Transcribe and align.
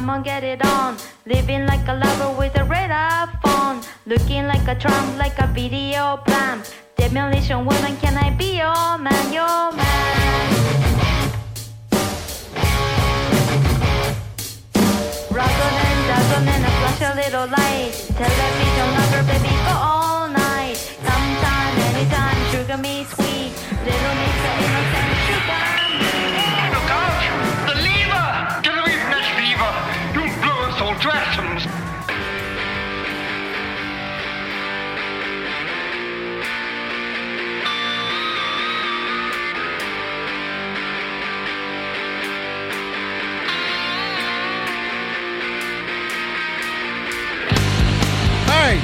come 0.00 0.08
on, 0.08 0.22
get 0.22 0.42
it 0.42 0.64
on. 0.64 0.96
Living 1.26 1.66
like 1.66 1.86
a 1.86 1.92
lover 1.92 2.30
with 2.38 2.56
a 2.56 2.64
radar 2.64 3.26
phone. 3.42 3.82
Looking 4.06 4.46
like 4.46 4.66
a 4.66 4.74
trump, 4.74 5.18
like 5.18 5.38
a 5.38 5.46
video 5.48 6.16
plan. 6.24 6.62
Demolition 6.96 7.66
woman, 7.66 7.94
can 7.98 8.16
I 8.16 8.30
be 8.30 8.56
your 8.56 8.96
man, 8.96 9.24
your 9.30 9.62
man? 9.76 10.42
Rockin' 15.36 15.76
and 15.86 16.00
dazzling 16.08 16.48
and 16.54 16.64
a 16.64 16.72
flash 16.78 17.02
a 17.08 17.10
little 17.20 17.48
light. 17.58 17.92
Television 18.20 18.88
lover, 18.96 19.22
baby, 19.28 19.54
go 19.68 19.74
all 19.90 20.28
night. 20.30 20.76
Sometime, 21.06 21.74
anytime, 21.88 22.40
sugar 22.50 22.78
me 22.78 23.04
sweet. 23.04 23.52
Little 23.84 24.16
Mr. 24.22 24.50
Innocent, 24.64 25.09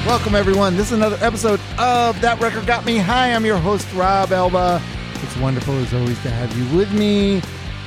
welcome 0.04 0.34
everyone. 0.34 0.76
This 0.76 0.86
is 0.86 0.92
another 0.92 1.16
episode 1.20 1.60
of 1.78 2.20
That 2.20 2.38
Record 2.40 2.66
Got 2.66 2.84
Me. 2.84 2.98
Hi, 2.98 3.32
I'm 3.32 3.44
your 3.44 3.58
host, 3.58 3.86
Rob 3.94 4.32
Elba. 4.32 4.82
It's 5.22 5.36
wonderful 5.38 5.74
as 5.74 5.94
always 5.94 6.20
to 6.22 6.30
have 6.30 6.56
you 6.56 6.76
with 6.76 6.92
me. 6.92 7.40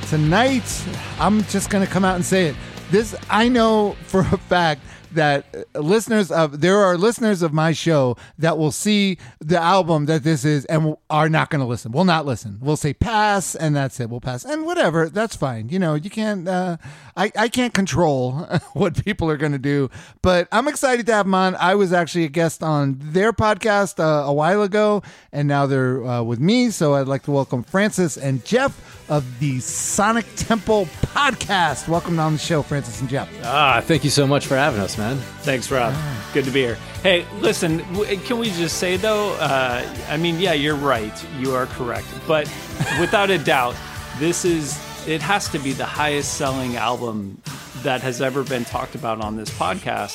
Tonight, 0.08 0.84
I'm 1.18 1.42
just 1.44 1.70
going 1.70 1.84
to 1.86 1.90
come 1.90 2.04
out 2.04 2.16
and 2.16 2.24
say 2.24 2.46
it. 2.46 2.56
This, 2.90 3.14
I 3.28 3.48
know 3.48 3.96
for 4.06 4.20
a 4.20 4.36
fact 4.36 4.82
that 5.12 5.66
uh, 5.74 5.80
listeners 5.80 6.30
of, 6.30 6.60
there 6.60 6.78
are 6.78 6.96
listeners 6.96 7.42
of 7.42 7.52
my 7.52 7.72
show 7.72 8.16
that 8.38 8.58
will 8.58 8.70
see 8.70 9.18
the 9.40 9.58
album 9.58 10.06
that 10.06 10.22
this 10.22 10.44
is 10.44 10.64
and 10.66 10.96
are 11.08 11.28
not 11.28 11.50
going 11.50 11.60
to 11.60 11.66
listen. 11.66 11.92
Will 11.92 12.04
not 12.04 12.26
listen. 12.26 12.58
We'll 12.60 12.76
say 12.76 12.92
pass 12.92 13.54
and 13.54 13.74
that's 13.74 13.98
it. 14.00 14.10
We'll 14.10 14.20
pass. 14.20 14.44
And 14.44 14.64
whatever, 14.64 15.08
that's 15.08 15.36
fine. 15.36 15.68
You 15.68 15.78
know, 15.78 15.94
you 15.94 16.10
can't, 16.10 16.48
uh, 16.48 16.76
I, 17.16 17.32
I 17.36 17.48
can't 17.48 17.74
control 17.74 18.32
what 18.72 19.04
people 19.04 19.30
are 19.30 19.36
going 19.36 19.52
to 19.52 19.58
do, 19.58 19.90
but 20.22 20.48
I'm 20.52 20.68
excited 20.68 21.06
to 21.06 21.12
have 21.12 21.26
them 21.26 21.34
on. 21.34 21.54
I 21.56 21.74
was 21.74 21.92
actually 21.92 22.24
a 22.24 22.28
guest 22.28 22.62
on 22.62 22.96
their 23.00 23.32
podcast 23.32 24.00
uh, 24.00 24.28
a 24.28 24.32
while 24.32 24.62
ago, 24.62 25.02
and 25.32 25.48
now 25.48 25.66
they're 25.66 26.04
uh, 26.04 26.22
with 26.22 26.40
me. 26.40 26.70
So 26.70 26.94
I'd 26.94 27.08
like 27.08 27.22
to 27.24 27.30
welcome 27.30 27.62
Francis 27.62 28.16
and 28.16 28.44
Jeff 28.44 28.99
of 29.10 29.24
the 29.40 29.60
Sonic 29.60 30.24
Temple 30.36 30.86
podcast. 31.02 31.88
Welcome 31.88 32.18
on 32.18 32.32
the 32.34 32.38
show, 32.38 32.62
Francis 32.62 33.00
and 33.00 33.10
Jeff. 33.10 33.28
Ah, 33.44 33.82
thank 33.84 34.04
you 34.04 34.10
so 34.10 34.26
much 34.26 34.46
for 34.46 34.54
having 34.56 34.80
us, 34.80 34.96
man. 34.96 35.18
Thanks, 35.40 35.70
Rob. 35.70 35.92
Good 36.32 36.44
to 36.46 36.50
be 36.50 36.60
here. 36.60 36.76
Hey, 37.02 37.26
listen, 37.40 37.78
w- 37.92 38.16
can 38.20 38.38
we 38.38 38.50
just 38.50 38.78
say 38.78 38.96
though? 38.96 39.32
Uh, 39.34 39.82
I 40.08 40.16
mean, 40.16 40.38
yeah, 40.38 40.52
you're 40.52 40.76
right. 40.76 41.12
You 41.38 41.52
are 41.54 41.66
correct. 41.66 42.06
But 42.26 42.46
without 43.00 43.30
a 43.30 43.36
doubt, 43.38 43.74
this 44.18 44.44
is. 44.44 44.78
It 45.08 45.22
has 45.22 45.48
to 45.48 45.58
be 45.58 45.72
the 45.72 45.86
highest 45.86 46.34
selling 46.34 46.76
album 46.76 47.40
that 47.82 48.02
has 48.02 48.20
ever 48.20 48.44
been 48.44 48.66
talked 48.66 48.94
about 48.94 49.22
on 49.22 49.34
this 49.36 49.48
podcast 49.48 50.14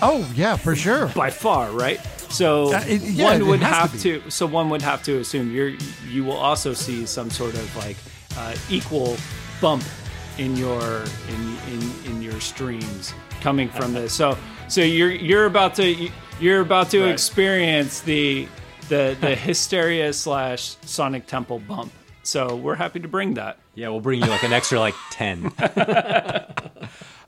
Oh, 0.00 0.26
yeah, 0.34 0.56
for 0.56 0.74
sure. 0.74 1.08
by 1.08 1.28
far, 1.28 1.70
right? 1.70 2.00
So 2.30 2.72
Uh, 2.74 2.82
it- 2.88 3.02
yeah, 3.02 3.24
one 3.26 3.46
would 3.48 3.60
have 3.62 3.92
to 4.00 4.20
to, 4.22 4.30
So 4.30 4.46
one 4.46 4.70
would 4.70 4.80
have 4.82 5.02
to 5.04 5.18
assume 5.18 5.54
you're. 5.54 5.72
You 6.08 6.24
will 6.24 6.38
also 6.38 6.72
see 6.72 7.04
some 7.06 7.30
sort 7.30 7.54
of 7.54 7.76
like 7.76 7.98
uh, 8.36 8.54
equal 8.70 9.16
bump 9.60 9.84
in 10.38 10.56
your 10.56 11.04
in, 11.28 11.58
in 11.72 11.92
in 12.06 12.22
your 12.22 12.40
streams 12.40 13.12
coming 13.40 13.68
from 13.68 13.92
this. 13.98 14.12
So 14.14 14.36
so 14.68 14.80
you're 14.80 15.10
you're 15.10 15.46
about 15.46 15.74
to 15.76 16.10
you're 16.40 16.60
about 16.60 16.90
to 16.90 17.02
Right. 17.02 17.10
experience 17.12 18.00
the 18.00 18.48
the 18.88 19.16
the 19.20 19.34
hysteria 19.48 20.12
slash 20.12 20.76
Sonic 20.84 21.26
Temple 21.26 21.58
bump. 21.60 21.92
So 22.24 22.54
we're 22.56 22.76
happy 22.76 23.00
to 23.00 23.08
bring 23.08 23.34
that. 23.34 23.58
Yeah, 23.74 23.88
we'll 23.88 24.00
bring 24.00 24.20
you 24.20 24.26
like 24.28 24.42
an 24.44 24.52
extra 24.52 24.78
like 24.78 24.94
10. 25.10 25.50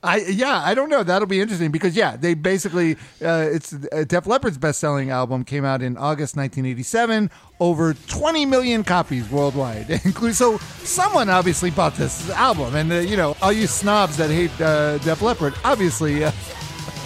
I 0.05 0.17
yeah, 0.17 0.61
I 0.63 0.75
don't 0.75 0.89
know. 0.89 1.03
That'll 1.03 1.27
be 1.27 1.41
interesting 1.41 1.71
because 1.71 1.95
yeah, 1.95 2.15
they 2.15 2.33
basically 2.35 2.93
uh, 3.23 3.49
it's 3.51 3.73
uh, 3.73 4.05
Def 4.07 4.27
Leppard's 4.27 4.57
best-selling 4.57 5.09
album 5.09 5.43
came 5.43 5.65
out 5.65 5.81
in 5.81 5.97
August 5.97 6.35
1987, 6.37 7.31
over 7.59 7.93
20 7.93 8.45
million 8.45 8.83
copies 8.83 9.27
worldwide. 9.29 9.89
Include 10.05 10.35
so 10.35 10.57
someone 10.83 11.29
obviously 11.29 11.71
bought 11.71 11.95
this 11.95 12.29
album, 12.31 12.75
and 12.75 12.91
uh, 12.91 12.95
you 12.97 13.17
know 13.17 13.35
all 13.41 13.51
you 13.51 13.67
snobs 13.67 14.15
that 14.17 14.29
hate 14.29 14.51
uh, 14.61 14.99
Def 14.99 15.21
Leppard, 15.21 15.55
obviously 15.63 16.23
uh, 16.23 16.31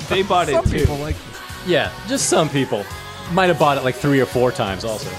They 0.09 0.21
bought 0.23 0.49
it 0.49 0.51
some 0.55 0.65
too. 0.65 0.79
people 0.79 0.97
like 0.97 1.15
yeah, 1.65 1.91
just 2.07 2.29
some 2.29 2.49
people. 2.49 2.83
Might 3.31 3.47
have 3.47 3.59
bought 3.59 3.77
it 3.77 3.83
like 3.83 3.95
three 3.95 4.19
or 4.19 4.25
four 4.25 4.51
times 4.51 4.83
also. 4.83 5.09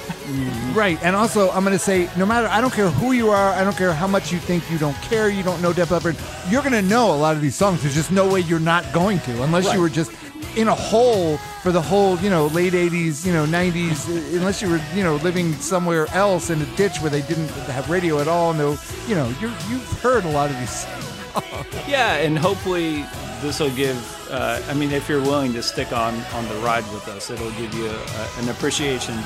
right. 0.75 0.99
And 1.03 1.15
also, 1.15 1.51
I'm 1.51 1.63
going 1.65 1.77
to 1.77 1.79
say, 1.79 2.09
no 2.17 2.27
matter 2.27 2.49
I 2.49 2.61
don't 2.61 2.73
care 2.73 2.89
who 2.91 3.13
you 3.13 3.31
are, 3.31 3.53
I 3.53 3.63
don't 3.63 3.77
care 3.77 3.93
how 3.93 4.07
much 4.09 4.33
you 4.33 4.39
think 4.39 4.69
you 4.71 4.79
don't 4.79 4.97
care, 5.03 5.29
you 5.29 5.43
don't 5.43 5.61
know 5.63 5.73
Def 5.73 5.91
Leppard, 5.91 6.17
you're 6.49 6.63
going 6.63 6.73
to 6.73 6.83
know 6.83 7.13
a 7.15 7.17
lot 7.17 7.37
of 7.37 7.43
these 7.43 7.55
songs. 7.55 7.83
There's 7.83 7.95
just 7.95 8.11
no 8.11 8.29
way 8.33 8.41
you're 8.41 8.59
not 8.61 8.85
going 8.93 9.21
to, 9.21 9.43
unless 9.43 9.67
Right. 9.67 9.75
you 9.77 9.81
were 9.81 9.89
just 9.89 10.13
in 10.57 10.67
a 10.69 10.75
hole 10.75 11.37
for 11.63 11.71
the 11.71 11.81
whole, 11.81 12.17
you 12.19 12.31
know, 12.31 12.47
late 12.49 12.73
80s, 12.73 13.25
you 13.25 13.33
know, 13.33 13.45
90s, 13.47 14.09
uh, 14.09 14.37
unless 14.39 14.61
you 14.61 14.69
were, 14.71 14.81
you 14.95 15.05
know, 15.05 15.17
living 15.17 15.53
somewhere 15.55 16.09
else 16.13 16.51
in 16.51 16.61
a 16.61 16.67
ditch 16.77 16.99
where 17.01 17.11
they 17.11 17.23
didn't 17.23 17.49
have 17.71 17.89
radio 17.89 18.19
at 18.21 18.27
all. 18.27 18.53
No, 18.53 18.77
you 19.07 19.15
know, 19.15 19.33
you're, 19.41 19.53
you've 19.69 20.01
heard 20.01 20.25
a 20.25 20.31
lot 20.31 20.51
of 20.51 20.59
these. 20.59 20.87
Yeah, 21.89 22.15
and 22.17 22.37
hopefully 22.37 23.05
this 23.41 23.61
will 23.61 23.71
give. 23.71 23.97
Uh, 24.31 24.63
I 24.69 24.75
mean, 24.75 24.93
if 24.93 25.09
you're 25.09 25.21
willing 25.21 25.53
to 25.55 25.63
stick 25.63 25.93
on 25.93 26.15
on 26.35 26.49
the 26.49 26.55
ride 26.57 26.85
with 26.93 27.09
us, 27.09 27.31
it'll 27.31 27.51
give 27.53 27.75
you 27.75 27.87
a, 27.87 28.29
an 28.39 28.49
appreciation 28.49 29.17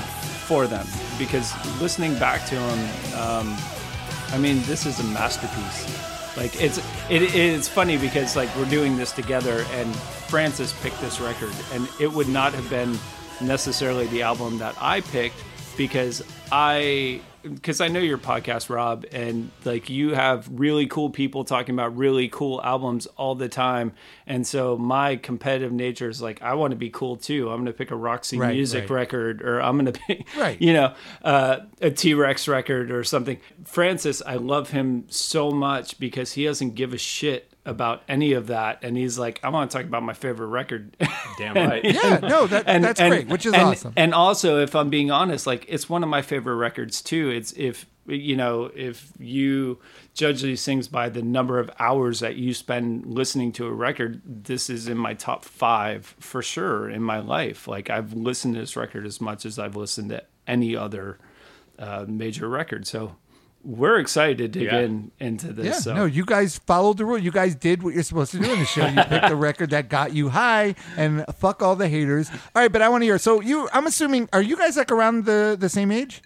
for 0.47 0.67
them. 0.67 0.87
Because 1.19 1.53
listening 1.81 2.19
back 2.19 2.47
to 2.49 2.55
them, 2.55 2.79
um, 3.21 3.57
I 4.31 4.39
mean, 4.39 4.63
this 4.63 4.87
is 4.87 5.01
a 5.01 5.05
masterpiece. 5.05 5.87
Like 6.37 6.61
it's 6.61 6.79
it, 7.11 7.35
it's 7.35 7.69
funny 7.69 7.97
because 7.97 8.35
like 8.35 8.55
we're 8.57 8.71
doing 8.71 8.97
this 8.97 9.13
together, 9.13 9.65
and 9.73 9.95
Francis 9.95 10.73
picked 10.83 11.01
this 11.01 11.21
record, 11.21 11.53
and 11.73 11.89
it 12.01 12.11
would 12.11 12.29
not 12.29 12.55
have 12.55 12.69
been 12.69 12.99
necessarily 13.41 14.07
the 14.09 14.23
album 14.23 14.59
that 14.59 14.75
I 14.81 15.01
picked 15.01 15.37
because 15.77 16.23
I 16.51 17.21
because 17.45 17.81
I 17.81 17.89
know 17.89 18.01
your 18.01 18.19
podcast, 18.19 18.69
Rob, 18.71 19.05
and 19.13 19.51
like 19.65 19.91
you 19.91 20.15
have 20.15 20.49
really 20.51 20.87
cool 20.87 21.11
people 21.11 21.45
talking 21.45 21.75
about 21.75 21.97
really 21.97 22.29
cool 22.29 22.61
albums 22.63 23.07
all 23.17 23.35
the 23.35 23.49
time, 23.49 23.93
and 24.27 24.47
so 24.47 24.77
my 24.77 25.17
competitive 25.17 25.73
nature 25.73 26.09
is 26.09 26.21
like 26.23 26.43
I 26.43 26.55
want 26.55 26.73
to 26.73 26.77
be 26.77 26.91
cool 26.91 27.17
too. 27.17 27.51
I'm 27.51 27.57
going 27.57 27.67
to 27.67 27.73
pick 27.73 27.91
a 27.91 27.97
Roxy 27.97 28.39
Right, 28.39 28.55
Music 28.55 28.83
right. 28.83 28.91
record, 28.91 29.43
or 29.43 29.61
I'm 29.61 29.79
going 29.79 29.93
to 29.93 30.01
pick, 30.01 30.27
Right. 30.37 30.61
you 30.61 30.73
know, 30.73 30.95
uh, 31.23 31.61
a 31.81 31.91
T 31.91 32.15
Rex 32.15 32.49
record 32.49 32.91
or 32.91 33.05
something. 33.05 33.39
Francis, 33.65 34.23
I 34.27 34.37
love 34.37 34.71
him 34.71 35.05
so 35.09 35.51
much 35.51 35.99
because 36.01 36.33
he 36.33 36.45
doesn't 36.45 36.75
give 36.75 36.93
a 36.93 36.99
shit 36.99 37.51
about 37.67 38.03
any 38.09 38.33
of 38.35 38.49
that, 38.49 38.83
and 38.83 38.97
he's 38.97 39.19
like, 39.19 39.41
I 39.43 39.49
want 39.49 39.71
to 39.71 39.77
talk 39.77 39.87
about 39.87 40.03
my 40.03 40.13
favorite 40.13 40.49
record. 40.49 40.97
Damn 41.39 41.55
right. 41.55 41.85
Yeah, 41.95 42.19
no, 42.19 42.47
that, 42.47 42.67
that's 42.67 43.01
great, 43.01 43.29
which 43.29 43.47
is 43.47 43.55
and- 43.55 43.63
awesome. 43.63 43.93
And 43.97 44.13
also, 44.15 44.61
if 44.61 44.75
I'm 44.75 44.91
being 44.91 45.11
honest, 45.11 45.47
like 45.47 45.65
it's 45.69 45.89
one 45.89 46.03
of 46.03 46.09
my 46.09 46.23
favorite 46.23 46.57
records 46.57 47.01
too. 47.01 47.31
It's 47.31 47.53
if 47.53 47.87
you 48.07 48.37
know 48.37 48.71
if 48.75 49.13
you 49.19 49.79
judge 50.13 50.43
these 50.43 50.63
things 50.65 50.89
by 50.89 51.09
the 51.09 51.23
number 51.23 51.59
of 51.59 51.71
hours 51.79 52.21
that 52.21 52.37
you 52.37 52.53
spend 52.53 53.07
listening 53.07 53.51
to 53.53 53.67
a 53.67 53.73
record, 53.73 54.21
this 54.25 54.69
is 54.69 54.87
in 54.89 54.99
my 54.99 55.15
top 55.15 55.45
five 55.45 56.15
for 56.21 56.43
sure 56.43 56.91
in 56.91 57.03
my 57.03 57.19
life. 57.19 57.67
Like 57.67 57.89
I've 57.89 58.13
listened 58.13 58.55
to 58.55 58.61
this 58.61 58.77
record 58.77 59.07
as 59.07 59.21
much 59.23 59.47
as 59.47 59.59
I've 59.59 59.77
listened 59.77 60.11
to 60.11 60.23
any 60.47 60.77
other 60.77 61.19
uh, 61.79 62.05
major 62.07 62.49
record. 62.49 62.87
So 62.87 63.17
we're 63.65 63.99
excited 63.99 64.39
to 64.39 64.49
dig 64.49 64.65
Yeah. 64.65 64.81
in 64.81 65.11
into 65.19 65.53
this. 65.53 65.67
Yeah, 65.67 65.73
so. 65.73 65.95
no, 65.95 66.05
you 66.05 66.25
guys 66.25 66.59
followed 66.59 66.99
the 66.99 67.05
rule. 67.05 67.19
You 67.19 67.31
guys 67.31 67.55
did 67.55 67.83
what 67.83 67.95
you're 67.95 68.03
supposed 68.03 68.31
to 68.33 68.39
do 68.39 68.53
in 68.53 68.59
the 68.59 68.65
show. 68.67 68.87
You 68.87 69.03
picked 69.05 69.29
the 69.29 69.37
record 69.37 69.71
that 69.71 69.89
got 69.89 70.13
you 70.13 70.29
high, 70.29 70.75
and 70.97 71.25
fuck 71.39 71.63
all 71.63 71.75
the 71.75 71.89
haters. 71.89 72.31
All 72.31 72.63
right, 72.63 72.71
but 72.71 72.83
I 72.83 72.89
want 72.89 73.03
to 73.03 73.07
hear. 73.07 73.19
So 73.19 73.41
you, 73.41 73.69
I'm 73.73 73.87
assuming, 73.87 74.29
are 74.33 74.43
you 74.43 74.57
guys 74.57 74.77
like 74.77 74.93
around 74.93 75.25
the 75.25 75.57
the 75.59 75.69
same 75.69 75.91
age? 75.91 76.23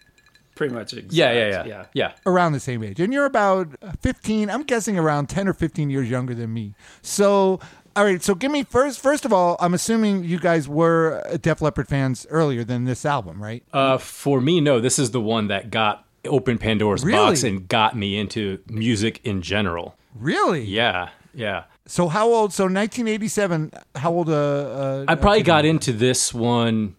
pretty 0.55 0.75
much 0.75 0.93
exact. 0.93 1.13
Yeah, 1.13 1.31
yeah, 1.33 1.49
yeah. 1.49 1.65
yeah. 1.67 1.85
Yeah. 1.95 2.13
Around 2.27 2.53
the 2.53 2.59
same 2.61 2.83
age, 2.83 2.99
and 2.99 3.13
you're 3.13 3.27
about 3.27 3.69
15. 4.03 4.51
I'm 4.51 4.65
guessing 4.65 4.99
around 4.99 5.29
10 5.29 5.47
or 5.47 5.53
15 5.53 5.89
years 5.89 6.11
younger 6.11 6.35
than 6.35 6.53
me. 6.53 6.75
So. 7.03 7.61
All 7.97 8.05
right, 8.05 8.23
so 8.23 8.37
give 8.37 8.53
me 8.53 8.63
first. 8.63 9.01
First 9.01 9.25
of 9.25 9.33
all, 9.33 9.57
I'm 9.59 9.75
assuming 9.75 10.23
you 10.23 10.39
guys 10.39 10.69
were 10.69 11.21
Def 11.43 11.61
Leppard 11.61 11.89
fans 11.89 12.29
earlier 12.31 12.63
than 12.63 12.85
this 12.85 13.05
album, 13.05 13.43
right? 13.43 13.65
Uh, 13.73 13.99
for 13.99 14.41
me, 14.41 14.61
no, 14.61 14.79
this 14.79 15.01
is 15.01 15.11
the 15.11 15.21
one 15.21 15.49
that 15.49 15.71
got 15.71 16.07
opened 16.25 16.61
Pandora's 16.61 17.05
box 17.05 17.43
and 17.43 17.69
got 17.69 17.97
me 17.97 18.19
into 18.19 18.59
music 18.69 19.21
in 19.25 19.43
general. 19.43 19.97
Really? 20.15 20.65
Yeah, 20.65 21.11
yeah. 21.35 21.65
So 21.87 22.09
how 22.09 22.27
old? 22.27 22.53
So 22.53 22.65
1987. 22.65 23.73
How 23.95 24.13
old? 24.13 24.29
Uh, 24.29 24.33
uh 24.33 25.05
I 25.09 25.15
probably 25.15 25.43
got 25.43 25.65
into 25.65 25.93
this 25.93 26.35
one 26.35 26.97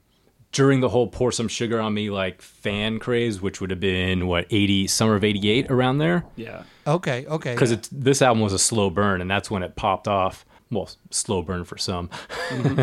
during 0.52 0.80
the 0.80 0.90
whole 0.90 1.08
pour 1.08 1.32
some 1.32 1.48
sugar 1.48 1.80
on 1.80 1.94
me 1.94 2.10
like 2.10 2.42
fan 2.42 3.00
craze, 3.00 3.42
which 3.42 3.62
would 3.62 3.70
have 3.70 3.80
been 3.80 4.28
what 4.28 4.48
80 4.50 4.88
summer 4.88 5.16
of 5.16 5.24
88 5.24 5.70
around 5.70 6.00
there. 6.00 6.26
Yeah. 6.36 6.64
Okay. 6.88 7.26
Okay. 7.28 7.54
Because 7.54 7.72
it's 7.72 7.88
this 7.90 8.22
album 8.22 8.42
was 8.42 8.54
a 8.54 8.60
slow 8.60 8.90
burn, 8.90 9.22
and 9.22 9.30
that's 9.30 9.52
when 9.52 9.64
it 9.64 9.76
popped 9.76 10.08
off. 10.08 10.46
well, 10.72 10.90
slow 11.12 11.42
burn 11.42 11.66
for 11.66 11.78
some. 11.78 12.10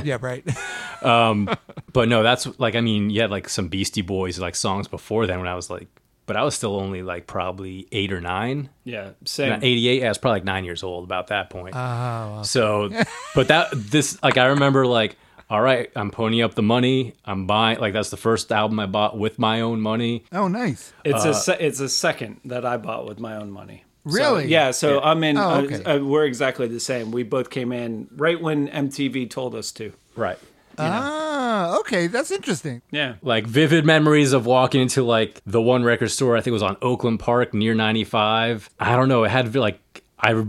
yeah, 0.05 0.19
right. 0.21 0.45
Um, 1.03 1.55
but 1.93 2.09
no, 2.09 2.23
that's 2.23 2.59
like 2.59 2.75
I 2.75 2.81
mean, 2.81 3.11
you 3.11 3.21
had 3.21 3.31
like 3.31 3.49
some 3.49 3.69
Beastie 3.69 4.01
Boys 4.01 4.39
like 4.39 4.55
songs 4.55 4.89
before 4.89 5.27
then 5.27 5.39
when 5.39 5.47
I 5.47 5.55
was 5.55 5.69
like, 5.69 5.89
but 6.27 6.37
I 6.37 6.43
was 6.43 6.55
still 6.55 6.77
only 6.77 7.03
like 7.03 7.27
probably 7.27 7.87
eight 7.93 8.13
or 8.13 8.21
nine. 8.21 8.69
Yeah, 8.85 9.11
same. 9.25 9.53
at 9.53 9.65
88, 9.65 10.05
I 10.05 10.09
was 10.09 10.19
probably 10.19 10.37
like 10.37 10.45
nine 10.45 10.65
years 10.65 10.83
old 10.83 11.05
about 11.05 11.29
that 11.29 11.51
point. 11.51 11.75
Oh, 11.77 12.43
So, 12.45 12.91
but 13.35 13.49
that 13.49 13.69
this 13.73 14.21
like 14.23 14.37
I 14.37 14.47
remember 14.47 14.87
like, 14.87 15.17
all 15.49 15.61
right, 15.61 15.91
I'm 15.95 16.11
ponying 16.11 16.45
up 16.45 16.55
the 16.55 16.63
money. 16.63 17.15
I'm 17.25 17.47
buying 17.47 17.79
like 17.79 17.93
that's 17.93 18.11
the 18.11 18.17
first 18.17 18.51
album 18.53 18.81
I 18.81 18.87
bought 18.87 19.17
with 19.17 19.39
my 19.39 19.61
own 19.61 19.81
money. 19.81 20.25
oh, 20.33 20.49
nice. 20.49 20.93
It's 21.05 21.25
Uh, 21.25 21.31
a 21.31 21.35
se- 21.35 21.59
it's 21.61 21.81
a 21.81 21.89
second 21.89 22.41
that 22.45 22.65
I 22.67 22.77
bought 22.77 23.07
with 23.07 23.21
my 23.21 23.37
own 23.37 23.51
money. 23.51 23.85
So, 24.09 24.13
Really? 24.15 24.47
yeah. 24.49 24.71
So 24.71 25.01
I'm 25.01 25.23
in. 25.25 25.37
Oh, 25.37 25.43
uh, 25.51 25.63
okay. 25.63 25.83
uh, 25.85 25.99
we're 26.05 26.25
exactly 26.25 26.69
the 26.69 26.79
same. 26.81 27.11
We 27.11 27.23
both 27.25 27.51
came 27.51 27.73
in 27.73 28.09
right 28.17 28.41
when 28.41 28.69
MTV 28.69 29.29
told 29.31 29.55
us 29.55 29.73
to. 29.73 29.93
Right. 30.15 30.39
Ah, 30.79 31.79
okay, 31.81 32.07
that's 32.07 32.31
interesting. 32.31 32.83
Yeah. 32.91 33.15
Like 33.23 33.47
vivid 33.47 33.85
memories 33.85 34.33
of 34.33 34.47
walking 34.47 34.81
into 34.83 35.03
like 35.03 35.41
the 35.47 35.61
one 35.63 35.85
record 35.85 36.11
store. 36.11 36.37
I 36.37 36.41
think 36.41 36.49
it 36.49 36.53
was 36.53 36.63
on 36.63 36.77
Oakland 36.83 37.21
Park 37.21 37.55
near 37.55 37.75
95. 37.75 38.71
I 38.79 38.97
don't 38.97 39.09
know. 39.09 39.25
It 39.25 39.31
had 39.31 39.55
like 39.55 39.81
I 40.19 40.45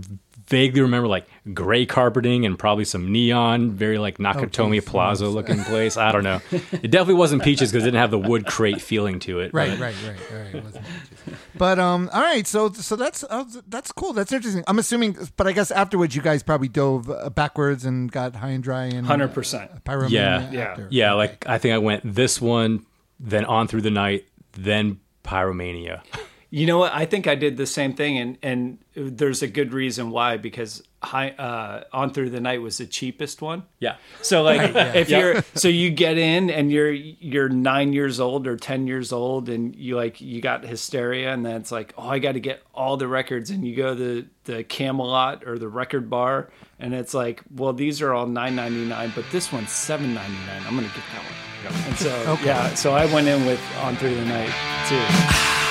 vaguely 0.47 0.81
remember 0.81 1.07
like 1.07 1.27
gray 1.53 1.85
carpeting 1.85 2.45
and 2.45 2.57
probably 2.57 2.85
some 2.85 3.11
neon, 3.11 3.71
very 3.71 3.97
like 3.97 4.17
Nakatomi 4.17 4.73
geez, 4.75 4.85
Plaza 4.85 5.27
looking 5.27 5.63
place. 5.63 5.97
I 5.97 6.11
don't 6.11 6.23
know. 6.23 6.39
It 6.51 6.89
definitely 6.91 7.15
wasn't 7.15 7.44
Peaches 7.44 7.71
because 7.71 7.83
it 7.83 7.88
didn't 7.88 7.99
have 7.99 8.11
the 8.11 8.19
wood 8.19 8.45
crate 8.45 8.81
feeling 8.81 9.19
to 9.19 9.39
it. 9.41 9.53
Right, 9.53 9.71
but- 9.71 9.79
right, 9.79 9.95
right, 10.05 10.31
right. 10.31 10.55
It 10.55 10.63
wasn't 10.63 10.85
peaches. 10.85 11.39
but 11.55 11.79
um, 11.79 12.09
all 12.13 12.21
right. 12.21 12.45
So 12.47 12.71
so 12.71 12.95
that's 12.95 13.23
uh, 13.29 13.45
that's 13.67 13.91
cool. 13.91 14.13
That's 14.13 14.31
interesting. 14.31 14.63
I'm 14.67 14.79
assuming, 14.79 15.17
but 15.35 15.47
I 15.47 15.51
guess 15.51 15.71
afterwards 15.71 16.15
you 16.15 16.21
guys 16.21 16.44
probably 16.44 16.67
dove 16.69 17.09
uh, 17.09 17.29
backwards 17.29 17.85
and 17.85 18.11
got 18.11 18.35
high 18.35 18.49
and 18.49 18.63
dry 18.63 18.85
and 18.85 19.05
Hundred 19.05 19.33
percent. 19.33 19.83
Pyromania 19.83 20.09
Yeah. 20.11 20.51
Yeah. 20.51 20.59
after. 20.63 20.88
Yeah, 20.91 21.13
like 21.13 21.45
I 21.47 21.57
think 21.57 21.73
I 21.73 21.77
went 21.79 22.01
this 22.05 22.39
one, 22.41 22.85
then 23.19 23.45
on 23.45 23.67
through 23.67 23.81
the 23.81 23.91
night, 23.91 24.25
then 24.53 24.99
Pyromania. 25.23 26.01
You 26.49 26.65
know 26.65 26.77
what? 26.77 26.94
I 26.94 27.05
think 27.05 27.27
I 27.27 27.35
did 27.35 27.57
the 27.57 27.65
same 27.65 27.94
thing, 27.94 28.17
and 28.17 28.38
and 28.41 28.77
there's 28.95 29.41
a 29.41 29.47
good 29.47 29.73
reason 29.73 30.11
why 30.11 30.38
because 30.38 30.81
high 31.03 31.31
uh, 31.31 31.83
on 31.91 32.11
through 32.13 32.29
the 32.29 32.39
night 32.39 32.61
was 32.61 32.77
the 32.77 32.85
cheapest 32.85 33.41
one. 33.41 33.63
Yeah. 33.79 33.97
So 34.21 34.44
like 34.44 34.71
if 34.95 35.09
Yeah. 35.09 35.19
you're 35.19 35.44
so 35.55 35.67
you 35.67 35.89
get 35.89 36.17
in 36.17 36.49
and 36.49 36.71
you're 36.71 36.91
you're 36.91 37.49
nine 37.49 37.91
years 37.91 38.19
old 38.21 38.47
or 38.47 38.55
ten 38.55 38.88
years 38.88 39.11
old 39.11 39.49
and 39.49 39.75
you 39.75 39.97
like 39.97 40.21
you 40.21 40.39
got 40.41 40.63
hysteria 40.65 41.33
and 41.33 41.45
then 41.45 41.55
it's 41.57 41.71
like 41.71 41.94
oh 41.97 42.07
I 42.07 42.19
got 42.19 42.31
to 42.31 42.39
get 42.39 42.61
all 42.73 42.95
the 42.97 43.07
records 43.09 43.49
and 43.51 43.67
you 43.67 43.75
go 43.75 43.94
to 43.95 44.25
the 44.45 44.63
Camelot 44.63 45.44
or 45.45 45.59
the 45.59 45.67
record 45.67 46.09
bar 46.09 46.49
and 46.79 46.94
it's 46.95 47.13
like 47.13 47.41
well 47.53 47.73
these 47.73 48.01
are 48.01 48.13
all 48.13 48.25
nine 48.25 48.55
ninety 48.55 48.85
nine 48.85 49.11
but 49.13 49.25
this 49.31 49.51
one's 49.51 49.71
seven 49.71 50.13
ninety 50.15 50.38
nine 50.47 50.63
I'm 50.65 50.75
gonna 50.75 50.88
get 50.88 51.03
that 51.13 51.23
one 51.23 51.73
and 51.89 51.97
so 51.97 52.38
yeah 52.44 52.73
so 52.73 52.94
I 52.94 53.05
went 53.13 53.27
in 53.27 53.45
with 53.45 53.61
on 53.83 53.95
through 53.97 54.15
the 54.15 54.25
night 54.25 54.53
too. 54.88 55.67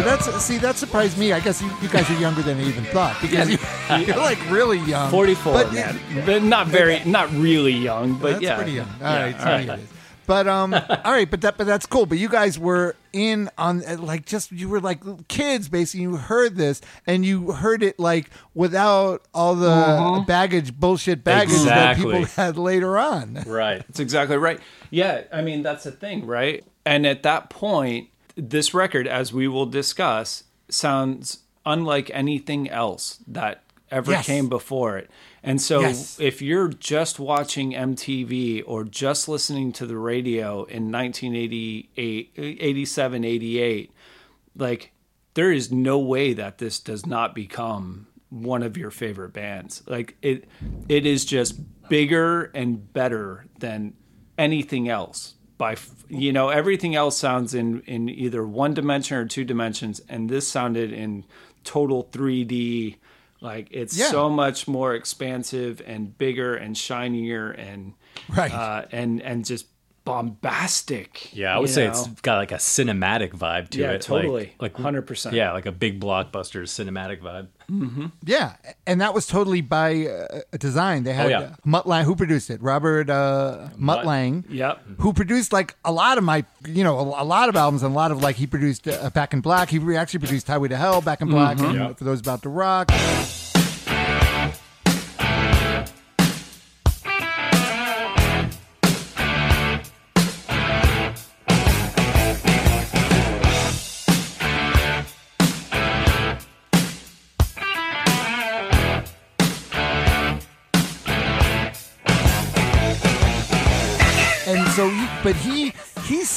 So 0.00 0.06
that's 0.06 0.44
see 0.44 0.58
that 0.58 0.76
surprised 0.76 1.18
me. 1.18 1.32
I 1.32 1.40
guess 1.40 1.60
you, 1.60 1.70
you 1.82 1.88
guys 1.88 2.08
are 2.10 2.18
younger 2.18 2.40
than 2.42 2.58
I 2.58 2.64
even 2.64 2.84
thought 2.84 3.20
because 3.20 3.50
you, 3.50 3.58
you're 4.06 4.16
like 4.16 4.38
really 4.50 4.78
young. 4.78 5.10
Forty 5.10 5.34
four 5.34 5.52
But- 5.52 5.72
man 5.74 5.98
but 6.24 6.42
not 6.42 6.68
very 6.68 7.00
not 7.04 7.30
really 7.32 7.72
young 7.72 8.14
but 8.14 8.32
That's 8.32 8.42
yeah 8.42 8.56
pretty 8.56 8.72
young. 8.72 8.88
All 8.88 9.12
Yeah, 9.12 9.22
right, 9.24 9.34
all 9.34 9.40
so 9.40 9.72
right. 9.74 9.80
But 10.26 10.46
um, 10.46 10.72
all 11.04 11.12
right, 11.12 11.28
but 11.30 11.40
that 11.42 11.58
but 11.58 11.66
that's 11.66 11.86
cool. 11.86 12.06
But 12.06 12.18
you 12.18 12.28
guys 12.28 12.58
were 12.58 12.94
in 13.12 13.50
on 13.58 13.82
uh, 13.84 13.96
like 13.98 14.24
just 14.26 14.52
you 14.52 14.68
were 14.68 14.80
like 14.80 15.02
kids 15.28 15.68
basically. 15.68 16.02
You 16.02 16.16
heard 16.16 16.56
this 16.56 16.80
and 17.06 17.26
you 17.26 17.50
heard 17.52 17.82
it 17.82 17.98
like 17.98 18.30
without 18.54 19.22
all 19.34 19.54
the 19.56 19.68
Uh-huh. 19.70 20.20
baggage, 20.20 20.72
bullshit 20.74 21.24
baggage 21.24 21.62
that 21.64 21.96
people 21.96 22.24
had 22.24 22.56
later 22.56 22.96
on. 22.96 23.42
Right. 23.46 23.78
That's 23.88 24.00
exactly 24.00 24.36
right. 24.36 24.60
Yeah, 24.90 25.22
I 25.32 25.42
mean 25.42 25.62
that's 25.62 25.84
the 25.84 25.90
thing, 25.92 26.24
right? 26.26 26.64
And 26.86 27.06
at 27.06 27.24
that 27.24 27.50
point, 27.50 28.08
this 28.48 28.72
record, 28.74 29.06
as 29.06 29.32
we 29.32 29.46
will 29.48 29.66
discuss, 29.66 30.44
sounds 30.68 31.40
unlike 31.66 32.10
anything 32.14 32.68
else 32.70 33.18
that 33.26 33.62
ever 33.90 34.12
Yes. 34.12 34.26
came 34.26 34.48
before 34.48 34.96
it. 34.98 35.10
And 35.42 35.60
so 35.60 35.80
Yes. 35.80 36.18
if 36.20 36.40
you're 36.40 36.68
just 36.68 37.18
watching 37.18 37.74
MTV 37.74 38.62
or 38.66 38.84
just 38.84 39.28
listening 39.28 39.72
to 39.72 39.86
the 39.86 39.96
radio 39.98 40.64
in 40.64 40.90
1988 40.90 42.30
87 42.36 43.24
88 43.24 43.90
like 44.56 44.92
there 45.34 45.52
is 45.52 45.70
no 45.72 45.98
way 45.98 46.32
that 46.34 46.58
this 46.58 46.78
does 46.80 47.06
not 47.06 47.34
become 47.34 48.06
one 48.28 48.62
of 48.62 48.76
your 48.76 48.90
favorite 48.90 49.32
bands 49.32 49.82
like 49.86 50.16
it 50.22 50.44
it 50.88 51.04
is 51.06 51.24
just 51.24 51.54
bigger 51.88 52.44
and 52.54 52.92
better 52.92 53.46
than 53.58 53.92
anything 54.38 54.88
else 54.88 55.34
by 55.58 55.74
you 56.10 56.32
know 56.32 56.48
everything 56.48 56.94
else 56.94 57.16
sounds 57.16 57.54
in 57.54 57.80
in 57.86 58.08
either 58.08 58.44
one 58.46 58.74
dimension 58.74 59.16
or 59.16 59.24
two 59.26 59.44
dimensions 59.44 60.00
and 60.08 60.28
this 60.28 60.46
sounded 60.48 60.92
in 60.92 61.24
total 61.64 62.04
3D 62.12 62.96
like 63.40 63.68
it's 63.70 63.96
Yeah. 63.96 64.10
so 64.10 64.28
much 64.28 64.66
more 64.68 64.94
expansive 64.94 65.80
and 65.86 66.16
bigger 66.18 66.54
and 66.56 66.76
shinier 66.76 67.50
and 67.50 67.94
Right. 68.28 68.52
uh, 68.52 68.84
and 68.92 69.22
and 69.22 69.44
just 69.44 69.66
bombastic 70.04 71.34
Yeah, 71.34 71.54
I 71.54 71.58
would 71.58 71.68
say 71.70 71.84
know? 71.84 71.90
it's 71.90 72.06
got 72.22 72.36
like 72.36 72.52
a 72.52 72.56
cinematic 72.56 73.30
vibe 73.32 73.68
to 73.70 73.78
Yeah, 73.80 73.90
it. 73.92 74.02
totally. 74.02 74.54
Like, 74.58 74.78
like 74.78 74.94
100%. 74.94 75.32
Yeah, 75.32 75.52
like 75.52 75.66
a 75.66 75.72
big 75.72 76.00
blockbuster 76.00 76.62
cinematic 76.62 77.20
vibe. 77.20 77.48
Yeah, 78.24 78.54
and 78.86 79.00
that 79.00 79.14
was 79.14 79.28
totally 79.28 79.60
by 79.60 80.06
uh, 80.06 80.40
design. 80.58 81.04
They 81.04 81.12
had 81.12 81.26
Oh, 81.26 81.28
yeah. 81.28 81.38
uh, 81.40 81.54
Mutt 81.64 81.86
Lange 81.86 82.04
who 82.04 82.16
produced 82.16 82.50
it. 82.50 82.60
Robert 82.60 83.08
uh, 83.08 83.68
Mutt 83.76 83.98
Mutt. 83.98 84.06
Lange. 84.06 84.44
Yep. 84.48 84.82
who 84.98 85.12
produced 85.12 85.52
like 85.52 85.76
a 85.84 85.92
lot 85.92 86.18
of 86.18 86.24
my, 86.24 86.44
you 86.66 86.82
know, 86.82 86.98
a, 86.98 87.22
a 87.22 87.24
lot 87.24 87.48
of 87.48 87.54
albums 87.56 87.82
and 87.84 87.92
a 87.92 87.96
lot 87.96 88.10
of 88.10 88.22
like 88.22 88.34
he 88.36 88.46
produced 88.46 88.88
uh, 88.88 89.10
Back 89.10 89.32
in 89.32 89.40
Black. 89.40 89.68
He 89.70 89.78
re- 89.78 89.96
actually 89.96 90.20
produced 90.20 90.48
Highway 90.48 90.68
to 90.68 90.76
Hell, 90.76 91.00
Back 91.00 91.20
in 91.20 91.28
Black, 91.28 91.58
and 91.60 91.74
Yeah. 91.76 91.92
for 91.94 92.04
those 92.04 92.20
about 92.20 92.42
to 92.42 92.48
rock. 92.48 92.90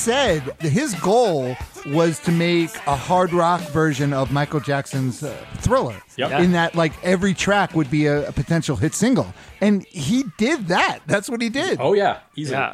Said 0.04 0.42
his 0.60 0.94
goal 0.96 1.56
was 1.88 2.20
to 2.20 2.30
make 2.30 2.76
a 2.88 2.96
hard 2.96 3.32
rock 3.32 3.62
version 3.70 4.12
of 4.12 4.34
Michael 4.34 4.60
Jackson's 4.60 5.24
uh, 5.24 5.34
Thriller. 5.60 5.96
Yep. 6.18 6.42
In 6.42 6.52
that, 6.52 6.76
like 6.76 6.92
every 7.06 7.34
track 7.34 7.74
would 7.74 7.90
be 7.90 8.08
a, 8.08 8.28
a 8.28 8.34
potential 8.34 8.76
hit 8.76 8.94
single, 8.94 9.34
and 9.62 9.86
he 9.86 10.26
did 10.38 10.68
that. 10.68 11.00
That's 11.08 11.30
what 11.30 11.42
he 11.42 11.48
did. 11.48 11.78
Oh 11.80 11.94
yeah, 11.94 12.20
easy. 12.36 12.52
Yeah. 12.52 12.74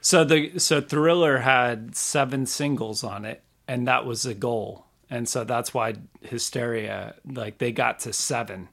So 0.00 0.22
the 0.22 0.56
so 0.60 0.80
Thriller 0.80 1.38
had 1.38 1.96
seven 1.96 2.46
singles 2.46 3.02
on 3.02 3.24
it, 3.24 3.42
and 3.66 3.88
that 3.88 4.06
was 4.06 4.22
the 4.22 4.34
goal. 4.34 4.86
And 5.10 5.28
so 5.28 5.42
that's 5.42 5.74
why 5.74 5.94
Hysteria, 6.22 7.16
like 7.26 7.58
they 7.58 7.72
got 7.72 7.98
to 8.00 8.12
seven. 8.12 8.68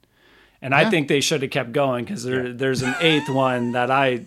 And 0.62 0.74
I 0.74 0.90
think 0.90 1.08
they 1.10 1.22
should 1.22 1.42
have 1.44 1.52
kept 1.52 1.74
going 1.74 2.06
because 2.06 2.24
there, 2.24 2.52
there's 2.52 2.82
an 2.82 2.96
eighth 3.00 3.30
one 3.30 3.74
that 3.74 3.92
I 3.92 4.26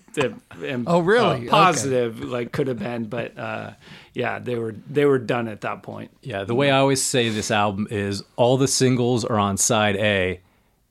am 0.64 0.84
Oh, 0.86 1.00
really? 1.00 1.26
uh, 1.26 1.34
Okay. 1.38 1.48
positive 1.48 2.20
like 2.22 2.52
could 2.52 2.68
have 2.68 2.78
been, 2.78 3.06
but 3.06 3.36
uh, 3.36 3.72
yeah, 4.14 4.38
they 4.38 4.54
were 4.54 4.74
they 4.88 5.04
were 5.04 5.18
done 5.18 5.48
at 5.48 5.62
that 5.62 5.82
point. 5.82 6.10
Yeah, 6.22 6.44
the 6.44 6.54
way 6.54 6.70
I 6.70 6.78
always 6.78 7.02
say 7.02 7.28
this 7.28 7.50
album 7.50 7.88
is 7.90 8.22
all 8.36 8.56
the 8.56 8.68
singles 8.68 9.24
are 9.24 9.38
on 9.38 9.56
side 9.56 9.96
A, 9.96 10.40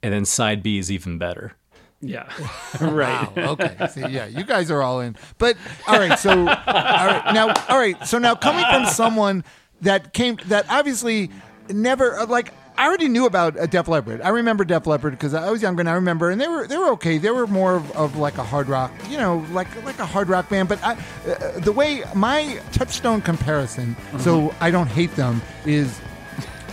and 0.03 0.13
then 0.13 0.25
side 0.25 0.62
B 0.63 0.79
is 0.79 0.91
even 0.91 1.17
better. 1.17 1.53
Yeah, 2.01 2.27
right. 2.82 3.36
Wow. 3.38 3.51
Okay. 3.53 3.88
See, 3.89 4.01
yeah, 4.08 4.25
you 4.27 4.44
guys 4.44 4.70
are 4.70 4.82
all 4.82 5.00
in. 5.00 5.15
But 5.38 5.56
all 5.88 5.98
right. 5.98 6.17
So, 6.20 6.32
all 6.39 6.46
right. 6.46 7.32
Now, 7.34 7.53
all 7.70 7.77
right. 7.79 8.06
So 8.06 8.17
now, 8.17 8.36
coming 8.36 8.65
from 8.70 8.86
someone 8.88 9.44
that 9.82 10.13
came 10.13 10.38
that 10.48 10.65
obviously 10.70 11.29
never 11.70 12.20
uh, 12.20 12.25
like. 12.25 12.51
I 12.77 12.86
already 12.88 13.07
knew 13.07 13.25
about 13.25 13.57
uh, 13.57 13.65
Def 13.65 13.88
Leppard. 13.88 14.22
I 14.22 14.29
remember 14.29 14.63
Def 14.63 14.86
Leppard 14.86 15.13
because 15.13 15.34
I 15.34 15.50
was 15.50 15.62
younger, 15.62 15.79
and 15.81 15.89
I 15.89 15.93
remember, 15.93 16.29
and 16.29 16.39
they 16.39 16.48
were 16.48 16.67
they 16.67 16.77
were 16.77 16.91
okay. 16.91 17.17
They 17.17 17.31
were 17.31 17.48
more 17.48 17.75
of, 17.75 17.91
of 17.93 18.17
like 18.17 18.38
a 18.38 18.43
hard 18.43 18.67
rock, 18.69 18.91
you 19.10 19.17
know, 19.17 19.46
like 19.51 19.67
like 19.84 19.98
a 20.00 20.05
hard 20.05 20.29
rock 20.29 20.50
band. 20.50 20.69
But 20.69 20.84
I, 20.84 20.93
uh, 21.27 21.60
the 21.60 21.72
way 21.72 22.03
my 22.13 22.60
touchstone 22.72 23.22
comparison, 23.22 23.96
so 24.19 24.53
I 24.60 24.69
don't 24.72 24.88
hate 24.88 25.15
them, 25.15 25.41
is 25.65 26.00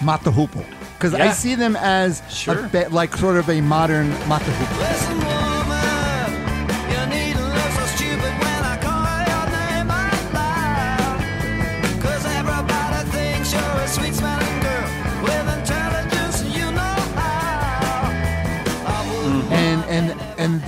Mott 0.02 0.22
the 0.24 0.30
Hoople. 0.30 0.66
because 0.94 1.14
I 1.14 1.30
see 1.32 1.54
them 1.54 1.74
as 1.76 2.22
Sure. 2.28 2.68
a 2.72 2.88
like 2.88 3.16
sort 3.16 3.36
of 3.36 3.48
a 3.48 3.60
modern 3.62 4.10
Mott 4.28 4.42
the 4.42 4.50
Hoople. 4.52 5.63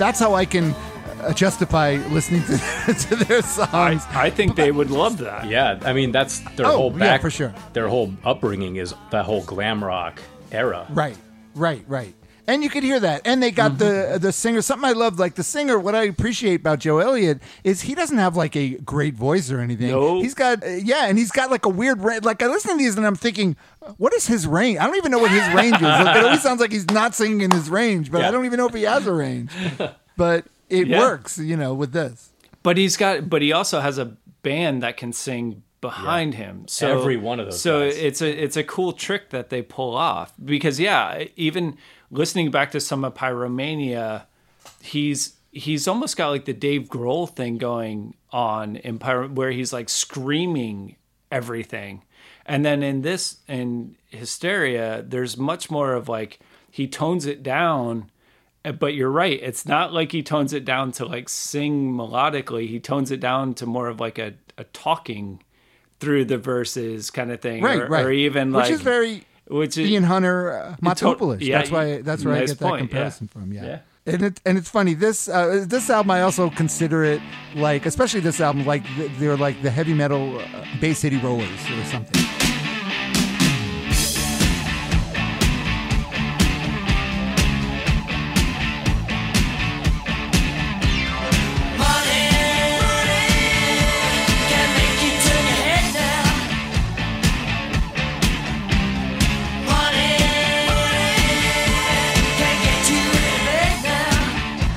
That's 0.07 0.21
how 0.21 0.35
I 0.35 0.45
can 0.45 0.73
uh, 1.21 1.33
justify 1.33 1.95
listening 2.11 2.41
to, 2.43 2.93
to 3.09 3.15
their 3.25 3.41
songs. 3.41 4.05
I, 4.11 4.27
I 4.27 4.29
think 4.29 4.55
they 4.55 4.71
would 4.71 4.89
love 4.89 5.17
that. 5.17 5.47
Yeah, 5.49 5.77
I 5.83 5.91
mean 5.91 6.13
that's 6.13 6.39
their 6.55 6.67
Oh, 6.67 6.77
whole 6.77 6.91
yeah, 6.93 6.99
back 6.99 7.21
for 7.21 7.29
sure. 7.29 7.53
Their 7.73 7.89
whole 7.89 8.13
upbringing 8.23 8.77
is 8.77 8.93
that 9.11 9.25
whole 9.25 9.43
glam 9.43 9.83
rock 9.83 10.21
era. 10.49 10.87
Right, 10.91 11.17
right, 11.55 11.83
right. 11.87 12.15
And 12.49 12.63
you 12.63 12.69
could 12.69 12.83
hear 12.83 12.99
that. 13.01 13.21
And 13.25 13.43
they 13.43 13.51
got 13.51 13.73
Mm-hmm. 13.73 14.13
the 14.13 14.19
the 14.19 14.31
singer. 14.31 14.61
Something 14.61 14.87
I 14.89 14.93
love, 14.93 15.19
like 15.19 15.35
the 15.35 15.43
singer. 15.43 15.77
What 15.77 15.95
I 15.95 16.03
appreciate 16.03 16.61
about 16.61 16.79
Joe 16.79 16.99
Elliott 16.99 17.41
is 17.65 17.81
he 17.81 17.93
doesn't 17.93 18.17
have 18.17 18.37
like 18.37 18.55
a 18.55 18.75
great 18.77 19.15
voice 19.15 19.51
or 19.51 19.59
anything. 19.59 19.89
No. 19.89 20.21
he's 20.21 20.33
got 20.33 20.63
uh, 20.63 20.67
yeah, 20.67 21.07
and 21.07 21.17
he's 21.17 21.31
got 21.31 21.51
like 21.51 21.65
a 21.65 21.69
weird 21.69 22.01
range. 22.01 22.23
Like 22.23 22.41
I 22.41 22.47
listen 22.47 22.71
to 22.71 22.77
these 22.77 22.95
and 22.95 23.05
I'm 23.05 23.15
thinking, 23.15 23.57
what 23.97 24.13
is 24.13 24.27
his 24.27 24.47
range? 24.47 24.79
I 24.79 24.87
don't 24.87 24.95
even 24.95 25.11
know 25.11 25.19
what 25.19 25.31
his 25.31 25.47
range 25.53 25.75
is. 25.75 25.81
Like, 25.81 26.15
it 26.15 26.23
always 26.23 26.41
sounds 26.41 26.61
like 26.61 26.71
he's 26.71 26.89
not 26.89 27.13
singing 27.13 27.41
in 27.41 27.51
his 27.51 27.69
range, 27.69 28.11
but 28.11 28.23
I 28.23 28.31
don't 28.31 28.45
even 28.45 28.57
know 28.57 28.67
if 28.67 28.73
he 28.73 28.83
has 28.83 29.05
a 29.07 29.13
range. 29.13 29.51
But 30.15 30.45
it 30.69 30.87
Yeah. 30.87 30.99
works, 30.99 31.37
you 31.37 31.55
know, 31.57 31.75
with 31.75 31.91
this. 31.91 32.31
But 32.63 32.77
he's 32.77 32.97
got 32.97 33.29
but 33.29 33.41
he 33.41 33.51
also 33.51 33.81
has 33.81 33.97
a 33.97 34.15
band 34.41 34.81
that 34.83 34.97
can 34.97 35.11
sing 35.13 35.61
behind 35.79 36.33
him. 36.33 36.63
So 36.67 36.99
Every 36.99 37.17
one 37.17 37.39
of 37.39 37.45
those 37.47 37.61
So 37.61 37.81
guys. 37.81 37.97
it's 37.97 38.21
a 38.21 38.43
it's 38.43 38.57
a 38.57 38.63
cool 38.63 38.93
trick 38.93 39.29
that 39.29 39.49
they 39.51 39.61
pull 39.61 39.95
off 39.95 40.33
because 40.43 40.79
yeah, 40.79 41.25
even 41.35 41.77
listening 42.11 42.51
back 42.51 42.71
to 42.71 42.79
some 42.79 43.03
of 43.03 43.13
Pyromania, 43.13 44.25
he's 44.81 45.33
he's 45.51 45.87
almost 45.87 46.17
got 46.17 46.29
like 46.29 46.45
the 46.45 46.53
Dave 46.53 46.83
Grohl 46.83 47.29
thing 47.33 47.57
going 47.57 48.15
on 48.31 48.75
in 48.77 48.99
Pyro 48.99 49.27
where 49.27 49.51
he's 49.51 49.73
like 49.73 49.89
screaming 49.89 50.95
everything. 51.31 52.03
And 52.45 52.65
then 52.65 52.83
in 52.83 53.01
this 53.01 53.37
in 53.47 53.95
Hysteria, 54.07 55.03
there's 55.05 55.37
much 55.37 55.69
more 55.69 55.93
of 55.93 56.07
like 56.07 56.39
he 56.71 56.87
tones 56.87 57.25
it 57.25 57.43
down 57.43 58.11
uh, 58.65 58.71
but 58.73 58.93
you're 58.93 59.09
right. 59.11 59.39
It's 59.41 59.65
not 59.65 59.93
like 59.93 60.11
he 60.11 60.23
tones 60.23 60.51
it 60.51 60.65
down 60.65 60.91
to 60.93 61.05
like 61.05 61.29
sing 61.29 61.93
melodically. 61.93 62.67
He 62.67 62.79
tones 62.79 63.11
it 63.11 63.19
down 63.19 63.53
to 63.55 63.65
more 63.65 63.87
of 63.87 63.99
like 63.99 64.17
a, 64.17 64.33
a 64.57 64.65
talking 64.65 65.41
through 65.99 66.25
the 66.25 66.37
verses 66.37 67.09
kind 67.09 67.31
of 67.31 67.39
thing, 67.39 67.63
Right, 67.63 67.81
or, 67.81 67.87
right. 67.87 68.05
or 68.05 68.11
even 68.11 68.51
Which 68.51 68.65
like 68.65 68.71
is 68.71 68.81
very 68.81 69.23
which 69.49 69.77
is 69.77 69.89
Ian 69.89 70.03
Hunter 70.03 70.51
uh, 70.51 70.75
Mott 70.81 70.97
the 70.97 71.05
Hoople. 71.05 71.41
yeah, 71.41 71.57
that's 71.57 71.71
why. 71.71 72.01
That's 72.01 72.23
where 72.25 72.35
I 72.35 72.39
get 72.45 72.49
that 72.49 72.59
point, 72.59 72.73
yeah. 72.75 72.87
comparison 72.87 73.27
from. 73.27 73.53
Yeah. 73.53 73.65
Yeah. 73.65 73.79
And 74.05 74.23
it, 74.23 74.41
and 74.45 74.57
it's 74.57 74.69
funny 74.69 74.93
this 74.93 75.27
uh, 75.27 75.65
this 75.67 75.89
album 75.89 76.11
I 76.11 76.21
also 76.21 76.49
consider 76.49 77.03
it 77.03 77.21
like 77.55 77.85
especially 77.85 78.21
this 78.21 78.39
album 78.39 78.65
like 78.65 78.83
they're 79.19 79.35
like 79.35 79.61
the 79.61 79.69
heavy 79.69 79.93
metal 79.93 80.39
uh, 80.39 80.65
Bay 80.79 80.93
City 80.93 81.17
Rollers 81.17 81.49
or 81.71 81.83
something. 81.85 82.26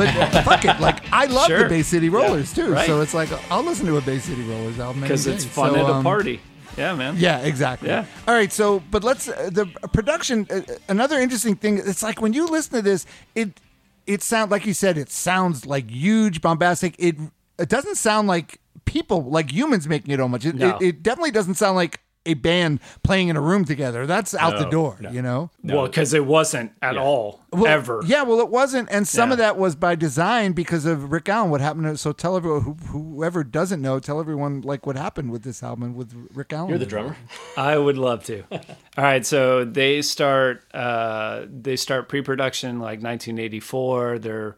But 0.09 0.43
fuck 0.45 0.65
it, 0.65 0.81
like 0.81 1.11
I 1.13 1.27
love 1.27 1.49
the 1.49 1.67
Bay 1.69 1.83
City 1.83 2.09
Rollers 2.09 2.53
too, 2.55 2.73
right. 2.73 2.87
so 2.87 3.01
it's 3.01 3.15
like 3.15 3.29
I'll 3.51 3.63
listen 3.63 3.87
to 3.87 3.97
a 3.97 4.01
Bay 4.01 4.19
City 4.19 4.43
Rollers 4.43 4.79
album 4.79 5.03
because 5.03 5.27
it's 5.27 5.45
day. 5.45 5.51
fun 5.51 5.73
So, 5.75 5.77
at 5.81 5.91
a 5.91 5.95
um, 5.95 6.03
party. 6.03 6.41
Yeah, 6.79 6.95
man. 6.95 7.17
Yeah, 7.19 7.41
exactly. 7.41 7.89
Yeah. 7.89 8.07
All 8.29 8.35
right, 8.35 8.53
so 8.53 8.83
but 8.91 9.03
let's 9.05 9.29
uh, 9.29 9.51
the 9.53 9.67
production. 9.93 10.47
Uh, 10.51 10.61
another 10.89 11.19
interesting 11.19 11.57
thing. 11.57 11.79
It's 11.79 12.03
like 12.03 12.21
when 12.23 12.33
you 12.33 12.47
listen 12.47 12.75
to 12.77 12.83
this, 12.83 13.07
it 13.35 13.61
it 14.07 14.23
sounds 14.23 14.51
like 14.51 14.67
you 14.67 14.73
said. 14.75 14.97
It 14.97 15.11
sounds 15.11 15.67
like 15.67 15.91
huge, 15.91 16.41
bombastic. 16.41 16.95
It 16.99 17.17
it 17.59 17.69
doesn't 17.69 17.97
sound 17.97 18.29
like 18.29 18.61
people, 18.85 19.23
like 19.25 19.51
humans, 19.53 19.87
making 19.89 20.13
it 20.15 20.21
almost. 20.21 20.45
It, 20.47 20.55
No. 20.55 20.77
it, 20.77 20.83
it 20.83 21.03
definitely 21.03 21.33
doesn't 21.33 21.55
sound 21.57 21.77
like 21.77 22.01
a 22.27 22.35
band 22.35 22.81
playing 23.03 23.29
in 23.29 23.37
a 23.37 23.41
room 23.41 23.65
together. 23.65 24.07
That's 24.07 24.35
out 24.35 24.59
the 24.59 24.69
door. 24.69 24.99
no. 25.01 25.11
You 25.11 25.23
know. 25.23 25.51
Well, 25.63 25.87
because 25.87 26.13
it 26.13 26.27
wasn't 26.27 26.73
at 26.83 26.97
all 26.97 27.41
Well, 27.51 27.67
ever. 27.67 28.03
Yeah, 28.05 28.23
well, 28.25 28.41
it 28.41 28.49
wasn't, 28.51 28.89
and 28.91 29.09
some 29.09 29.33
of 29.33 29.39
that 29.39 29.57
was 29.57 29.75
by 29.75 29.95
design 29.95 30.53
because 30.53 30.85
of 30.85 31.13
Rick 31.13 31.29
Allen. 31.29 31.51
What 31.51 31.61
happened? 31.61 31.85
To, 31.87 31.97
so 31.97 32.13
tell 32.13 32.37
everyone, 32.37 32.63
who, 32.63 32.75
whoever 32.89 33.43
doesn't 33.43 33.81
know, 33.81 33.99
tell 33.99 34.21
everyone 34.21 34.61
like 34.61 34.87
what 34.87 34.97
happened 34.97 35.31
with 35.31 35.43
this 35.45 35.63
album 35.63 35.95
with 35.95 36.15
Rick 36.35 36.53
Allen. 36.53 36.69
You're 36.69 36.79
the 36.79 36.87
drummer. 36.87 37.17
I 37.57 37.79
would 37.79 37.97
love 37.97 38.25
to. 38.25 38.43
All 38.53 39.05
right, 39.05 39.25
so 39.25 39.65
they 39.65 40.03
start 40.03 40.63
uh, 40.75 41.47
they 41.51 41.77
start 41.77 42.09
pre-production 42.09 42.79
like 42.81 43.01
1984. 43.03 44.19
They're 44.19 44.57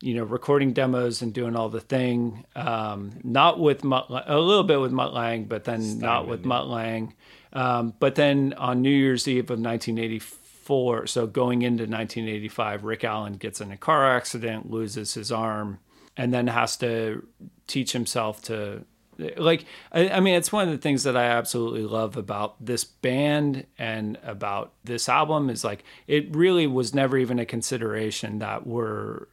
you 0.00 0.14
know 0.14 0.24
recording 0.24 0.72
demos 0.72 1.22
and 1.22 1.32
doing 1.32 1.56
all 1.56 1.68
the 1.68 1.80
thing. 1.80 2.44
Um, 2.54 3.18
not 3.24 3.58
with 3.58 3.84
Mutt, 3.84 4.06
a 4.08 4.38
little 4.38 4.64
bit 4.64 4.80
with 4.80 4.92
Mutt 4.92 5.12
Lange, 5.12 5.44
but 5.44 5.64
then 5.64 5.98
not 5.98 6.28
with 6.28 6.44
Mutt 6.44 6.68
Lange. 6.68 7.14
Um, 7.52 7.94
but 7.98 8.14
then 8.14 8.54
on 8.54 8.82
New 8.82 8.90
Year's 8.90 9.26
Eve 9.26 9.50
of 9.50 9.58
1984, 9.58 11.06
so 11.06 11.26
going 11.26 11.62
into 11.62 11.82
1985, 11.84 12.84
Rick 12.84 13.04
Allen 13.04 13.34
gets 13.34 13.60
in 13.60 13.72
a 13.72 13.76
car 13.76 14.14
accident, 14.14 14.70
loses 14.70 15.14
his 15.14 15.32
arm, 15.32 15.78
and 16.16 16.32
then 16.32 16.46
has 16.46 16.76
to 16.78 17.26
teach 17.66 17.92
himself 17.92 18.42
to 18.42 18.84
like 19.36 19.64
I, 19.90 20.10
I 20.10 20.20
mean 20.20 20.34
it's 20.36 20.52
one 20.52 20.68
of 20.68 20.72
the 20.72 20.78
things 20.78 21.02
that 21.02 21.16
i 21.16 21.24
absolutely 21.24 21.82
love 21.82 22.16
about 22.16 22.64
this 22.64 22.84
band 22.84 23.66
and 23.76 24.16
about 24.22 24.72
this 24.84 25.08
album 25.08 25.50
is 25.50 25.64
like 25.64 25.82
it 26.06 26.34
really 26.34 26.68
was 26.68 26.94
never 26.94 27.18
even 27.18 27.40
a 27.40 27.44
consideration 27.44 28.38
that 28.38 28.64
we're 28.64 29.26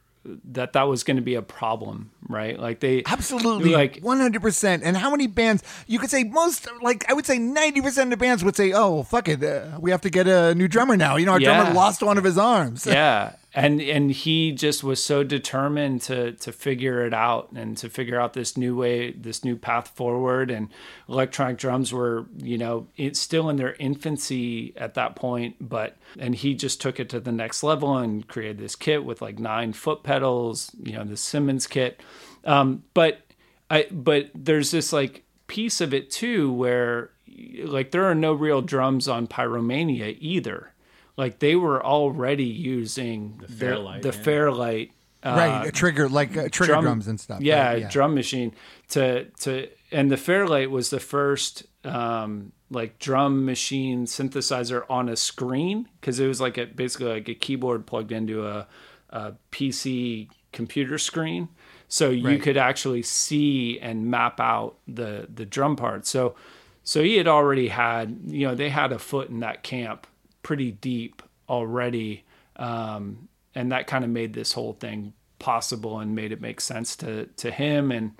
that 0.52 0.72
that 0.72 0.84
was 0.84 1.04
going 1.04 1.16
to 1.16 1.22
be 1.22 1.34
a 1.34 1.42
problem 1.42 2.10
right 2.28 2.58
like 2.58 2.80
they 2.80 3.02
Absolutely, 3.06 3.70
like 3.72 4.00
one 4.00 4.18
hundred 4.18 4.42
percent. 4.42 4.82
And 4.82 4.96
how 4.96 5.10
many 5.10 5.26
bands? 5.26 5.62
You 5.86 5.98
could 5.98 6.10
say 6.10 6.24
most, 6.24 6.68
like 6.82 7.08
I 7.10 7.14
would 7.14 7.26
say 7.26 7.38
ninety 7.38 7.80
percent 7.80 8.12
of 8.12 8.18
the 8.18 8.22
bands 8.24 8.42
would 8.44 8.56
say, 8.56 8.72
"Oh, 8.72 8.94
well, 8.94 9.04
fuck 9.04 9.28
it, 9.28 9.42
uh, 9.42 9.78
we 9.80 9.90
have 9.90 10.00
to 10.02 10.10
get 10.10 10.26
a 10.26 10.54
new 10.54 10.68
drummer 10.68 10.96
now." 10.96 11.16
You 11.16 11.26
know, 11.26 11.32
our 11.32 11.40
Yeah. 11.40 11.54
drummer 11.54 11.74
lost 11.74 12.02
one 12.02 12.18
of 12.18 12.24
his 12.24 12.38
arms. 12.38 12.86
yeah 12.86 13.32
and 13.56 13.80
and 13.80 14.10
he 14.10 14.52
just 14.52 14.84
was 14.84 15.02
so 15.02 15.24
determined 15.24 16.02
to 16.02 16.32
to 16.32 16.52
figure 16.52 17.04
it 17.06 17.14
out 17.14 17.50
and 17.52 17.74
to 17.78 17.88
figure 17.88 18.20
out 18.20 18.34
this 18.34 18.54
new 18.54 18.76
way 18.76 19.12
this 19.12 19.44
new 19.44 19.56
path 19.56 19.88
forward. 19.88 20.50
And 20.50 20.68
electronic 21.08 21.56
drums 21.56 21.90
were 21.90 22.26
you 22.36 22.58
know 22.58 22.86
it's 22.98 23.18
still 23.18 23.48
in 23.48 23.56
their 23.56 23.74
infancy 23.76 24.74
at 24.76 24.94
that 24.94 25.16
point 25.16 25.56
but 25.58 25.96
and 26.18 26.34
he 26.34 26.54
just 26.54 26.82
took 26.82 27.00
it 27.00 27.08
to 27.08 27.18
the 27.18 27.32
next 27.32 27.62
level 27.62 27.96
and 27.96 28.28
created 28.28 28.58
this 28.58 28.76
kit 28.76 29.06
with 29.06 29.22
like 29.22 29.38
nine 29.38 29.72
foot 29.72 30.02
pedals 30.02 30.70
you 30.82 30.92
know 30.92 31.04
the 31.04 31.16
simmons 31.16 31.66
kit. 31.66 32.02
Um, 32.44 32.84
but 32.92 33.22
i 33.70 33.86
but 33.90 34.30
there's 34.34 34.70
this 34.70 34.92
like 34.92 35.24
piece 35.46 35.80
of 35.80 35.94
it 35.94 36.10
too 36.10 36.52
where 36.52 37.10
like 37.64 37.90
there 37.90 38.04
are 38.04 38.14
no 38.14 38.34
real 38.34 38.60
drums 38.60 39.08
on 39.08 39.26
pyromania 39.26 40.14
either 40.20 40.72
like 41.16 41.38
they 41.38 41.56
were 41.56 41.84
already 41.84 42.44
using 42.44 43.38
the 43.40 43.48
Fairlight, 43.48 44.02
the 44.02 44.08
yeah. 44.08 44.22
Fairlight 44.22 44.92
right. 45.24 45.66
A 45.66 45.72
trigger, 45.72 46.08
like 46.08 46.36
uh, 46.36 46.48
trigger 46.50 46.80
drums 46.80 47.08
and 47.08 47.18
stuff. 47.18 47.40
Yeah, 47.40 47.68
right, 47.72 47.90
drum 47.90 48.14
machine 48.14 48.54
to 48.90 49.24
to 49.40 49.68
and 49.90 50.10
the 50.10 50.16
Fairlight 50.16 50.70
was 50.70 50.90
the 50.90 51.00
first 51.00 51.64
um 51.84 52.52
like 52.70 52.98
drum 52.98 53.44
machine 53.44 54.06
synthesizer 54.06 54.84
on 54.90 55.08
a 55.08 55.16
screen 55.16 55.88
because 56.00 56.18
it 56.18 56.26
was 56.26 56.40
like 56.40 56.58
a 56.58 56.66
basically 56.66 57.06
like 57.06 57.28
a 57.28 57.34
keyboard 57.34 57.86
plugged 57.86 58.12
into 58.12 58.46
a, 58.46 58.66
a 59.10 59.34
PC 59.52 60.28
computer 60.52 60.98
screen. 60.98 61.48
So 61.88 62.10
you 62.10 62.26
Right. 62.26 62.42
could 62.42 62.56
actually 62.56 63.02
see 63.02 63.78
and 63.80 64.06
map 64.10 64.40
out 64.40 64.76
the 64.88 65.28
the 65.32 65.46
drum 65.46 65.76
part. 65.76 66.06
So 66.06 66.34
so 66.82 67.02
he 67.02 67.16
had 67.16 67.26
already 67.26 67.68
had, 67.68 68.20
you 68.26 68.46
know, 68.46 68.54
they 68.54 68.70
had 68.70 68.92
a 68.92 68.98
foot 68.98 69.28
in 69.28 69.40
that 69.40 69.62
camp 69.64 70.06
pretty 70.46 70.70
deep 70.70 71.24
already. 71.48 72.24
Um, 72.54 73.28
and 73.52 73.72
that 73.72 73.88
kind 73.88 74.04
of 74.04 74.10
made 74.10 74.32
this 74.32 74.52
whole 74.52 74.74
thing 74.74 75.12
possible 75.40 75.98
and 75.98 76.14
made 76.14 76.30
it 76.30 76.40
make 76.40 76.60
sense 76.60 76.94
to, 76.94 77.26
to 77.38 77.50
him. 77.50 77.90
And, 77.90 78.12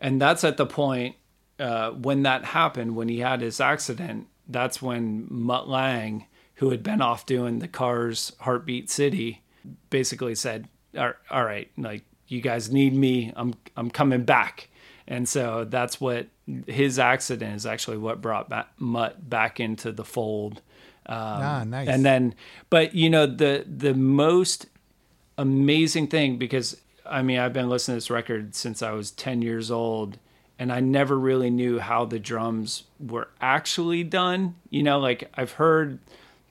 and 0.00 0.18
that's 0.18 0.44
at 0.44 0.56
the 0.56 0.64
point, 0.64 1.16
uh, 1.58 1.90
when 1.90 2.22
that 2.22 2.46
happened, 2.46 2.96
when 2.96 3.10
he 3.10 3.18
had 3.18 3.42
his 3.42 3.60
accident, 3.60 4.28
that's 4.48 4.80
when 4.80 5.26
Mutt 5.28 5.68
Lange, 5.68 6.24
who 6.54 6.70
had 6.70 6.82
been 6.82 7.02
off 7.02 7.26
doing 7.26 7.58
the 7.58 7.68
Cars 7.68 8.32
Heartbeat 8.40 8.88
City, 8.88 9.42
basically 9.90 10.34
said, 10.34 10.70
all 10.96 11.44
right, 11.44 11.70
like 11.76 12.04
you 12.28 12.40
guys 12.40 12.72
need 12.72 12.94
me. 12.94 13.30
I'm, 13.36 13.52
I'm 13.76 13.90
coming 13.90 14.24
back. 14.24 14.70
And 15.06 15.28
so 15.28 15.66
that's 15.68 16.00
what 16.00 16.28
his 16.66 16.98
accident 16.98 17.56
is 17.56 17.66
actually 17.66 17.98
what 17.98 18.22
brought 18.22 18.50
Mutt 18.78 19.28
back 19.28 19.60
into 19.60 19.92
the 19.92 20.04
fold 20.04 20.62
ah, 21.08 21.64
nice. 21.66 21.88
and 21.88 22.04
then 22.04 22.34
but 22.70 22.94
you 22.94 23.08
know 23.08 23.26
the 23.26 23.64
the 23.66 23.94
most 23.94 24.66
amazing 25.36 26.06
thing 26.06 26.36
because 26.36 26.80
i 27.06 27.22
mean 27.22 27.38
i've 27.38 27.52
been 27.52 27.68
listening 27.68 27.94
to 27.94 27.96
this 27.96 28.10
record 28.10 28.54
since 28.54 28.82
i 28.82 28.90
was 28.92 29.10
10 29.12 29.42
years 29.42 29.70
old 29.70 30.18
and 30.58 30.72
i 30.72 30.80
never 30.80 31.18
really 31.18 31.50
knew 31.50 31.78
how 31.78 32.04
the 32.04 32.18
drums 32.18 32.84
were 32.98 33.28
actually 33.40 34.04
done 34.04 34.54
you 34.70 34.82
know 34.82 34.98
like 34.98 35.30
i've 35.34 35.52
heard 35.52 35.98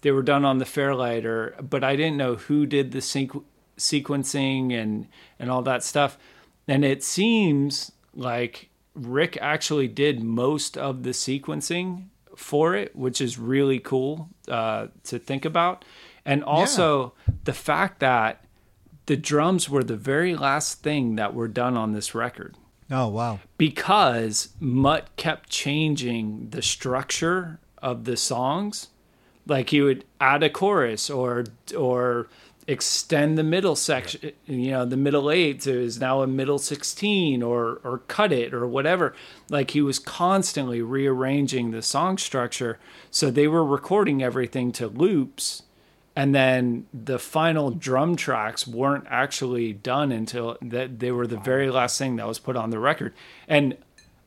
they 0.02 0.12
were 0.12 0.24
done 0.24 0.46
on 0.46 0.58
the 0.58 0.66
fairlighter 0.66 1.54
but 1.70 1.84
i 1.84 1.96
didn't 1.96 2.18
know 2.18 2.36
who 2.36 2.66
did 2.66 2.92
the 2.92 3.00
sequ- 3.00 3.44
sequencing 3.78 4.74
and 4.74 5.08
and 5.40 5.52
all 5.52 5.62
that 5.62 5.84
stuff 5.84 6.18
and 6.68 6.84
it 6.84 7.04
seems 7.04 7.92
like 8.16 8.70
rick 8.96 9.38
actually 9.40 9.88
did 9.88 10.24
most 10.24 10.78
of 10.78 11.04
the 11.04 11.12
sequencing 11.12 12.06
for 12.38 12.76
it 12.76 12.96
which 12.96 13.20
is 13.20 13.38
really 13.38 13.80
cool 13.80 14.30
uh, 14.48 14.88
to 15.04 15.20
think 15.20 15.46
about 15.46 15.84
and 16.26 16.44
also 16.44 17.14
the 17.46 17.54
fact 17.54 18.00
that 18.00 18.44
the 19.06 19.18
drums 19.18 19.70
were 19.70 19.84
the 19.84 19.96
very 19.98 20.36
last 20.36 20.84
thing 20.84 21.16
that 21.16 21.34
were 21.34 21.48
done 21.48 21.76
on 21.76 21.94
this 21.94 22.14
record 22.14 22.56
oh 22.92 23.08
wow. 23.08 23.40
because 23.58 24.50
Mutt 24.60 25.16
kept 25.16 25.50
changing 25.50 26.50
the 26.52 26.62
structure 26.62 27.60
of 27.82 28.06
the 28.06 28.18
songs. 28.18 28.90
Like 29.46 29.70
he 29.70 29.82
would 29.82 30.04
add 30.20 30.44
a 30.44 30.50
chorus 30.50 31.10
or 31.10 31.46
or 31.76 32.28
extend 32.68 33.38
the 33.38 33.44
middle 33.44 33.76
section, 33.76 34.34
you 34.46 34.72
know, 34.72 34.86
the 34.86 34.98
middle 34.98 35.32
eight 35.32 35.62
to 35.62 35.72
is 35.72 36.00
now 36.00 36.22
a 36.22 36.28
middle 36.28 36.60
16 36.60 37.42
or 37.42 37.80
or 37.84 38.00
cut 38.08 38.32
it 38.32 38.54
or 38.54 38.68
whatever. 38.68 39.16
Like 39.50 39.72
he 39.72 39.82
was 39.82 40.00
constantly 40.00 40.82
rearranging 40.82 41.72
the 41.72 41.82
song 41.82 42.18
structure. 42.18 42.78
So 43.10 43.32
they 43.32 43.48
were 43.48 43.66
recording 43.66 44.22
everything 44.22 44.72
to 44.74 44.88
loops 44.88 45.64
and 46.18 46.34
then 46.34 46.88
the 46.92 47.20
final 47.20 47.70
drum 47.70 48.16
tracks 48.16 48.68
weren't 48.68 49.06
actually 49.08 49.72
done 49.72 50.12
until 50.12 50.58
that 50.64 50.98
they 50.98 51.12
were 51.12 51.28
the 51.28 51.38
very 51.38 51.70
last 51.70 52.00
thing 52.00 52.16
that 52.16 52.28
was 52.28 52.40
put 52.40 52.56
on 52.56 52.72
the 52.72 52.80
record 52.80 53.14
and 53.48 53.78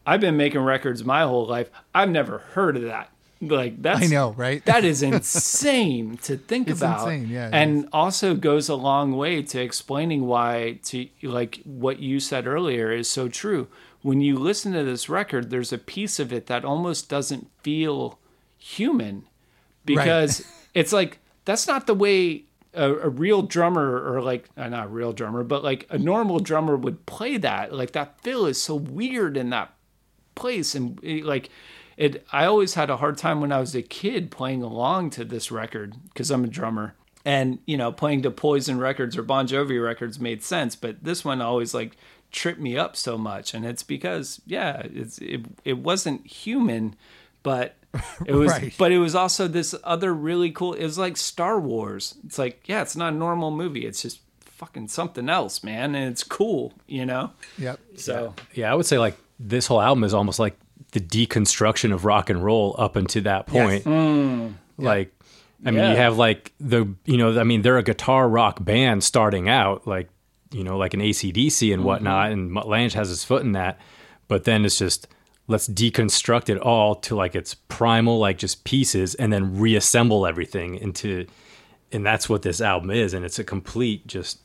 i've 0.06 0.20
been 0.20 0.36
making 0.36 0.60
records 0.60 1.04
my 1.04 1.22
whole 1.22 1.46
life 1.46 1.68
i've 1.92 2.08
never 2.08 2.38
heard 2.38 2.76
of 2.76 2.84
that 2.84 3.10
like 3.40 3.80
that's 3.82 4.02
I 4.02 4.06
know, 4.06 4.32
right? 4.32 4.64
that 4.66 4.84
is 4.84 5.02
insane 5.14 6.18
to 6.18 6.36
think 6.36 6.68
It's 6.68 6.80
about. 6.80 7.08
insane, 7.08 7.28
yeah, 7.28 7.48
and 7.52 7.88
also 7.92 8.34
goes 8.34 8.68
a 8.68 8.74
long 8.74 9.16
way 9.16 9.42
to 9.42 9.60
explaining 9.60 10.26
why 10.26 10.78
to 10.84 11.08
like 11.22 11.60
what 11.64 12.00
you 12.00 12.20
said 12.20 12.46
earlier 12.46 12.92
is 12.92 13.08
so 13.08 13.28
true. 13.28 13.68
When 14.02 14.20
you 14.20 14.38
listen 14.38 14.72
to 14.72 14.84
this 14.84 15.08
record 15.08 15.50
there's 15.50 15.72
a 15.72 15.78
piece 15.78 16.18
of 16.18 16.32
it 16.32 16.46
that 16.46 16.64
almost 16.64 17.08
doesn't 17.08 17.48
feel 17.62 18.18
human 18.58 19.24
because 19.84 20.46
it's 20.74 20.92
like 20.92 21.18
that's 21.44 21.66
not 21.66 21.86
the 21.86 21.94
way 21.94 22.44
a, 22.74 22.90
a 22.92 23.08
real 23.08 23.42
drummer 23.42 24.12
or 24.12 24.22
like 24.22 24.48
uh, 24.56 24.68
not 24.68 24.86
a 24.86 24.88
real 24.88 25.12
drummer 25.12 25.42
but 25.42 25.64
like 25.64 25.86
a 25.90 25.98
normal 25.98 26.38
drummer 26.40 26.76
would 26.76 27.04
play 27.06 27.36
that. 27.38 27.72
Like 27.74 27.92
that 27.92 28.20
feel 28.22 28.46
is 28.46 28.60
so 28.62 28.74
weird 28.74 29.36
in 29.36 29.50
that 29.50 29.74
place 30.34 30.74
and 30.74 30.98
it, 31.02 31.24
like 31.24 31.50
it 32.00 32.26
i 32.32 32.44
always 32.46 32.74
had 32.74 32.90
a 32.90 32.96
hard 32.96 33.16
time 33.18 33.40
when 33.40 33.52
i 33.52 33.60
was 33.60 33.74
a 33.76 33.82
kid 33.82 34.30
playing 34.30 34.62
along 34.62 35.10
to 35.10 35.24
this 35.24 35.52
record 35.52 35.94
because 36.08 36.30
i'm 36.30 36.42
a 36.44 36.48
drummer. 36.48 36.94
And 37.22 37.58
you 37.66 37.76
know 37.76 37.92
playing 37.92 38.22
to 38.22 38.30
poison 38.30 38.78
records 38.78 39.16
or 39.18 39.22
bon 39.22 39.46
jovi 39.46 39.78
records 39.82 40.18
made 40.18 40.42
sense 40.42 40.74
but 40.74 41.04
this 41.04 41.22
one 41.22 41.42
always 41.42 41.74
like 41.74 41.96
tripped 42.32 42.60
me 42.60 42.78
up 42.78 42.96
so 42.96 43.18
much. 43.18 43.52
And 43.54 43.66
it's 43.66 43.82
because 43.82 44.40
yeah 44.46 44.80
it's 44.84 45.18
it, 45.18 45.42
it 45.64 45.78
wasn't 45.78 46.26
human 46.26 46.96
but 47.42 47.76
it 48.24 48.32
was 48.34 48.50
Right. 48.56 48.74
but 48.78 48.90
it 48.90 48.98
was 48.98 49.14
also 49.14 49.48
this 49.48 49.74
other 49.84 50.14
really 50.14 50.50
cool 50.50 50.72
it 50.72 50.82
was 50.84 50.96
like 50.96 51.18
star 51.18 51.60
wars. 51.60 52.14
It's 52.24 52.38
like 52.38 52.62
yeah 52.64 52.80
it's 52.80 52.96
not 52.96 53.12
a 53.12 53.16
normal 53.16 53.50
movie. 53.50 53.84
It's 53.84 54.00
just 54.00 54.20
fucking 54.40 54.88
something 54.88 55.28
else 55.28 55.62
man 55.62 55.94
and 55.94 56.10
it's 56.10 56.24
cool 56.24 56.72
you 56.86 57.04
know? 57.04 57.32
Yep. 57.58 57.80
so 57.96 58.34
Yeah, 58.54 58.72
I 58.72 58.74
would 58.74 58.86
say 58.86 58.98
like 58.98 59.16
this 59.38 59.66
whole 59.66 59.82
album 59.82 60.04
is 60.04 60.14
almost 60.14 60.38
like 60.38 60.56
the 60.90 61.00
deconstruction 61.00 61.92
of 61.92 62.04
rock 62.04 62.30
and 62.30 62.42
roll 62.44 62.74
up 62.78 62.96
until 62.96 63.22
that 63.22 63.46
point. 63.46 63.84
Mm. 63.84 64.54
Like, 64.78 65.12
I 65.64 65.70
mean, 65.70 65.80
Yeah. 65.80 65.90
you 65.90 65.96
have 65.96 66.16
like 66.16 66.52
the, 66.58 66.94
you 67.04 67.16
know, 67.16 67.38
I 67.38 67.44
mean, 67.44 67.62
they're 67.62 67.78
a 67.78 67.82
guitar 67.82 68.28
rock 68.28 68.64
band 68.64 69.04
starting 69.04 69.48
out, 69.48 69.86
like, 69.86 70.08
you 70.52 70.64
know, 70.64 70.76
like 70.76 70.94
an 70.94 71.00
ACDC 71.00 71.72
and 71.72 71.80
mm-hmm. 71.80 71.86
whatnot, 71.86 72.32
and 72.32 72.50
Mutt 72.50 72.66
Lange 72.66 72.90
has 72.90 73.08
his 73.08 73.24
foot 73.24 73.42
in 73.42 73.52
that. 73.52 73.78
But 74.26 74.44
then 74.44 74.64
it's 74.64 74.78
just, 74.78 75.06
let's 75.46 75.68
deconstruct 75.68 76.48
it 76.48 76.58
all 76.58 76.94
to 76.94 77.14
like 77.14 77.34
its 77.34 77.54
primal, 77.54 78.18
like 78.18 78.38
just 78.38 78.64
pieces, 78.64 79.14
and 79.14 79.32
then 79.32 79.58
reassemble 79.58 80.26
everything 80.26 80.76
into, 80.76 81.26
and 81.92 82.06
that's 82.06 82.28
what 82.28 82.42
this 82.42 82.60
album 82.60 82.90
is. 82.90 83.14
And 83.14 83.24
it's 83.24 83.38
a 83.38 83.44
complete 83.44 84.06
just 84.06 84.38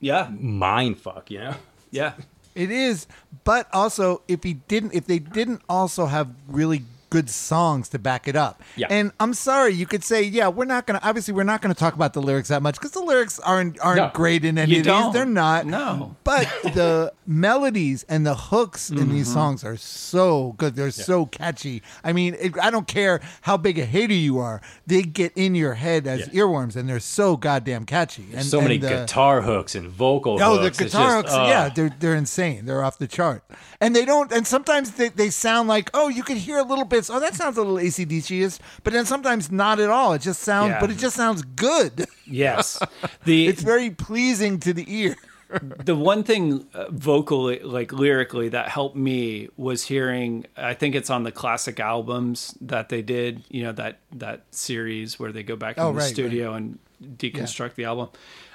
yeah 0.00 0.28
mind 0.38 0.98
fuck, 0.98 1.30
you 1.30 1.38
know? 1.38 1.54
yeah 1.90 2.12
It 2.58 2.72
is, 2.72 3.06
but 3.44 3.68
also 3.72 4.22
if 4.26 4.42
he 4.42 4.54
didn't, 4.54 4.92
if 4.92 5.06
they 5.06 5.20
didn't 5.20 5.62
also 5.68 6.06
have 6.06 6.28
really 6.48 6.82
good 7.10 7.30
songs 7.30 7.88
to 7.90 7.98
back 7.98 8.28
it 8.28 8.36
up. 8.36 8.62
Yeah. 8.76 8.86
And 8.90 9.12
I'm 9.18 9.34
sorry, 9.34 9.72
you 9.74 9.86
could 9.86 10.04
say, 10.04 10.22
yeah, 10.22 10.48
we're 10.48 10.64
not 10.66 10.86
gonna. 10.86 11.00
Obviously, 11.02 11.34
we're 11.34 11.44
not 11.44 11.62
gonna 11.62 11.74
talk 11.74 11.94
about 11.94 12.12
the 12.12 12.22
lyrics 12.22 12.48
that 12.48 12.62
much 12.62 12.74
because 12.76 12.90
the 12.92 13.00
lyrics 13.02 13.38
aren't 13.40 13.80
aren't 13.80 13.96
No. 13.98 14.10
great 14.14 14.44
in 14.44 14.58
any 14.58 14.72
of 14.72 14.76
these. 14.78 14.86
don't. 14.86 15.12
They're 15.12 15.24
not. 15.24 15.66
No. 15.66 16.16
But 16.24 16.46
the 16.62 17.12
melodies 17.26 18.04
and 18.08 18.26
the 18.26 18.34
hooks 18.34 18.90
in 18.90 18.98
Mm-hmm. 18.98 19.12
these 19.12 19.32
songs 19.32 19.64
are 19.64 19.76
so 19.76 20.54
good. 20.58 20.74
They're 20.74 20.90
so 20.90 21.26
catchy. 21.26 21.82
I 22.02 22.12
mean, 22.12 22.34
it, 22.38 22.58
I 22.60 22.70
don't 22.70 22.86
care 22.88 23.20
how 23.42 23.56
big 23.56 23.78
a 23.78 23.84
hater 23.84 24.12
you 24.14 24.38
are; 24.38 24.60
they 24.86 25.02
get 25.02 25.32
in 25.36 25.54
your 25.54 25.74
head 25.74 26.06
as 26.06 26.20
Yeah. 26.32 26.42
earworms, 26.42 26.76
and 26.76 26.88
they're 26.88 27.00
so 27.00 27.36
goddamn 27.36 27.84
catchy. 27.86 28.26
And 28.34 28.44
so 28.44 28.60
many 28.60 28.74
and 28.74 28.84
the- 28.84 28.88
guitar 28.88 29.42
hooks 29.42 29.74
and 29.74 29.88
vocal 29.88 30.42
Oh, 30.42 30.56
the 30.56 30.62
hooks. 30.64 30.80
It's 30.80 30.92
guitar 30.92 31.22
just, 31.22 31.32
hooks, 31.32 31.32
uh, 31.32 31.46
yeah, 31.48 31.68
they're 31.68 31.94
they're 32.00 32.14
insane. 32.16 32.66
They're 32.66 32.82
off 32.82 32.98
the 32.98 33.06
chart, 33.06 33.42
and 33.80 33.94
they 33.96 34.04
don't. 34.04 34.32
And 34.32 34.46
sometimes 34.46 34.92
they, 34.92 35.08
they 35.08 35.30
sound 35.30 35.68
like, 35.68 35.90
oh, 35.94 36.08
you 36.08 36.22
could 36.22 36.36
hear 36.38 36.58
a 36.58 36.62
little 36.64 36.84
bit. 36.84 36.97
Oh, 37.10 37.20
that 37.20 37.34
sounds 37.34 37.56
a 37.56 37.62
little 37.62 37.76
ACDC-ish, 37.76 38.58
but 38.84 38.92
then 38.92 39.06
sometimes 39.06 39.50
not 39.52 39.78
at 39.80 39.90
all. 39.90 40.12
It 40.14 40.22
just 40.22 40.40
sounds, 40.42 40.70
Yeah. 40.70 40.80
but 40.80 40.90
it 40.90 40.98
just 40.98 41.14
sounds 41.16 41.42
good. 41.42 42.06
yes 42.26 42.78
the 43.24 43.46
It's 43.46 43.62
very 43.62 43.90
pleasing 43.90 44.58
to 44.60 44.72
the 44.72 44.84
ear. 44.88 45.16
the 45.84 45.96
one 45.96 46.22
thing 46.24 46.66
uh, 46.74 46.84
vocally 46.90 47.58
like 47.60 47.90
lyrically 47.90 48.50
that 48.50 48.68
helped 48.68 48.94
me 48.96 49.48
was 49.56 49.82
hearing 49.82 50.44
i 50.58 50.74
think 50.74 50.94
it's 50.94 51.08
on 51.08 51.22
the 51.22 51.32
classic 51.32 51.80
albums 51.80 52.54
that 52.60 52.90
they 52.90 53.00
did 53.00 53.42
you 53.48 53.62
know 53.62 53.72
that 53.72 53.96
that 54.12 54.42
series 54.50 55.18
where 55.18 55.32
they 55.32 55.42
go 55.42 55.56
back 55.56 55.76
Oh, 55.78 55.88
in 55.88 55.94
the 55.94 56.00
right, 56.02 56.10
studio 56.10 56.52
and 56.52 56.78
deconstruct 57.02 57.76
the 57.76 57.84
album 57.86 58.10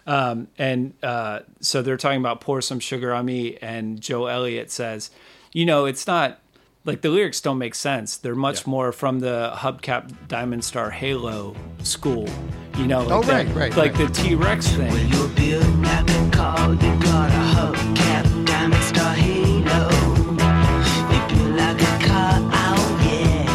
um, 0.05 0.47
and 0.59 0.93
uh, 1.01 1.39
so 1.61 1.81
they're 1.81 1.97
talking 1.97 2.19
about 2.19 2.41
pour 2.41 2.61
some 2.61 2.79
sugar 2.79 3.11
on 3.11 3.25
me 3.25 3.57
and 3.57 3.99
joe 3.99 4.27
elliott 4.27 4.69
says 4.69 5.09
you 5.51 5.65
know 5.65 5.85
it's 5.85 6.05
not 6.05 6.41
like 6.85 7.01
the 7.01 7.09
lyrics 7.09 7.39
don't 7.41 7.57
make 7.57 7.75
sense 7.75 8.17
they're 8.17 8.35
much 8.35 8.61
Yeah. 8.65 8.69
more 8.71 8.91
from 8.91 9.19
the 9.19 9.51
hubcap 9.55 10.11
diamond 10.27 10.63
star 10.63 10.89
halo 10.89 11.55
school 11.83 12.27
you 12.77 12.87
know 12.87 13.01
like 13.03 13.11
Oh, 13.11 13.21
the, 13.23 13.31
right, 13.33 13.47
right, 13.55 13.75
like 13.77 13.97
right. 13.97 14.07
the 14.07 14.13
t-rex 14.13 14.67
thing 14.69 14.91
When 14.91 15.07
You'll 15.09 15.27
be 15.29 15.53
a 15.53 15.59
rapping 15.61 16.31
call, 16.31 16.73
you 16.73 16.99
got 16.99 17.29
a 17.29 17.43
hubcap, 17.55 18.45
diamond 18.45 18.83
star 18.83 19.13
halo. 19.13 19.89
If 21.15 21.31
you 21.37 21.43
like 21.55 21.79
a 21.81 21.95
car, 22.07 22.39
oh 22.41 22.99
yeah. 23.07 23.47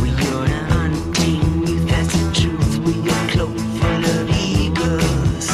When 0.00 0.12
you're 0.22 0.44
an 0.44 0.64
hunting 0.70 1.66
youth, 1.66 1.88
that's 1.88 2.12
the 2.12 2.24
truth. 2.40 2.78
With 2.84 3.00
your 3.04 3.22
cloak 3.32 3.56
full 3.78 4.04
of 4.16 4.30
eagles, 4.30 5.48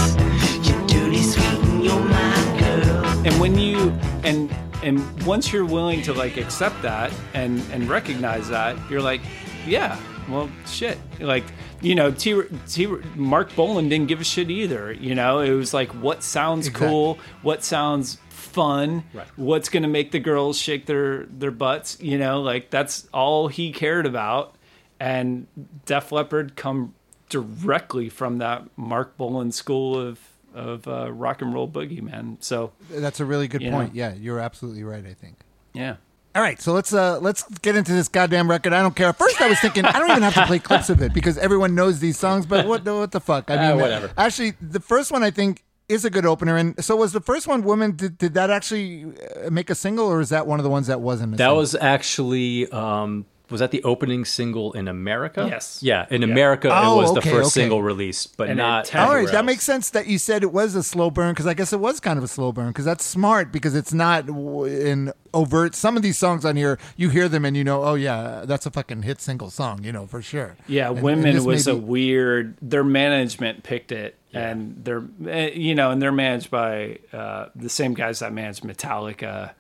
you're 0.69 0.87
dirty 0.87 1.23
sweet 1.23 1.59
and 1.71 1.85
you're 1.85 2.05
my 2.05 2.37
girl. 2.61 3.05
and 3.27 3.41
when 3.41 3.59
you 3.59 3.79
and 4.23 4.51
and 4.85 5.01
once 5.27 5.53
you're 5.53 5.65
willing 5.65 6.03
to 6.03 6.13
like 6.13 6.37
accept 6.37 6.81
that 6.83 7.13
and 7.35 7.61
and 7.73 7.89
recognize 7.89 8.49
that 8.49 8.77
you're 8.91 9.03
like 9.03 9.21
yeah 9.67 9.99
well 10.29 10.49
shit. 10.67 10.99
Like 11.21 11.45
you 11.83 11.95
know 11.95 12.11
T, 12.11 12.41
T 12.69 12.87
Marc 13.15 13.55
Bolan 13.57 13.89
didn't 13.89 14.09
give 14.09 14.21
a 14.21 14.25
shit 14.25 14.51
either 14.51 14.93
you 14.93 15.15
know? 15.15 15.41
It 15.41 15.51
was 15.53 15.75
like 15.75 15.91
what 15.93 16.23
sounds 16.23 16.67
Exactly. 16.69 16.89
cool? 16.89 17.19
What 17.43 17.63
sounds 17.65 18.19
fun? 18.31 19.05
Right. 19.13 19.27
what's 19.37 19.69
gonna 19.69 19.89
make 19.89 20.13
the 20.13 20.21
girls 20.21 20.57
shake 20.59 20.87
their 20.87 21.25
their 21.27 21.51
butts? 21.51 21.99
You 22.01 22.19
know 22.19 22.41
like 22.41 22.71
that's 22.71 23.09
all 23.13 23.49
he 23.49 23.73
cared 23.73 24.07
about. 24.07 24.55
And 25.01 25.47
Def 25.87 26.13
Leppard 26.13 26.57
come 26.57 26.95
directly 27.29 28.09
from 28.09 28.39
that 28.39 28.63
Marc 28.77 29.17
Bolan 29.17 29.51
school 29.53 29.99
of 29.99 30.21
of 30.55 30.87
uh, 30.89 31.11
rock 31.13 31.43
and 31.43 31.53
roll 31.53 31.69
boogie 31.69 32.01
man 32.03 32.37
so 32.41 32.73
That's 32.91 33.21
a 33.21 33.25
really 33.25 33.49
good 33.49 33.61
You 33.63 33.71
point. 33.71 33.95
know? 33.95 33.99
Yeah, 33.99 34.15
you're 34.15 34.41
absolutely 34.41 34.85
right. 34.85 35.05
I 35.05 35.15
think. 35.15 35.37
yeah 35.73 35.97
All 36.35 36.43
right, 36.43 36.61
so 36.61 36.73
let's 36.73 36.93
uh 36.93 37.19
let's 37.21 37.43
get 37.59 37.77
into 37.77 37.93
this 37.93 38.09
goddamn 38.09 38.49
record. 38.51 38.73
I 38.73 38.81
don't 38.83 38.97
care. 38.97 39.09
At 39.09 39.19
first, 39.19 39.41
I 39.41 39.49
was 39.49 39.59
thinking 39.61 39.85
I 39.85 39.99
don't 39.99 40.11
even 40.11 40.23
have 40.23 40.35
to 40.35 40.47
play 40.47 40.59
clips 40.59 40.91
of 40.91 41.01
it 41.03 41.13
because 41.15 41.37
everyone 41.39 41.75
knows 41.75 42.01
these 42.01 42.19
songs. 42.19 42.47
But 42.47 42.67
what 42.67 42.85
the 42.85 42.95
what 42.95 43.13
the 43.13 43.21
fuck? 43.21 43.51
I 43.51 43.57
Ah, 43.57 43.69
mean, 43.73 43.81
whatever. 43.81 44.11
Actually, 44.17 44.53
the 44.61 44.81
first 44.81 45.13
one 45.13 45.23
I 45.23 45.31
think 45.31 45.63
is 45.89 46.05
a 46.05 46.11
good 46.11 46.25
opener. 46.27 46.57
And 46.57 46.83
so 46.83 46.97
was 46.97 47.13
the 47.13 47.21
first 47.21 47.47
one. 47.47 47.63
Woman, 47.63 47.95
did, 47.95 48.17
did 48.19 48.33
that 48.35 48.49
actually 48.51 49.05
uh, 49.45 49.51
make 49.51 49.69
a 49.71 49.75
single, 49.75 50.07
or 50.07 50.21
is 50.21 50.31
that 50.31 50.47
one 50.47 50.59
of 50.59 50.65
the 50.65 50.71
ones 50.71 50.87
that 50.89 51.01
wasn't? 51.01 51.35
A 51.35 51.37
That 51.37 51.45
single? 51.45 51.57
was 51.59 51.75
actually 51.77 52.69
um, 52.73 53.27
was 53.55 53.61
that 53.61 53.71
the 53.71 53.83
opening 53.85 54.25
single 54.25 54.73
in 54.73 54.89
America? 54.89 55.47
Yes. 55.49 55.79
Yeah, 55.81 56.07
in 56.11 56.23
Yeah. 56.23 56.29
America 56.29 56.69
Oh, 56.73 56.99
it 56.99 57.03
was 57.03 57.15
the 57.15 57.23
first 57.23 57.35
okay. 57.57 57.61
single 57.63 57.83
release, 57.83 58.27
but 58.27 58.49
And 58.49 58.59
not. 58.59 58.93
All 58.95 59.09
right, 59.09 59.15
anywhere 59.19 59.33
that 59.33 59.45
makes 59.45 59.63
sense 59.63 59.91
that 59.91 60.07
you 60.09 60.19
said 60.19 60.43
it 60.43 60.53
was 60.53 60.75
a 60.75 60.83
slow 60.83 61.11
burn 61.11 61.33
because 61.33 61.47
I 61.47 61.55
guess 61.55 61.73
it 61.73 61.79
was 61.81 62.01
kind 62.01 62.19
of 62.19 62.25
a 62.25 62.29
slow 62.29 62.51
burn 62.53 62.69
because 62.69 62.85
that's 62.85 63.05
smart 63.05 63.53
because 63.53 63.75
it's 63.75 63.93
not 63.93 64.29
in 64.29 65.13
overt. 65.33 65.75
Some 65.75 65.97
of 65.97 66.03
these 66.03 66.19
songs 66.19 66.45
on 66.45 66.57
here, 66.57 66.79
you 66.97 67.09
hear 67.11 67.29
them 67.29 67.45
and 67.45 67.57
you 67.57 67.63
know, 67.65 67.85
oh 67.85 67.95
yeah, 67.95 68.43
that's 68.45 68.67
a 68.67 68.71
fucking 68.71 69.03
hit 69.03 69.21
single 69.21 69.51
song, 69.51 69.85
you 69.85 69.93
know 69.93 70.07
for 70.07 70.21
sure. 70.21 70.57
Yeah, 70.67 70.89
And- 70.89 70.97
and 70.99 71.05
women 71.05 71.35
this 71.37 71.45
was 71.45 71.67
may 71.67 71.73
a 71.73 71.77
weird. 71.77 72.57
Their 72.61 72.85
management 72.85 73.63
picked 73.63 73.93
it, 73.93 74.17
and 74.33 74.81
they're 74.85 75.05
eh, 75.29 75.51
you 75.55 75.75
know, 75.75 75.91
and 75.93 76.03
they're 76.03 76.11
managed 76.13 76.51
by 76.51 76.99
uh, 77.13 77.47
the 77.55 77.69
same 77.69 77.95
guys 77.95 78.19
that 78.19 78.33
manage 78.33 78.61
Metallica. 78.63 79.53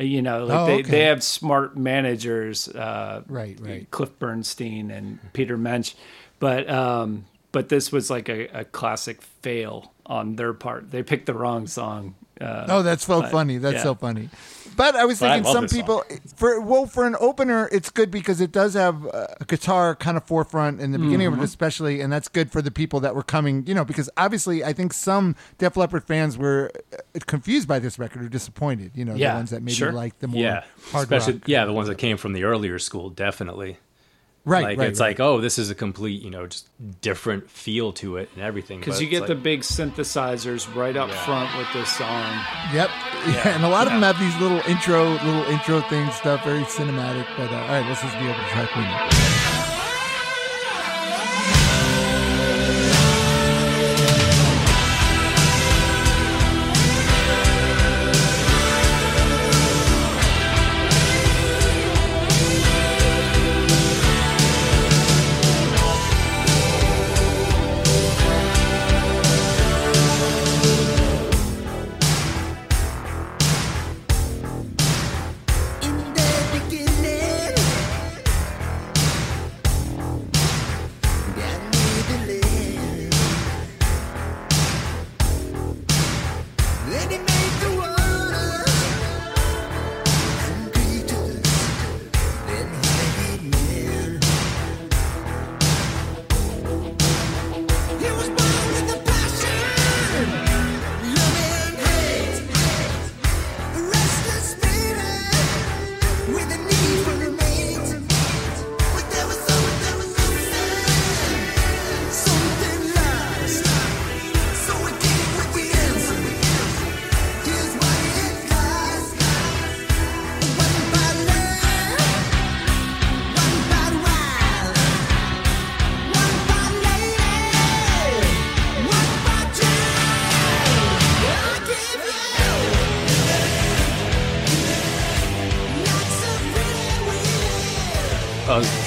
Uh, 0.00 0.02
You 0.02 0.22
know, 0.22 0.44
like 0.46 0.58
Oh, 0.58 0.66
they, 0.66 0.72
okay. 0.80 0.90
they 0.90 1.02
have 1.04 1.22
smart 1.22 1.76
managers, 1.76 2.68
uh, 2.68 3.22
Right, 3.28 3.58
right. 3.60 3.90
Cliff 3.90 4.18
Burnstein 4.18 4.90
and 4.90 5.18
Peter 5.34 5.56
Mensch, 5.56 5.94
but 6.38 6.68
um, 6.70 7.26
but 7.52 7.68
this 7.68 7.92
was 7.92 8.10
like 8.10 8.28
a, 8.28 8.46
a 8.60 8.64
classic 8.64 9.20
fail 9.42 9.92
on 10.06 10.36
their 10.36 10.52
part. 10.54 10.90
They 10.90 11.02
picked 11.02 11.26
the 11.26 11.34
wrong 11.34 11.66
song. 11.66 12.14
Uh, 12.40 12.66
Oh, 12.68 12.82
that's 12.82 13.04
so 13.04 13.20
But, 13.20 13.30
funny. 13.30 13.58
That's 13.58 13.76
yeah. 13.76 13.82
so 13.82 13.94
funny. 13.94 14.30
But 14.76 14.96
I 14.96 15.04
was 15.04 15.20
But 15.20 15.28
thinking 15.28 15.44
love 15.44 15.52
some 15.52 15.64
this 15.64 15.72
song. 15.72 15.80
people 15.80 16.04
for 16.36 16.60
well 16.60 16.86
for 16.86 17.06
an 17.06 17.16
opener 17.20 17.68
it's 17.72 17.90
good 17.90 18.10
because 18.10 18.40
it 18.40 18.52
does 18.52 18.74
have 18.74 19.04
a 19.06 19.44
guitar 19.46 19.94
kind 19.94 20.16
of 20.16 20.24
forefront 20.24 20.80
in 20.80 20.92
the 20.92 20.98
beginning 20.98 21.28
Mm-hmm. 21.28 21.34
of 21.38 21.40
it 21.42 21.44
especially 21.44 22.00
and 22.00 22.12
that's 22.12 22.28
good 22.28 22.50
for 22.50 22.62
the 22.62 22.70
people 22.70 23.00
that 23.00 23.14
were 23.14 23.22
coming, 23.22 23.66
you 23.66 23.74
know, 23.74 23.84
because 23.84 24.08
obviously 24.16 24.64
I 24.64 24.72
think 24.72 24.92
some 24.92 25.36
Def 25.58 25.76
Leppard 25.76 26.04
fans 26.04 26.38
were 26.38 26.70
uh, 26.92 26.96
confused 27.26 27.68
by 27.68 27.78
this 27.78 27.98
record 27.98 28.22
or 28.22 28.28
disappointed, 28.28 28.92
you 28.94 29.04
know, 29.04 29.14
Yeah, 29.14 29.32
the 29.32 29.36
ones 29.36 29.50
that 29.50 29.62
maybe 29.62 29.74
sure. 29.74 29.92
like 29.92 30.18
the 30.20 30.28
more 30.28 30.42
Yeah, 30.42 30.62
hard 30.92 31.04
especially 31.04 31.34
rock. 31.34 31.42
yeah, 31.48 31.64
the 31.64 31.72
ones 31.72 31.88
that 31.88 31.96
came 31.98 32.16
from 32.16 32.32
the 32.32 32.44
earlier 32.44 32.78
school, 32.78 33.10
definitely. 33.10 33.78
Right, 34.44 34.62
like 34.62 34.78
right. 34.78 34.88
it's 34.88 35.00
right. 35.00 35.08
like, 35.08 35.20
oh, 35.20 35.40
this 35.40 35.58
is 35.58 35.70
a 35.70 35.74
complete, 35.74 36.22
you 36.22 36.30
know, 36.30 36.46
just 36.46 36.68
different 37.02 37.50
feel 37.50 37.92
to 37.94 38.16
it 38.16 38.30
and 38.34 38.42
everything. 38.42 38.80
because 38.80 39.00
you 39.00 39.06
it's 39.06 39.18
get 39.20 39.26
the 39.28 39.34
big 39.34 39.60
synthesizers 39.60 40.74
right 40.74 40.96
up 40.96 41.10
front 41.10 41.56
with 41.58 41.70
this 41.74 41.90
song. 41.90 42.32
Yep. 42.72 42.90
Yeah. 43.26 43.48
And 43.60 43.64
a 43.64 43.68
lot 43.68 43.86
of 43.86 43.92
them 43.92 44.02
have 44.02 44.18
these 44.18 44.36
little 44.38 44.60
intro, 44.66 45.10
little 45.10 45.44
intro 45.44 45.82
things, 45.82 46.14
stuff, 46.14 46.42
very 46.44 46.62
cinematic. 46.62 47.26
But 47.36 47.50
uh, 47.50 47.56
all 47.56 47.68
right, 47.68 47.86
let's 47.86 48.00
just 48.00 48.18
be 48.18 48.24
able 48.24 48.34
to 48.34 48.48
track 48.48 48.74
with 48.74 49.49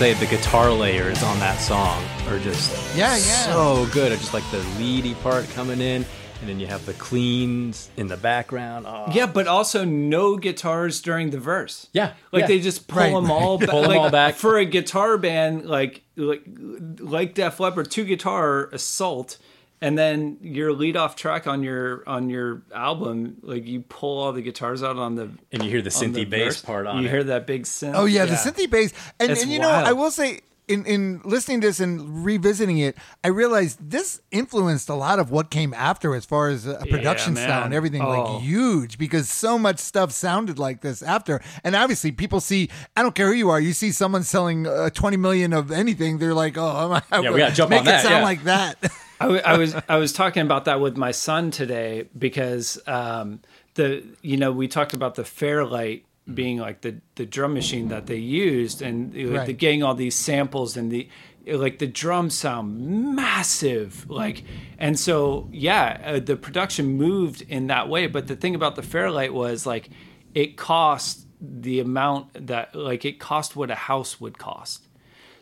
say 0.03 0.11
the 0.15 0.25
guitar 0.25 0.69
layers 0.69 1.23
on 1.23 1.39
that 1.39 1.57
song 1.61 2.03
are 2.27 2.37
just 2.39 2.69
Yeah, 2.93 3.15
yeah. 3.15 3.45
so 3.45 3.87
good. 3.93 4.11
I 4.11 4.17
just 4.17 4.33
like 4.33 4.43
the 4.51 4.57
leady 4.77 5.13
part 5.23 5.49
coming 5.51 5.79
in, 5.79 6.05
and 6.41 6.49
then 6.49 6.59
you 6.59 6.67
have 6.67 6.85
the 6.85 6.91
cleans 6.95 7.89
in 7.95 8.07
the 8.09 8.17
background. 8.17 8.85
Oh. 8.85 9.05
Yeah, 9.13 9.27
but 9.27 9.47
also 9.47 9.85
no 9.85 10.35
guitars 10.35 11.01
during 11.01 11.29
the 11.29 11.39
verse. 11.39 11.87
Yeah, 11.93 12.15
like 12.33 12.41
yeah. 12.41 12.47
they 12.47 12.59
just 12.59 12.89
pull 12.89 12.97
Right, 13.01 13.13
them 13.13 13.31
all 13.31 13.57
back. 13.57 13.69
Pull 13.69 13.81
like, 13.83 13.97
all 13.97 14.09
back. 14.09 14.35
for 14.35 14.57
a 14.57 14.65
guitar 14.65 15.17
band 15.17 15.67
like 15.67 16.03
like 16.17 16.43
like 16.99 17.33
Def 17.33 17.61
Leppard, 17.61 17.89
two 17.89 18.03
guitar 18.03 18.65
assault, 18.73 19.37
and 19.83 19.97
then 19.97 20.37
your 20.41 20.71
lead 20.71 20.95
off 20.95 21.15
track 21.17 21.45
on 21.45 21.61
your 21.61 22.03
on 22.07 22.29
your 22.29 22.61
album, 22.73 23.35
like 23.41 23.67
you 23.67 23.81
pull 23.81 24.17
all 24.19 24.31
the 24.31 24.41
guitars 24.41 24.81
out 24.81 24.95
on 24.97 25.15
the 25.15 25.29
and 25.51 25.61
you 25.61 25.69
hear 25.69 25.81
the 25.81 25.93
on 26.03 26.13
the 26.13 26.23
bass 26.25 26.55
verse. 26.55 26.61
part 26.61 26.87
on 26.87 26.97
it. 26.97 27.01
you 27.01 27.07
it. 27.07 27.11
hear 27.11 27.23
that 27.25 27.45
big 27.45 27.63
synth. 27.63 27.91
Oh 27.93 28.05
yeah, 28.05 28.23
the 28.25 28.35
synthy 28.35 28.69
bass, 28.69 28.93
and, 29.19 29.31
It's 29.31 29.43
and 29.43 29.51
you 29.51 29.59
know. 29.59 29.69
I 29.69 29.91
will 29.91 30.09
say, 30.11 30.39
in 30.69 30.85
in 30.85 31.19
listening 31.25 31.59
to 31.59 31.67
this 31.67 31.81
and 31.81 32.23
revisiting 32.23 32.77
it, 32.77 32.95
I 33.21 33.27
realized 33.27 33.89
this 33.91 34.21
influenced 34.31 34.87
a 34.87 34.93
lot 34.95 35.19
of 35.19 35.29
what 35.29 35.49
came 35.51 35.73
after, 35.73 36.15
as 36.15 36.23
far 36.23 36.47
as 36.47 36.65
a 36.65 36.85
production 36.89 37.33
man. 37.33 37.43
style 37.49 37.63
and 37.65 37.73
everything, 37.73 38.01
Oh. 38.01 38.07
like 38.09 38.41
huge, 38.41 38.97
because 38.97 39.27
so 39.29 39.59
much 39.59 39.79
stuff 39.79 40.13
sounded 40.13 40.57
like 40.57 40.79
this 40.79 41.01
after, 41.01 41.41
and 41.65 41.75
obviously 41.75 42.13
people 42.13 42.39
see. 42.39 42.69
I 42.95 43.01
don't 43.03 43.13
care 43.13 43.27
who 43.27 43.33
you 43.33 43.49
are, 43.49 43.59
you 43.59 43.73
see 43.73 43.91
someone 43.91 44.23
selling 44.23 44.65
uh, 44.65 44.89
twenty 44.91 45.17
million 45.17 45.51
of 45.51 45.69
anything, 45.69 46.19
they're 46.19 46.33
like, 46.33 46.57
oh, 46.57 47.01
I'm, 47.11 47.23
Yeah, 47.25 47.31
we 47.31 47.39
gotta 47.39 47.53
jump 47.53 47.69
make 47.71 47.81
on 47.81 47.87
it 47.87 47.91
that, 47.91 48.03
sound 48.03 48.15
yeah. 48.15 48.23
like 48.23 48.43
that. 48.45 48.77
I, 49.19 49.25
w- 49.25 49.41
I 49.45 49.57
was 49.57 49.75
I 49.87 49.97
was 49.97 50.11
talking 50.13 50.41
about 50.43 50.65
that 50.65 50.79
with 50.81 50.97
my 50.97 51.11
son 51.11 51.51
today 51.51 52.07
because 52.17 52.79
um, 52.87 53.39
the 53.75 54.03
you 54.21 54.37
know 54.37 54.51
we 54.51 54.67
talked 54.67 54.93
about 54.93 55.15
the 55.15 55.23
Fairlight 55.23 56.05
being 56.33 56.57
like 56.57 56.81
the 56.81 56.99
the 57.15 57.25
drum 57.25 57.53
machine 57.53 57.89
that 57.89 58.05
they 58.07 58.15
used 58.17 58.81
and 58.81 59.13
like, 59.13 59.37
Right. 59.37 59.45
the 59.47 59.53
getting 59.53 59.83
all 59.83 59.95
these 59.95 60.15
samples 60.15 60.77
and 60.77 60.91
the 60.91 61.09
like 61.45 61.79
the 61.79 61.87
drums 61.87 62.33
sound 62.33 63.15
massive 63.15 64.09
like 64.09 64.43
and 64.77 64.97
so 64.99 65.49
yeah 65.51 66.01
uh, 66.05 66.19
the 66.19 66.37
production 66.37 66.85
moved 66.97 67.41
in 67.41 67.67
that 67.67 67.89
way 67.89 68.07
but 68.07 68.27
the 68.27 68.35
thing 68.35 68.55
about 68.55 68.75
the 68.75 68.81
Fairlight 68.81 69.33
was 69.33 69.65
like 69.65 69.89
it 70.33 70.55
cost 70.55 71.27
the 71.41 71.81
amount 71.81 72.47
that 72.47 72.73
like 72.73 73.03
it 73.03 73.19
cost 73.19 73.55
what 73.57 73.69
a 73.69 73.75
house 73.75 74.21
would 74.21 74.37
cost 74.37 74.82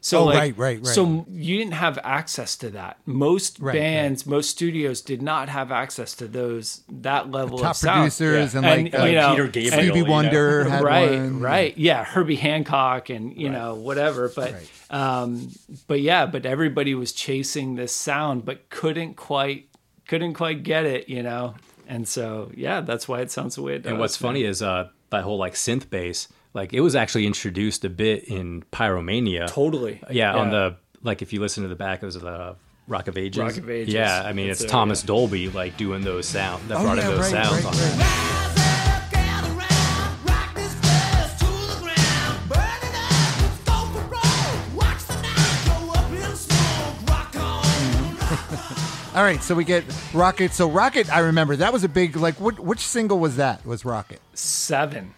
so 0.04 0.20
Oh, 0.22 0.26
like, 0.26 0.36
right, 0.38 0.58
right, 0.58 0.78
right. 0.80 0.86
So 0.88 1.26
you 1.30 1.58
didn't 1.58 1.74
have 1.76 2.00
access 2.04 2.56
to 2.58 2.72
that. 2.72 2.98
Most 3.06 3.60
Right, 3.60 3.76
bands, 3.76 4.26
most 4.26 4.50
studios 4.50 5.02
did 5.02 5.22
not 5.22 5.48
have 5.48 5.72
access 5.72 6.16
to 6.16 6.28
those 6.28 6.82
that 6.90 7.30
level 7.30 7.60
Top 7.60 7.72
of 7.72 7.78
sound. 7.78 8.12
producers 8.12 8.56
and, 8.56 8.66
like, 8.66 9.00
uh, 9.00 9.06
you 9.06 9.14
know, 9.16 9.32
Peter 9.32 9.48
Gabriel, 9.48 9.72
Stevie 9.72 10.00
you 10.00 10.06
know. 10.06 10.12
Wonder 10.12 10.64
had 10.70 10.84
right, 10.84 11.12
one. 11.12 11.40
right, 11.40 11.78
yeah, 11.78 12.04
Herbie 12.04 12.36
Hancock 12.36 13.10
and 13.10 13.38
you 13.38 13.50
know 13.50 13.76
whatever. 13.76 14.28
But 14.36 14.56
um, 14.90 15.52
but 15.88 16.02
yeah, 16.02 16.26
but 16.26 16.46
everybody 16.46 16.96
was 16.96 17.14
chasing 17.14 17.76
this 17.76 17.96
sound, 17.96 18.44
but 18.44 18.70
couldn't 18.70 19.16
quite 19.16 19.70
couldn't 20.08 20.34
quite 20.34 20.64
get 20.64 20.86
it, 20.86 21.10
you 21.10 21.22
know. 21.24 21.54
And 21.88 22.08
so 22.08 22.52
yeah, 22.56 22.82
that's 22.82 23.08
why 23.08 23.22
it 23.22 23.32
sounds 23.32 23.56
the 23.56 23.62
way 23.62 23.76
it 23.76 23.84
does. 23.84 23.92
And 23.92 24.00
what's 24.00 24.18
funny 24.18 24.44
is 24.44 24.62
uh, 24.62 24.90
that 25.12 25.24
whole 25.24 25.38
like 25.38 25.54
synth 25.54 25.90
bass, 25.90 26.28
like 26.54 26.74
it 26.74 26.82
was 26.82 26.96
actually 26.96 27.26
introduced 27.26 27.86
a 27.86 27.90
bit 27.90 28.26
in 28.26 28.64
Pyromania. 28.72 29.48
Totally. 29.48 30.02
Yeah, 30.10 30.36
on 30.36 30.50
the 30.50 30.76
like 31.04 31.22
if 31.22 31.34
you 31.34 31.40
listen 31.42 31.64
to 31.64 31.70
the 31.70 31.76
back 31.76 32.04
of 32.04 32.14
the 32.14 32.56
Rock 32.88 33.08
of 33.08 33.18
Ages. 33.18 33.42
Rock 33.42 33.58
of 33.58 33.70
Ages. 33.70 33.94
Yeah, 33.94 34.22
I 34.26 34.34
mean 34.34 34.50
It's 34.50 34.62
it's, 34.62 34.70
there, 34.72 34.80
Thomas 34.80 35.02
yeah. 35.04 35.08
Dolby 35.08 35.50
like 35.50 35.78
doing 35.78 36.02
those 36.04 36.26
sounds 36.28 36.68
that 36.68 36.78
Oh, 36.78 36.84
brought 36.84 36.98
yeah, 36.98 37.10
in 37.10 37.16
those 37.16 37.32
right, 37.32 37.44
sounds 37.46 37.64
right, 37.64 37.66
on 37.66 37.72
right. 37.72 37.98
that. 37.98 38.48
Rise 38.52 38.58
up, 39.06 39.12
gather 39.12 39.54
round, 39.54 40.30
rock 40.30 40.56
this 40.56 40.76
place 40.82 41.34
to 41.40 41.46
the 41.46 41.80
ground, 41.82 42.50
burn 42.50 42.82
it 42.84 42.96
up, 42.98 43.66
go 43.66 44.00
for 44.00 44.08
broke, 44.10 44.76
watch 44.76 45.06
the 45.06 45.22
night 45.22 45.62
go 45.68 45.92
up 45.94 46.12
in 46.12 46.36
smoke, 46.36 47.10
rock 47.10 47.36
on. 47.36 49.16
All 49.18 49.24
right, 49.24 49.42
so 49.42 49.56
we 49.56 49.64
get 49.64 49.84
Rocket. 50.14 50.52
So 50.54 50.70
Rocket, 50.70 51.10
I 51.14 51.20
remember 51.20 51.56
that 51.58 51.72
was 51.74 51.84
a 51.84 51.90
big 51.90 52.16
like. 52.18 52.40
What 52.42 52.60
which 52.60 52.80
single 52.86 53.20
was 53.20 53.38
that? 53.38 53.66
Was 53.66 53.86
Rocket? 53.86 54.20
seven? 54.34 55.14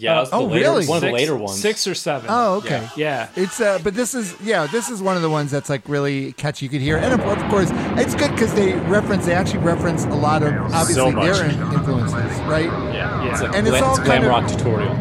Yeah, 0.00 0.14
that 0.14 0.20
was 0.20 0.28
Oh, 0.32 0.44
later, 0.46 0.70
really? 0.70 0.86
one 0.86 0.96
of 0.96 1.02
the 1.02 1.10
later 1.12 1.36
ones. 1.36 1.60
Six 1.60 1.86
or 1.86 1.94
seven. 1.94 2.26
Oh, 2.32 2.54
okay. 2.56 2.88
Yeah. 2.96 3.28
It's 3.36 3.60
uh, 3.60 3.78
but 3.84 3.94
this 3.94 4.14
is 4.14 4.34
yeah, 4.40 4.66
this 4.66 4.88
is 4.90 5.02
one 5.02 5.16
of 5.16 5.22
the 5.22 5.30
ones 5.30 5.50
that's 5.50 5.68
like 5.68 5.82
really 5.88 6.32
catchy. 6.32 6.64
You 6.66 6.70
could 6.70 6.80
hear, 6.80 6.96
and 6.96 7.12
of, 7.12 7.20
of 7.20 7.50
course, 7.50 7.68
it's 7.98 8.14
good 8.14 8.30
because 8.32 8.54
they 8.54 8.72
reference, 8.88 9.26
they 9.26 9.34
actually 9.34 9.58
reference 9.60 10.04
a 10.04 10.08
lot 10.10 10.42
of 10.42 10.54
obviously 10.72 11.12
much. 11.12 11.36
their 11.38 11.50
influences, 11.50 12.40
right? 12.48 12.64
Yeah, 12.94 13.30
it's 13.30 13.42
Yeah. 13.42 13.50
a 13.50 13.54
And 13.54 13.68
it's 13.68 13.80
all 13.82 13.90
it's 13.90 13.98
a 14.00 14.04
glam 14.04 14.22
kind 14.22 14.24
of- 14.24 14.30
rock 14.30 14.50
tutorial. 14.50 14.94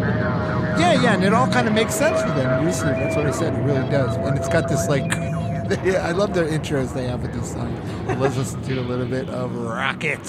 Yeah, 0.80 1.02
yeah, 1.02 1.14
and 1.16 1.24
it 1.24 1.34
all 1.34 1.48
kind 1.48 1.68
of 1.68 1.74
makes 1.74 1.94
sense 1.96 2.22
for 2.22 2.30
them. 2.30 2.66
Recently, 2.66 2.94
that's 3.04 3.16
what 3.16 3.26
I 3.26 3.32
said. 3.32 3.54
It 3.54 3.62
really 3.64 3.90
does, 3.90 4.16
and 4.18 4.38
it's 4.38 4.50
got 4.50 4.68
this 4.68 4.88
like. 4.90 5.12
Yeah, 5.86 6.08
I 6.08 6.14
love 6.14 6.34
their 6.34 6.48
intros 6.48 6.96
they 6.96 7.06
have 7.06 7.22
with 7.22 7.32
this 7.32 7.52
song. 7.52 7.72
Let's 8.20 8.36
listen 8.36 8.60
to 8.64 8.80
a 8.80 8.82
little 8.82 9.06
bit 9.06 9.30
of 9.30 9.56
Rocket. 9.56 10.20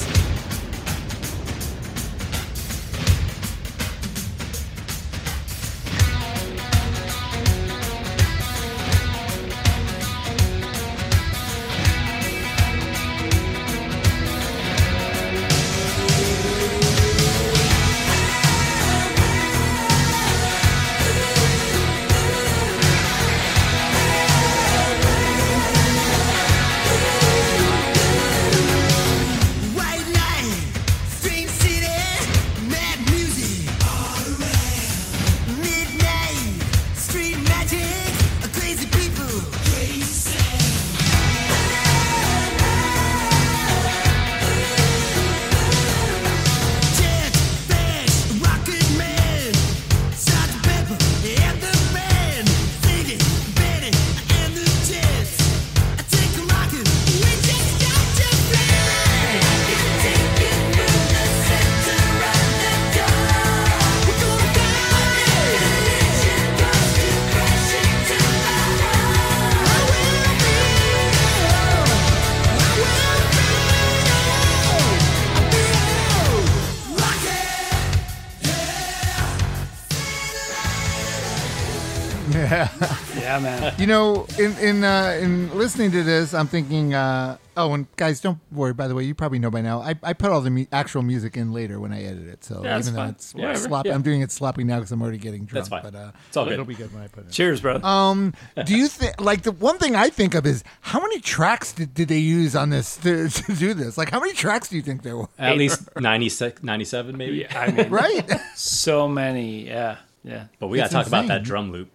Yeah, 83.42 83.60
man. 83.60 83.74
You 83.78 83.86
know, 83.86 84.26
in 84.38 84.56
in 84.58 84.84
uh, 84.84 85.18
in 85.20 85.56
listening 85.56 85.90
to 85.92 86.02
this, 86.02 86.34
I'm 86.34 86.46
thinking. 86.46 86.94
Uh, 86.94 87.36
oh, 87.56 87.72
and 87.74 87.86
guys, 87.96 88.20
don't 88.20 88.38
worry. 88.52 88.72
By 88.72 88.88
the 88.88 88.94
way, 88.94 89.04
you 89.04 89.14
probably 89.14 89.38
know 89.38 89.50
by 89.50 89.60
now. 89.60 89.80
I, 89.80 89.94
I 90.02 90.12
put 90.12 90.30
all 90.30 90.40
the 90.40 90.50
mu- 90.50 90.66
actual 90.72 91.02
music 91.02 91.36
in 91.36 91.52
later 91.52 91.78
when 91.80 91.92
I 91.92 92.02
edit 92.04 92.26
it. 92.28 92.44
So 92.44 92.62
Yeah, 92.62 92.74
that's 92.76 92.86
even 92.88 92.94
though 92.96 93.00
fine. 93.02 93.10
it's 93.10 93.34
Whatever. 93.34 93.58
sloppy, 93.58 93.88
Yeah. 93.88 93.94
I'm 93.94 94.02
doing 94.02 94.20
it 94.22 94.30
sloppy 94.32 94.64
now 94.64 94.76
because 94.76 94.92
I'm 94.92 95.02
already 95.02 95.18
getting 95.18 95.44
drunk. 95.44 95.68
That's 95.68 95.68
fine. 95.68 95.82
But 95.92 95.94
uh, 95.98 96.12
It's 96.28 96.36
all 96.36 96.44
good. 96.44 96.54
it'll 96.54 96.64
be 96.64 96.74
good 96.74 96.92
when 96.94 97.02
I 97.02 97.08
put 97.08 97.26
it. 97.26 97.32
Cheers, 97.32 97.60
brother. 97.60 97.84
Um, 97.86 98.34
do 98.64 98.76
you 98.76 98.88
think 98.88 99.20
like 99.20 99.42
the 99.42 99.52
one 99.52 99.78
thing 99.78 99.94
I 99.96 100.08
think 100.10 100.34
of 100.34 100.46
is 100.46 100.62
how 100.80 101.00
many 101.00 101.20
tracks 101.20 101.72
did, 101.72 101.92
did 101.94 102.08
they 102.08 102.18
use 102.18 102.54
on 102.56 102.70
this 102.70 102.96
to, 102.98 103.28
to 103.30 103.52
do 103.54 103.74
this? 103.74 103.96
Like, 103.98 104.10
how 104.10 104.20
many 104.20 104.32
tracks 104.32 104.68
do 104.68 104.76
you 104.76 104.82
think 104.82 105.02
there 105.02 105.16
were? 105.16 105.28
At 105.38 105.56
least 105.56 105.88
96, 105.98 106.62
97 106.62 107.16
maybe. 107.16 107.38
yeah, 107.38 107.58
I 107.60 107.70
mean, 107.70 107.90
Right? 107.90 108.30
so 108.54 109.06
many. 109.08 109.66
Yeah, 109.66 109.96
yeah. 110.24 110.44
But 110.58 110.68
we 110.68 110.78
got 110.78 110.84
It's 110.84 110.92
to 110.92 110.98
talk 110.98 111.06
about 111.08 111.24
insane. 111.24 111.38
that 111.38 111.44
drum 111.44 111.72
loop. 111.72 111.90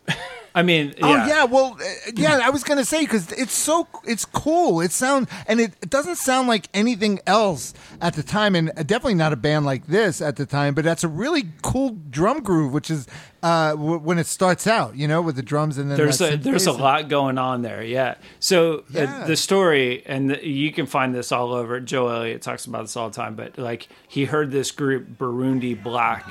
I 0.58 0.64
mean, 0.64 0.94
yeah. 0.98 1.06
Oh 1.06 1.28
yeah, 1.28 1.44
well, 1.44 1.78
uh, 1.80 2.12
yeah. 2.16 2.40
I 2.42 2.50
was 2.50 2.64
gonna 2.64 2.86
say 2.86 3.02
because 3.02 3.30
it's 3.34 3.54
so 3.54 3.88
it's 4.06 4.24
cool. 4.24 4.80
It 4.80 4.94
sounds 4.94 5.30
and 5.48 5.60
it, 5.60 5.74
it 5.84 5.90
doesn't 5.90 6.16
sound 6.16 6.48
like 6.48 6.70
anything 6.74 7.20
else 7.28 7.74
at 8.02 8.14
the 8.14 8.24
time, 8.24 8.56
and 8.56 8.72
definitely 8.88 9.16
not 9.16 9.34
a 9.34 9.36
band 9.36 9.66
like 9.66 9.88
this 9.88 10.22
at 10.22 10.38
the 10.38 10.46
time. 10.46 10.74
But 10.74 10.86
that's 10.86 11.04
a 11.04 11.10
really 11.10 11.44
cool 11.62 11.98
drum 12.10 12.42
groove, 12.42 12.72
which 12.72 12.90
is 12.90 13.06
uh, 13.44 13.72
w- 13.72 14.00
when 14.00 14.18
it 14.18 14.28
starts 14.28 14.66
out, 14.66 14.96
you 14.96 15.10
know, 15.10 15.22
with 15.22 15.36
the 15.36 15.44
drums 15.44 15.78
and 15.78 15.92
then 15.92 15.98
there's 15.98 16.22
a 16.22 16.38
there's 16.38 16.68
a 16.68 16.72
lot 16.72 17.10
going 17.10 17.38
on 17.38 17.62
there. 17.62 17.84
Yeah. 17.84 18.16
So 18.40 18.86
Yeah. 18.90 19.24
uh, 19.24 19.28
the 19.28 19.36
story, 19.36 20.04
and 20.06 20.30
the, 20.32 20.48
you 20.48 20.72
can 20.72 20.86
find 20.86 21.14
this 21.14 21.34
all 21.34 21.54
over. 21.54 21.82
Joe 21.82 22.08
Elliott 22.08 22.42
talks 22.42 22.66
about 22.66 22.84
this 22.84 22.96
all 22.96 23.10
the 23.10 23.16
time. 23.16 23.36
But 23.36 23.58
like 23.58 23.90
he 24.08 24.24
heard 24.24 24.52
this 24.52 24.72
group 24.72 25.18
Burundi 25.18 25.82
Black. 25.84 26.26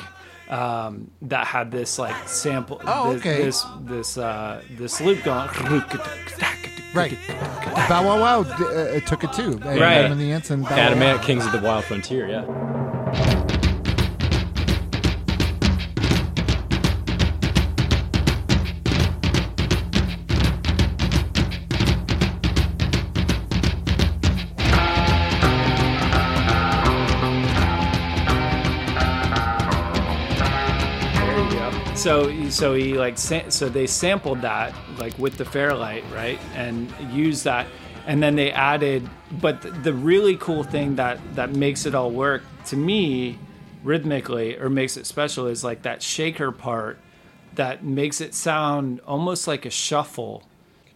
Um, 0.49 1.11
that 1.23 1.47
had 1.47 1.71
this 1.71 1.99
like 1.99 2.29
sample, 2.29 2.81
Oh, 2.87 3.13
this, 3.15 3.21
okay. 3.21 3.43
this 3.45 3.65
this 3.81 4.19
uh, 4.19 4.63
this 4.73 5.01
loop 5.01 5.23
going, 5.25 5.49
Right. 6.95 7.17
Bow 7.89 8.05
Wow 8.07 8.21
Wow 8.21 8.43
d- 8.45 8.53
uh, 8.65 9.01
took 9.01 9.25
it 9.25 9.33
too. 9.33 9.53
Right. 9.53 9.81
Right. 9.81 9.97
Adam 9.97 10.13
and 10.13 10.21
the 10.21 10.31
Ants 10.33 10.51
and 10.51 10.63
Bow 10.65 10.71
Wow 10.71 10.77
Adam 10.77 11.01
Wow. 11.01 11.07
Ant, 11.07 11.23
Kings 11.23 11.47
of 11.47 11.53
the 11.53 11.61
Wild 11.61 11.85
Frontier, 11.85 12.29
yeah. 12.29 12.45
So 32.05 32.51
so 32.51 32.75
he 32.75 32.99
like 32.99 33.17
so 33.17 33.69
they 33.71 33.87
sampled 33.87 34.43
that 34.43 34.75
like 34.99 35.19
with 35.19 35.39
the 35.39 35.45
Fairlight 35.47 36.05
right 36.13 36.39
and 36.55 36.93
used 37.11 37.45
that 37.45 37.67
and 38.07 38.23
then 38.23 38.37
they 38.37 38.53
added 38.53 39.09
but 39.41 39.63
the 39.83 39.95
really 39.95 40.37
cool 40.37 40.65
thing 40.65 40.97
that 40.97 41.19
that 41.35 41.53
makes 41.53 41.87
it 41.87 41.95
all 41.95 42.11
work 42.11 42.43
to 42.67 42.77
me 42.77 43.39
rhythmically 43.83 44.59
or 44.59 44.69
makes 44.69 44.99
it 44.99 45.07
special 45.07 45.47
is 45.47 45.65
like 45.65 45.81
that 45.83 46.03
shaker 46.03 46.53
part 46.53 46.99
that 47.55 47.83
makes 47.83 48.21
it 48.21 48.35
sound 48.35 49.01
almost 49.07 49.47
like 49.47 49.65
a 49.65 49.71
shuffle. 49.71 50.43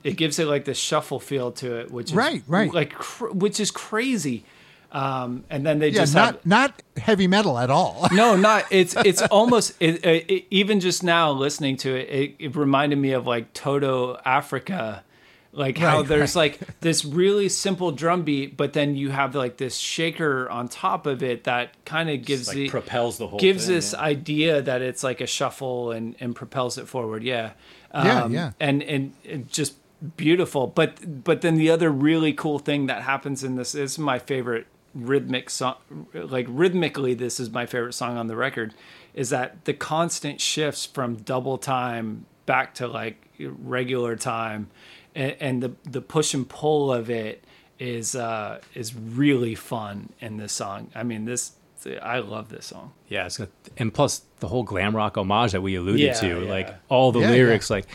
It 0.04 0.16
gives 0.16 0.38
it 0.38 0.46
like 0.46 0.64
this 0.64 0.78
shuffle 0.78 1.20
feel 1.20 1.52
to 1.52 1.76
it, 1.76 1.90
which 1.90 2.10
is 2.10 2.14
Right, 2.14 2.42
right. 2.46 2.72
like 2.72 2.92
cr- 2.92 3.28
which 3.28 3.60
is 3.60 3.70
crazy. 3.70 4.44
Um, 4.90 5.44
and 5.50 5.66
then 5.66 5.80
they 5.80 5.88
Yeah, 5.88 6.00
just 6.00 6.14
not 6.14 6.34
have 6.36 6.46
not 6.46 6.82
heavy 6.96 7.26
metal 7.26 7.58
at 7.58 7.68
all. 7.70 8.08
no, 8.12 8.36
not 8.36 8.64
it's 8.70 8.96
it's 8.96 9.20
almost 9.22 9.74
it, 9.80 10.04
it, 10.04 10.30
it- 10.30 10.44
even 10.50 10.80
just 10.80 11.02
now 11.02 11.30
listening 11.30 11.76
to 11.78 11.94
it, 11.94 12.08
it, 12.08 12.34
it 12.38 12.56
reminded 12.56 12.96
me 12.96 13.12
of 13.12 13.26
like 13.26 13.52
Toto 13.52 14.18
Africa, 14.24 15.04
like 15.52 15.76
how 15.76 15.98
Right, 15.98 16.08
there's 16.08 16.34
right. 16.34 16.58
like 16.58 16.80
this 16.80 17.04
really 17.04 17.50
simple 17.50 17.90
drum 17.92 18.22
beat, 18.22 18.56
but 18.56 18.72
then 18.72 18.96
you 18.96 19.10
have 19.10 19.34
like 19.34 19.58
this 19.58 19.76
shaker 19.76 20.48
on 20.48 20.68
top 20.68 21.04
of 21.06 21.22
it 21.22 21.44
that 21.44 21.84
kind 21.84 22.08
of 22.08 22.24
gives 22.24 22.48
like 22.48 22.56
the 22.56 22.68
propels 22.70 23.18
the 23.18 23.26
whole 23.26 23.38
gives 23.38 23.66
thing, 23.66 23.74
this 23.74 23.92
yeah. 23.92 24.00
idea 24.00 24.62
that 24.62 24.80
it's 24.80 25.04
like 25.04 25.20
a 25.20 25.26
shuffle 25.26 25.90
and 25.90 26.16
and 26.18 26.34
propels 26.34 26.78
it 26.78 26.88
forward. 26.88 27.22
Yeah, 27.22 27.50
Yeah, 27.92 28.22
Um, 28.22 28.32
yeah. 28.32 28.52
and 28.58 28.82
and 28.82 29.12
and 29.28 29.48
just 29.52 29.74
beautiful. 30.16 30.66
But 30.66 31.24
but 31.24 31.42
then 31.42 31.56
the 31.56 31.68
other 31.68 31.90
really 31.90 32.32
cool 32.32 32.58
thing 32.58 32.86
that 32.86 33.02
happens 33.02 33.44
in 33.44 33.56
this 33.56 33.72
this 33.72 33.92
is 33.92 33.98
my 33.98 34.18
favorite 34.18 34.66
rhythmic 34.94 35.50
song. 35.50 35.76
Like 36.12 36.46
rhythmically, 36.48 37.14
this 37.14 37.38
is 37.40 37.50
my 37.50 37.66
favorite 37.66 37.92
song 37.94 38.16
on 38.16 38.26
the 38.26 38.36
record. 38.36 38.74
Is 39.14 39.30
that 39.30 39.64
the 39.64 39.74
constant 39.74 40.40
shifts 40.40 40.86
from 40.86 41.16
double 41.16 41.58
time 41.58 42.26
back 42.46 42.74
to 42.76 42.86
like 42.86 43.16
regular 43.38 44.16
time, 44.16 44.68
and, 45.14 45.36
and 45.40 45.62
the 45.62 45.72
the 45.84 46.00
push 46.00 46.34
and 46.34 46.48
pull 46.48 46.92
of 46.92 47.10
it 47.10 47.44
is 47.78 48.14
uh 48.16 48.60
is 48.74 48.94
really 48.94 49.54
fun 49.54 50.10
in 50.20 50.36
this 50.36 50.52
song. 50.52 50.90
I 50.94 51.02
mean 51.02 51.24
this. 51.24 51.52
I 52.02 52.18
love 52.18 52.48
this 52.48 52.66
song. 52.66 52.92
Yeah, 53.06 53.26
it's 53.26 53.38
got, 53.38 53.50
and 53.76 53.94
plus 53.94 54.22
the 54.40 54.48
whole 54.48 54.64
glam 54.64 54.96
rock 54.96 55.16
homage 55.16 55.52
that 55.52 55.60
we 55.62 55.76
alluded 55.76 56.00
Yeah, 56.00 56.12
to, 56.14 56.40
yeah. 56.44 56.50
like 56.50 56.74
all 56.88 57.12
the 57.12 57.20
Yeah, 57.20 57.30
lyrics, 57.30 57.70
like 57.70 57.86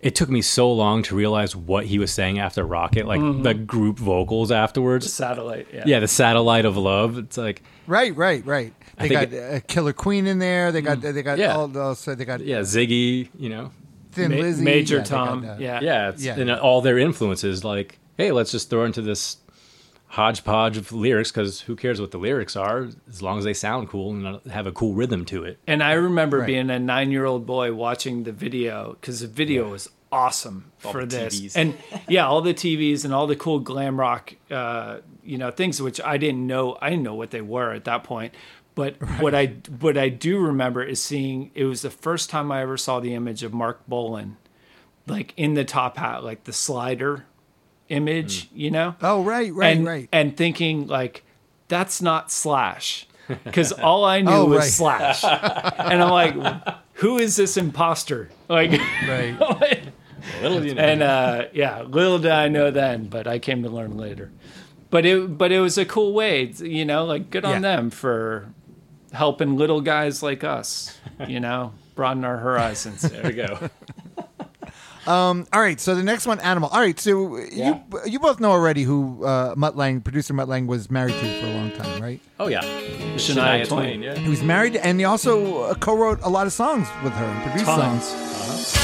it 0.00 0.14
took 0.14 0.30
me 0.30 0.40
so 0.42 0.72
long 0.72 1.02
to 1.04 1.14
realize 1.14 1.54
what 1.54 1.84
he 1.86 1.98
was 1.98 2.10
saying 2.10 2.38
after 2.38 2.64
Rocket, 2.64 3.06
like 3.06 3.20
Mm-hmm. 3.20 3.42
the 3.42 3.54
group 3.54 3.98
vocals 3.98 4.50
afterwards. 4.50 5.04
The 5.06 5.10
Satellite. 5.12 5.68
Yeah. 5.72 5.82
Yeah, 5.86 6.00
the 6.00 6.08
satellite 6.08 6.64
of 6.64 6.76
love. 6.76 7.18
It's 7.18 7.36
like 7.36 7.62
Right, 7.86 8.14
right, 8.16 8.44
right. 8.46 8.72
They 8.98 9.08
got 9.08 9.28
think 9.30 9.64
uh, 9.64 9.66
Killer 9.66 9.92
Queen 9.92 10.26
in 10.26 10.38
there. 10.38 10.72
They 10.72 10.80
got 10.82 11.00
they 11.00 11.22
got 11.22 11.38
Yeah. 11.38 11.56
all 11.56 11.68
those. 11.68 11.98
So 11.98 12.14
they 12.14 12.24
got 12.24 12.40
yeah, 12.40 12.60
Ziggy, 12.60 13.28
you 13.38 13.48
know. 13.48 13.70
Thin 14.12 14.30
Ma- 14.32 14.38
Lizzy, 14.38 14.64
Major 14.64 14.96
yeah, 14.96 15.02
they 15.02 15.08
got, 15.10 15.24
Tom. 15.26 15.44
uh, 15.48 15.56
yeah. 15.58 15.80
Yeah, 15.80 16.08
it's, 16.10 16.24
Yeah. 16.24 16.34
and 16.38 16.50
all 16.50 16.80
their 16.80 16.98
influences. 16.98 17.62
Like, 17.64 17.98
hey, 18.16 18.32
let's 18.32 18.50
just 18.50 18.68
throw 18.70 18.84
into 18.84 19.02
this. 19.02 19.36
Hodgepodge 20.10 20.76
of 20.76 20.92
lyrics 20.92 21.30
because 21.30 21.60
who 21.62 21.76
cares 21.76 22.00
what 22.00 22.10
the 22.10 22.18
lyrics 22.18 22.56
are 22.56 22.88
as 23.08 23.22
long 23.22 23.38
as 23.38 23.44
they 23.44 23.54
sound 23.54 23.88
cool 23.88 24.10
and 24.12 24.40
have 24.50 24.66
a 24.66 24.72
cool 24.72 24.92
rhythm 24.94 25.24
to 25.26 25.44
it. 25.44 25.58
And 25.68 25.82
I 25.82 25.92
remember 25.92 26.38
Right. 26.38 26.46
being 26.48 26.68
a 26.68 26.78
nine 26.80 27.10
year 27.12 27.24
old 27.24 27.46
boy 27.46 27.72
watching 27.72 28.24
the 28.24 28.32
video 28.32 28.96
because 29.00 29.20
the 29.20 29.28
video 29.28 29.70
was 29.70 29.88
awesome 30.10 30.72
All 30.84 30.90
for 30.90 31.06
this. 31.06 31.40
TVs. 31.40 31.56
And 31.56 31.74
yeah, 32.08 32.26
all 32.26 32.40
the 32.42 32.52
TVs 32.54 33.04
and 33.04 33.14
all 33.14 33.28
the 33.28 33.36
cool 33.36 33.60
glam 33.60 34.00
rock, 34.00 34.34
uh, 34.50 34.98
you 35.22 35.38
know, 35.38 35.52
things 35.52 35.80
which 35.80 36.00
I 36.00 36.16
didn't 36.16 36.44
know. 36.44 36.76
I 36.82 36.90
didn't 36.90 37.04
know 37.04 37.14
what 37.14 37.30
they 37.30 37.40
were 37.42 37.72
at 37.72 37.84
that 37.84 38.02
point. 38.02 38.34
But 38.74 38.96
what 39.20 39.32
I 39.34 39.46
what 39.78 39.96
I 39.96 40.08
do 40.08 40.38
remember 40.40 40.82
is 40.82 41.00
seeing 41.00 41.52
it 41.54 41.64
was 41.64 41.82
the 41.82 41.90
first 41.90 42.30
time 42.30 42.50
I 42.50 42.62
ever 42.62 42.76
saw 42.76 42.98
the 42.98 43.14
image 43.14 43.44
of 43.44 43.52
Marc 43.52 43.86
Bolan, 43.86 44.38
like 45.06 45.34
in 45.36 45.54
the 45.54 45.64
top 45.64 45.98
hat, 45.98 46.24
like 46.24 46.44
the 46.44 46.52
slider 46.52 47.26
image, 47.90 48.48
you 48.54 48.70
know. 48.70 48.94
Oh, 49.02 49.22
right, 49.22 49.52
right, 49.52 49.76
and, 49.76 49.86
right. 49.86 50.08
And 50.12 50.36
thinking 50.36 50.86
like, 50.86 51.22
that's 51.68 52.00
not 52.00 52.32
Slash, 52.32 53.06
because 53.44 53.72
all 53.72 54.04
I 54.04 54.20
knew 54.22 54.30
Oh, 54.30 54.44
was 54.46 54.58
right. 54.80 55.20
Slash, 55.20 55.24
and 55.78 56.02
I'm 56.02 56.10
like, 56.10 56.34
who 56.94 57.18
is 57.18 57.36
this 57.36 57.56
imposter? 57.56 58.30
Like, 58.48 58.70
Right. 59.06 59.36
Little 60.42 60.64
you 60.66 60.74
know. 60.74 60.82
and 60.82 61.02
uh, 61.02 61.44
yeah, 61.52 61.82
little 61.82 62.18
did 62.18 62.30
I 62.30 62.48
know 62.48 62.70
then, 62.70 63.06
but 63.08 63.26
I 63.26 63.38
came 63.38 63.62
to 63.62 63.70
learn 63.70 63.96
later. 63.96 64.30
But 64.90 65.06
it, 65.06 65.38
but 65.38 65.50
it 65.50 65.60
was 65.60 65.78
a 65.78 65.84
cool 65.86 66.12
way, 66.12 66.44
you 66.44 66.84
know. 66.84 67.04
Like, 67.06 67.30
good 67.30 67.44
on 67.46 67.54
Yeah. 67.62 67.76
them 67.76 67.90
for 67.90 68.48
helping 69.12 69.56
little 69.56 69.80
guys 69.80 70.22
like 70.22 70.44
us, 70.44 70.98
you 71.26 71.40
know, 71.40 71.72
broaden 71.94 72.24
our 72.24 72.36
horizons. 72.36 73.00
there 73.02 73.22
we 73.24 73.32
go. 73.32 73.70
All 75.10 75.60
right, 75.60 75.80
so 75.80 75.94
the 75.94 76.02
next 76.02 76.26
one, 76.26 76.40
Animal. 76.40 76.68
All 76.70 76.80
right, 76.80 76.98
so 76.98 77.36
you 77.36 77.82
you 78.06 78.18
both 78.18 78.40
know 78.40 78.50
already 78.50 78.82
who 78.82 79.24
uh, 79.24 79.54
Mutt 79.56 79.76
Lange, 79.76 80.00
producer 80.00 80.32
Mutt 80.34 80.48
Lange, 80.48 80.66
was 80.66 80.90
married 80.90 81.14
to 81.14 81.40
for 81.40 81.46
a 81.46 81.54
long 81.54 81.70
time, 81.72 82.02
right? 82.02 82.20
Oh 82.38 82.48
yeah, 82.48 82.62
Shania 83.16 83.66
Twain. 83.68 84.02
Yeah. 84.02 84.14
He 84.14 84.28
was 84.28 84.42
married, 84.42 84.76
and 84.76 84.98
he 84.98 85.04
also 85.04 85.64
uh, 85.64 85.74
co-wrote 85.74 86.20
a 86.22 86.28
lot 86.28 86.46
of 86.46 86.52
songs 86.52 86.88
with 87.02 87.12
her 87.12 87.24
and 87.24 87.42
produced 87.42 87.64
Tons. 87.66 88.04
songs. 88.04 88.79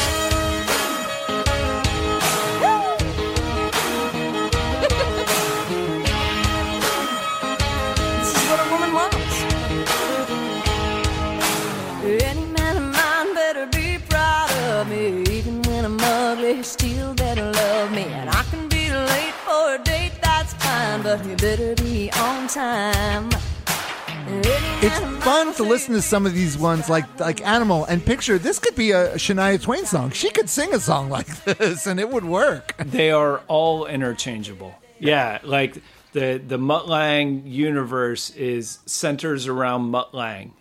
But 21.06 21.24
he 21.24 21.36
better 21.36 21.72
be 21.76 22.10
on 22.10 22.48
time. 22.48 23.30
It's 24.82 24.98
fun 25.24 25.54
to 25.54 25.62
listen 25.62 25.94
to 25.94 26.02
some 26.02 26.26
of 26.26 26.34
these 26.34 26.58
ones 26.58 26.90
like 26.90 27.20
like 27.20 27.46
Animal 27.46 27.84
and 27.84 28.04
picture 28.04 28.38
this 28.38 28.58
could 28.58 28.74
be 28.74 28.90
a 28.90 29.14
Shania 29.14 29.62
Twain 29.62 29.86
song. 29.86 30.10
She 30.10 30.30
could 30.30 30.50
sing 30.50 30.74
a 30.74 30.80
song 30.80 31.08
like 31.08 31.28
this 31.44 31.86
and 31.86 32.00
it 32.00 32.10
would 32.10 32.24
work. 32.24 32.74
they 32.78 33.12
are 33.12 33.38
all 33.46 33.86
interchangeable. 33.86 34.74
Yeah, 34.98 35.38
like 35.44 35.80
the 36.10 36.42
the 36.44 36.58
Mutt 36.58 36.88
Lange 36.88 37.46
universe 37.46 38.30
is 38.30 38.80
centers 38.86 39.46
around 39.46 39.82
Mutt 39.82 40.12
Lange, 40.12 40.54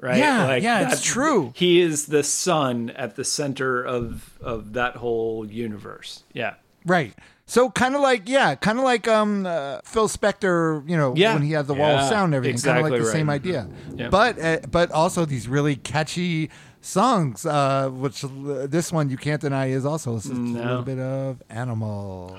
right? 0.00 0.16
Yeah, 0.16 0.46
like 0.46 0.62
yeah, 0.62 0.90
it's 0.90 1.02
true. 1.02 1.52
He 1.54 1.82
is 1.82 2.06
the 2.06 2.22
sun 2.22 2.88
at 2.96 3.16
the 3.16 3.24
center 3.24 3.84
of 3.84 4.38
of 4.40 4.72
that 4.72 4.96
whole 4.96 5.44
universe. 5.46 6.22
Yeah, 6.32 6.54
Right. 6.86 7.12
So 7.48 7.70
kind 7.70 7.94
of 7.94 8.00
like 8.00 8.28
yeah, 8.28 8.56
kind 8.56 8.76
of 8.78 8.84
like 8.84 9.06
um 9.06 9.46
uh, 9.46 9.78
Phil 9.84 10.08
Spector, 10.08 10.82
you 10.88 10.96
know, 10.96 11.14
Yeah. 11.16 11.34
when 11.34 11.42
he 11.42 11.52
had 11.52 11.66
the 11.68 11.74
wall 11.74 11.90
of 11.98 12.08
sound 12.08 12.26
and 12.26 12.34
everything, 12.34 12.60
kind 12.60 12.78
of 12.78 12.82
like 12.84 12.92
exactly 12.94 13.06
the 13.06 13.12
same 13.12 13.30
idea. 13.30 13.68
Yeah. 13.94 14.08
But 14.08 14.38
uh, 14.40 14.58
but 14.70 14.90
also 14.90 15.24
these 15.24 15.46
really 15.48 15.76
catchy 15.76 16.50
songs 16.80 17.44
uh 17.44 17.88
which 17.90 18.22
uh, 18.24 18.28
this 18.68 18.92
one 18.92 19.10
you 19.10 19.16
can't 19.16 19.40
deny 19.40 19.66
is 19.66 19.84
also 19.84 20.16
just 20.16 20.30
a 20.30 20.32
little 20.32 20.82
bit 20.82 20.98
of 21.00 21.42
Animal. 21.50 22.36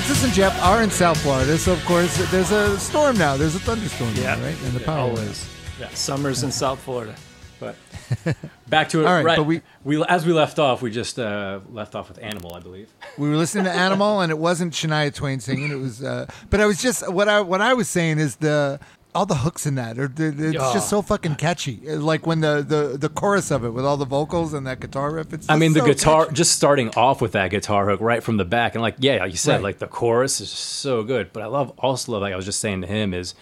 Francis 0.00 0.24
and 0.24 0.32
Jeff 0.32 0.62
are 0.62 0.82
in 0.82 0.90
South 0.90 1.20
Florida, 1.20 1.58
so 1.58 1.74
of 1.74 1.84
course 1.84 2.16
there's 2.30 2.50
a 2.52 2.80
storm 2.80 3.18
now. 3.18 3.36
There's 3.36 3.54
a 3.54 3.58
thunderstorm 3.58 4.14
yeah, 4.14 4.34
now, 4.34 4.42
right? 4.42 4.62
And 4.62 4.72
the 4.72 4.80
power 4.80 5.10
always. 5.10 5.46
Yeah, 5.78 5.90
summers 5.90 6.42
in 6.42 6.50
South 6.50 6.80
Florida. 6.80 7.14
But 7.58 7.76
back 8.68 8.88
to 8.88 9.02
it. 9.02 9.04
All 9.04 9.12
right, 9.12 9.26
right, 9.26 9.36
but 9.36 9.44
we- 9.44 9.60
we 9.84 10.02
as 10.04 10.24
we 10.24 10.32
left 10.32 10.58
off, 10.58 10.80
we 10.80 10.90
just 10.90 11.18
uh, 11.18 11.60
left 11.68 11.94
off 11.94 12.08
with 12.08 12.18
Animal, 12.22 12.54
I 12.54 12.60
believe. 12.60 12.88
We 13.18 13.28
were 13.28 13.36
listening 13.36 13.64
to 13.64 13.72
Animal, 13.72 14.22
and 14.22 14.32
it 14.32 14.38
wasn't 14.38 14.72
Shania 14.72 15.12
Twain 15.14 15.38
singing. 15.38 15.70
It 15.70 15.74
was, 15.74 16.02
uh, 16.02 16.24
but 16.48 16.62
I 16.62 16.66
was 16.66 16.80
just 16.80 17.12
what 17.12 17.28
I 17.28 17.42
what 17.42 17.60
I 17.60 17.74
was 17.74 17.86
saying 17.86 18.20
is 18.20 18.36
the 18.36 18.80
all 19.14 19.26
the 19.26 19.36
hooks 19.36 19.66
in 19.66 19.74
that 19.74 19.98
are 19.98 20.06
they're- 20.08 20.30
they're- 20.30 20.50
it's 20.50 20.58
Oh. 20.62 20.72
just 20.72 20.88
so 20.88 21.02
fucking 21.02 21.34
catchy. 21.34 21.80
Uh, 21.88 21.96
Like 21.96 22.26
when 22.26 22.40
the, 22.40 22.64
the 22.66 22.96
the 22.96 23.08
chorus 23.08 23.50
of 23.50 23.64
it 23.64 23.70
with 23.70 23.84
all 23.84 23.96
the 23.96 24.04
vocals 24.04 24.54
and 24.54 24.66
that 24.66 24.78
guitar 24.80 25.10
riff. 25.10 25.32
It's 25.32 25.48
I 25.50 25.56
mean, 25.56 25.72
the 25.72 25.80
so 25.80 25.86
guitar, 25.86 26.24
catchy. 26.26 26.36
just 26.36 26.52
starting 26.52 26.90
off 26.96 27.20
with 27.20 27.32
that 27.32 27.50
guitar 27.50 27.88
hook 27.88 28.00
right 28.00 28.22
from 28.22 28.36
the 28.36 28.44
back, 28.44 28.74
and 28.74 28.82
like, 28.82 28.94
yeah, 28.98 29.16
like 29.20 29.32
you 29.32 29.36
said, 29.36 29.54
Right. 29.54 29.62
like 29.64 29.78
the 29.80 29.88
chorus 29.88 30.40
is 30.40 30.50
so 30.50 31.02
good. 31.02 31.32
But 31.32 31.42
I 31.42 31.46
love, 31.46 31.72
also 31.78 32.12
love, 32.12 32.22
like 32.22 32.32
I 32.32 32.36
was 32.36 32.44
just 32.44 32.60
saying 32.60 32.82
to 32.82 32.86
him, 32.86 33.12
is 33.12 33.34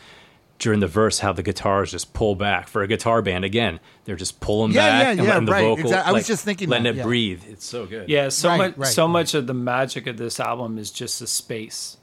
during 0.58 0.80
the 0.80 0.88
verse 0.88 1.20
how 1.20 1.32
the 1.32 1.42
guitars 1.42 1.92
just 1.92 2.12
pull 2.14 2.34
back 2.34 2.66
for 2.66 2.82
a 2.82 2.88
guitar 2.88 3.22
band. 3.22 3.44
Again, 3.44 3.78
they're 4.06 4.16
just 4.16 4.40
pulling 4.40 4.72
Yeah, 4.72 4.80
back 4.88 5.02
yeah, 5.04 5.10
and 5.10 5.20
yeah, 5.20 5.28
letting 5.28 5.44
the 5.46 5.52
right, 5.52 5.62
vocal. 5.62 5.84
exact- 5.84 6.08
I 6.08 6.12
was 6.12 6.20
like, 6.22 6.26
just 6.26 6.44
thinking 6.44 6.68
letting 6.68 6.84
that, 6.84 6.90
it 6.94 6.96
yeah. 6.96 7.02
breathe. 7.04 7.42
It's 7.48 7.64
so 7.66 7.86
good. 7.86 8.08
Yeah, 8.08 8.28
so 8.30 8.48
Right, 8.48 8.56
much 8.58 8.76
right. 8.76 8.88
so 8.92 9.06
much 9.06 9.34
of 9.34 9.46
the 9.46 9.54
magic 9.54 10.06
of 10.08 10.16
this 10.16 10.40
album 10.40 10.78
is 10.78 10.90
just 10.90 11.20
the 11.20 11.26
space 11.28 11.98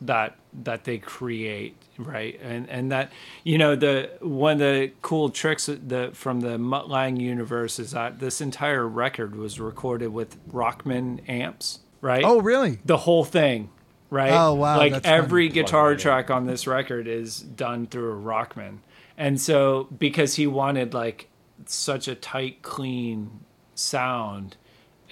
that 0.00 0.34
that 0.64 0.82
they 0.84 0.98
create, 0.98 1.76
right? 2.04 2.38
And 2.42 2.68
and 2.68 2.90
that 2.92 3.12
you 3.44 3.58
know 3.58 3.74
the 3.76 4.10
one 4.20 4.54
of 4.54 4.58
the 4.58 4.92
cool 5.02 5.30
tricks 5.30 5.66
the 5.66 6.10
from 6.12 6.40
the 6.40 6.58
Mutt 6.58 6.88
Lange 6.88 7.16
universe 7.20 7.78
is 7.78 7.92
that 7.92 8.18
this 8.18 8.40
entire 8.40 8.86
record 8.86 9.34
was 9.36 9.58
recorded 9.60 10.08
with 10.08 10.36
Rockman 10.52 11.20
amps, 11.28 11.80
right? 12.00 12.24
Oh, 12.24 12.40
really? 12.40 12.78
the 12.84 12.98
whole 12.98 13.24
thing, 13.24 13.70
right? 14.10 14.32
Oh, 14.32 14.54
wow, 14.54 14.78
Like 14.78 15.04
every 15.04 15.48
funny. 15.48 15.62
guitar 15.62 15.94
track 15.96 16.30
on 16.30 16.46
this 16.46 16.66
record 16.66 17.06
is 17.06 17.40
done 17.40 17.86
through 17.86 18.12
a 18.12 18.16
Rockman, 18.22 18.78
and 19.16 19.40
so 19.40 19.88
because 19.98 20.34
he 20.36 20.46
wanted 20.46 20.94
like 20.94 21.28
such 21.66 22.08
a 22.08 22.14
tight, 22.14 22.62
clean 22.62 23.40
sound, 23.74 24.56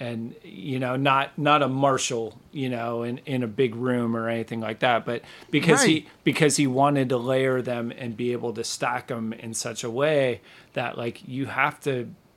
and 0.01 0.35
you 0.43 0.79
know, 0.79 0.95
not 0.95 1.37
not 1.37 1.61
a 1.61 1.67
Marshall, 1.67 2.37
you 2.51 2.69
know, 2.69 3.03
in 3.03 3.19
in 3.25 3.43
a 3.43 3.47
big 3.47 3.75
room 3.75 4.15
or 4.17 4.27
anything 4.29 4.59
like 4.61 4.79
that, 4.79 5.05
but 5.05 5.21
because 5.51 5.79
Right. 5.81 5.89
he 5.89 6.07
because 6.23 6.57
he 6.57 6.67
wanted 6.67 7.09
to 7.09 7.17
layer 7.17 7.61
them 7.61 7.91
and 7.97 8.17
be 8.17 8.31
able 8.31 8.53
to 8.53 8.63
stack 8.63 9.07
them 9.07 9.31
in 9.33 9.53
such 9.53 9.83
a 9.83 9.89
way 9.91 10.41
that 10.73 10.97
like 10.97 11.21
you 11.27 11.45
have 11.45 11.79
to 11.81 11.93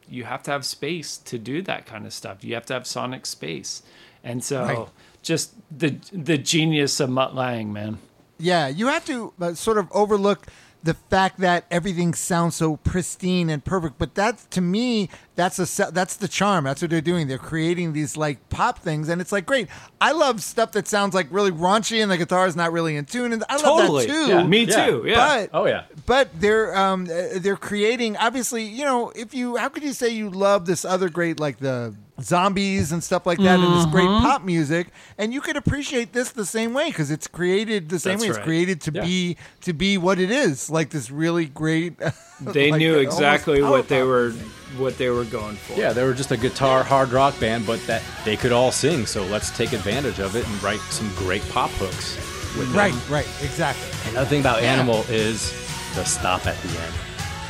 you 0.08 0.24
have 0.24 0.42
to 0.42 0.50
have 0.50 0.64
space 0.64 1.16
to 1.16 1.38
do 1.38 1.62
that 1.62 1.86
kind 1.86 2.04
of 2.06 2.12
stuff. 2.12 2.44
You 2.44 2.54
have 2.54 2.66
to 2.66 2.74
have 2.74 2.86
sonic 2.86 3.24
space. 3.26 3.82
And 4.22 4.44
so 4.44 4.62
Right. 4.62 4.88
just 5.22 5.54
the 5.76 5.96
the 6.12 6.36
genius 6.38 7.00
of 7.00 7.08
Mutt 7.10 7.34
Lange, 7.34 7.72
man. 7.72 7.98
Yeah, 8.38 8.68
you 8.68 8.88
have 8.88 9.06
to 9.06 9.32
uh, 9.40 9.54
sort 9.54 9.78
of 9.78 9.86
overlook 9.92 10.46
the 10.85 10.95
fact 10.95 11.41
that 11.41 11.64
everything 11.70 12.12
sounds 12.12 12.55
so 12.57 12.76
pristine 12.76 13.49
and 13.49 13.64
perfect. 13.64 13.97
But 13.99 14.14
that 14.16 14.39
to 14.51 14.61
me, 14.61 15.09
that's 15.35 15.59
a 15.59 15.91
that's 15.91 16.16
the 16.16 16.28
charm. 16.28 16.64
That's 16.64 16.82
what 16.82 16.91
they're 16.91 17.01
doing. 17.01 17.26
They're 17.26 17.39
creating 17.39 17.95
these 17.95 18.16
like 18.18 18.49
pop 18.51 18.78
things, 18.80 19.09
and 19.09 19.20
it's 19.20 19.32
like 19.32 19.47
great. 19.47 19.68
I 20.01 20.12
love 20.12 20.43
stuff 20.43 20.72
that 20.72 20.87
sounds 20.87 21.14
like 21.14 21.26
really 21.30 21.51
raunchy, 21.51 22.03
and 22.03 22.11
the 22.11 22.18
guitar 22.18 22.47
is 22.47 22.55
not 22.55 22.70
really 22.70 22.97
in 22.97 23.07
tune, 23.07 23.32
and 23.32 23.43
I 23.49 23.57
love 23.57 23.95
that 24.01 24.07
too. 24.07 24.26
Yeah, 24.28 24.47
me 24.47 24.64
Yeah. 24.64 24.87
too. 24.87 25.05
Yeah. 25.07 25.14
But 25.16 25.51
Oh, 25.55 25.66
yeah. 25.66 25.85
but 26.05 26.28
they're 26.39 26.76
um 26.76 27.05
uh, 27.11 27.39
they're 27.39 27.57
creating 27.57 28.16
obviously 28.18 28.64
you 28.64 28.85
know 28.85 29.11
if 29.16 29.32
you 29.35 29.57
how 29.57 29.70
could 29.70 29.82
you 29.82 29.95
say 29.95 30.11
you 30.11 30.28
love 30.28 30.66
this 30.66 30.85
other 30.85 31.09
great 31.09 31.41
like 31.41 31.59
the 31.59 31.95
zombies 32.22 32.92
and 32.92 33.02
stuff 33.02 33.26
like 33.26 33.38
that 33.38 33.58
and 33.60 33.74
this 33.76 33.86
great 33.86 34.04
Mm-hmm. 34.04 34.24
pop 34.24 34.44
music 34.44 34.88
and 35.18 35.32
you 35.34 35.40
could 35.40 35.56
appreciate 35.56 36.12
this 36.12 36.30
the 36.32 36.44
same 36.44 36.72
way 36.74 36.88
because 36.90 37.10
it's 37.10 37.26
created 37.26 37.88
the 37.88 37.98
same 37.98 38.18
That's 38.18 38.22
way 38.22 38.28
it's 38.28 38.38
created 38.38 38.80
to 38.82 38.92
Yeah. 38.94 39.02
be 39.04 39.36
to 39.62 39.72
be 39.72 39.98
what 39.98 40.18
it 40.20 40.30
is 40.30 40.70
like 40.70 40.90
this 40.90 41.10
really 41.10 41.46
great 41.46 41.94
they 42.40 42.70
like, 42.70 42.78
knew 42.78 42.98
exactly 42.98 43.62
what 43.62 43.88
they 43.88 44.02
were 44.02 44.28
music. 44.30 44.46
what 44.78 44.98
they 44.98 45.08
were 45.10 45.24
going 45.24 45.56
for. 45.56 45.74
Yeah, 45.78 45.92
they 45.92 46.02
were 46.04 46.14
just 46.14 46.30
a 46.32 46.36
guitar 46.36 46.82
hard 46.84 47.10
rock 47.12 47.38
band, 47.40 47.66
but 47.66 47.84
that 47.86 48.02
they 48.24 48.36
could 48.36 48.50
all 48.52 48.72
sing. 48.72 49.06
So 49.06 49.24
let's 49.26 49.56
take 49.56 49.72
advantage 49.72 50.18
of 50.18 50.34
it 50.36 50.46
and 50.46 50.62
write 50.62 50.80
some 50.90 51.08
great 51.16 51.42
pop 51.50 51.70
hooks. 51.70 52.16
With 52.58 52.72
it. 52.72 52.76
right 52.76 52.94
right 53.10 53.26
exactly 53.42 53.88
Another 54.10 54.28
thing 54.28 54.40
about 54.40 54.62
Animal 54.62 55.04
is 55.08 55.50
the 55.94 56.04
stop 56.04 56.46
at 56.46 56.56
the 56.62 56.68
end. 56.68 56.94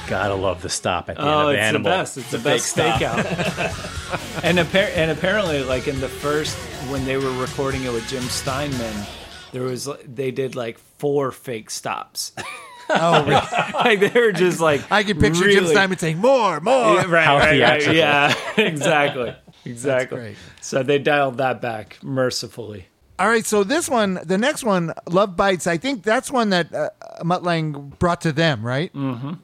Gotta 0.08 0.34
love 0.34 0.60
the 0.62 0.68
stop 0.68 1.08
at 1.08 1.16
the 1.16 1.22
end 1.22 1.30
Oh, 1.30 1.48
of 1.48 1.54
it's 1.54 1.60
Animal. 1.62 1.90
the 1.90 1.96
best. 1.98 2.18
It's 2.18 2.30
the, 2.30 2.38
big 2.38 2.44
best 2.44 2.66
stop. 2.66 3.00
stakeout. 3.00 4.40
and, 4.44 4.58
appar- 4.58 4.92
and 4.96 5.10
apparently, 5.10 5.62
like 5.64 5.88
in 5.88 5.98
the 6.00 6.08
first, 6.08 6.56
when 6.90 7.04
they 7.04 7.16
were 7.16 7.32
recording 7.40 7.84
it 7.84 7.92
with 7.92 8.06
Jim 8.08 8.22
Steinman, 8.24 9.06
there 9.52 9.62
was 9.62 9.88
they 10.06 10.30
did 10.30 10.54
like 10.56 10.78
four 10.98 11.30
fake 11.32 11.70
stops. 11.70 12.32
oh 12.90 13.24
really? 13.24 13.72
like 13.72 14.12
they 14.12 14.20
were 14.20 14.32
just 14.32 14.60
like 14.60 14.82
I 14.92 15.04
can 15.04 15.18
picture 15.18 15.50
Jim 15.50 15.66
Steinman 15.66 15.98
saying 15.98 16.18
more 16.18 16.60
more 16.60 16.74
Yeah, 16.96 17.04
right, 17.10 17.24
How 17.24 17.38
right, 17.38 17.60
right, 17.60 17.94
yeah, 17.94 18.34
exactly, 18.58 19.34
exactly. 19.64 20.18
great. 20.18 20.36
So 20.60 20.82
they 20.82 20.98
dialed 20.98 21.38
that 21.38 21.62
back 21.62 21.98
mercifully. 22.02 22.86
All 23.16 23.28
right, 23.28 23.46
so 23.46 23.62
this 23.62 23.88
one, 23.88 24.18
the 24.24 24.36
next 24.36 24.64
one, 24.64 24.92
Love 25.08 25.36
Bites. 25.36 25.68
I 25.68 25.76
think 25.76 26.02
that's 26.02 26.32
one 26.32 26.50
that 26.50 26.74
uh, 26.74 26.90
Mutt 27.22 27.44
Lange 27.44 27.92
brought 28.00 28.20
to 28.22 28.32
them, 28.32 28.66
right? 28.66 28.90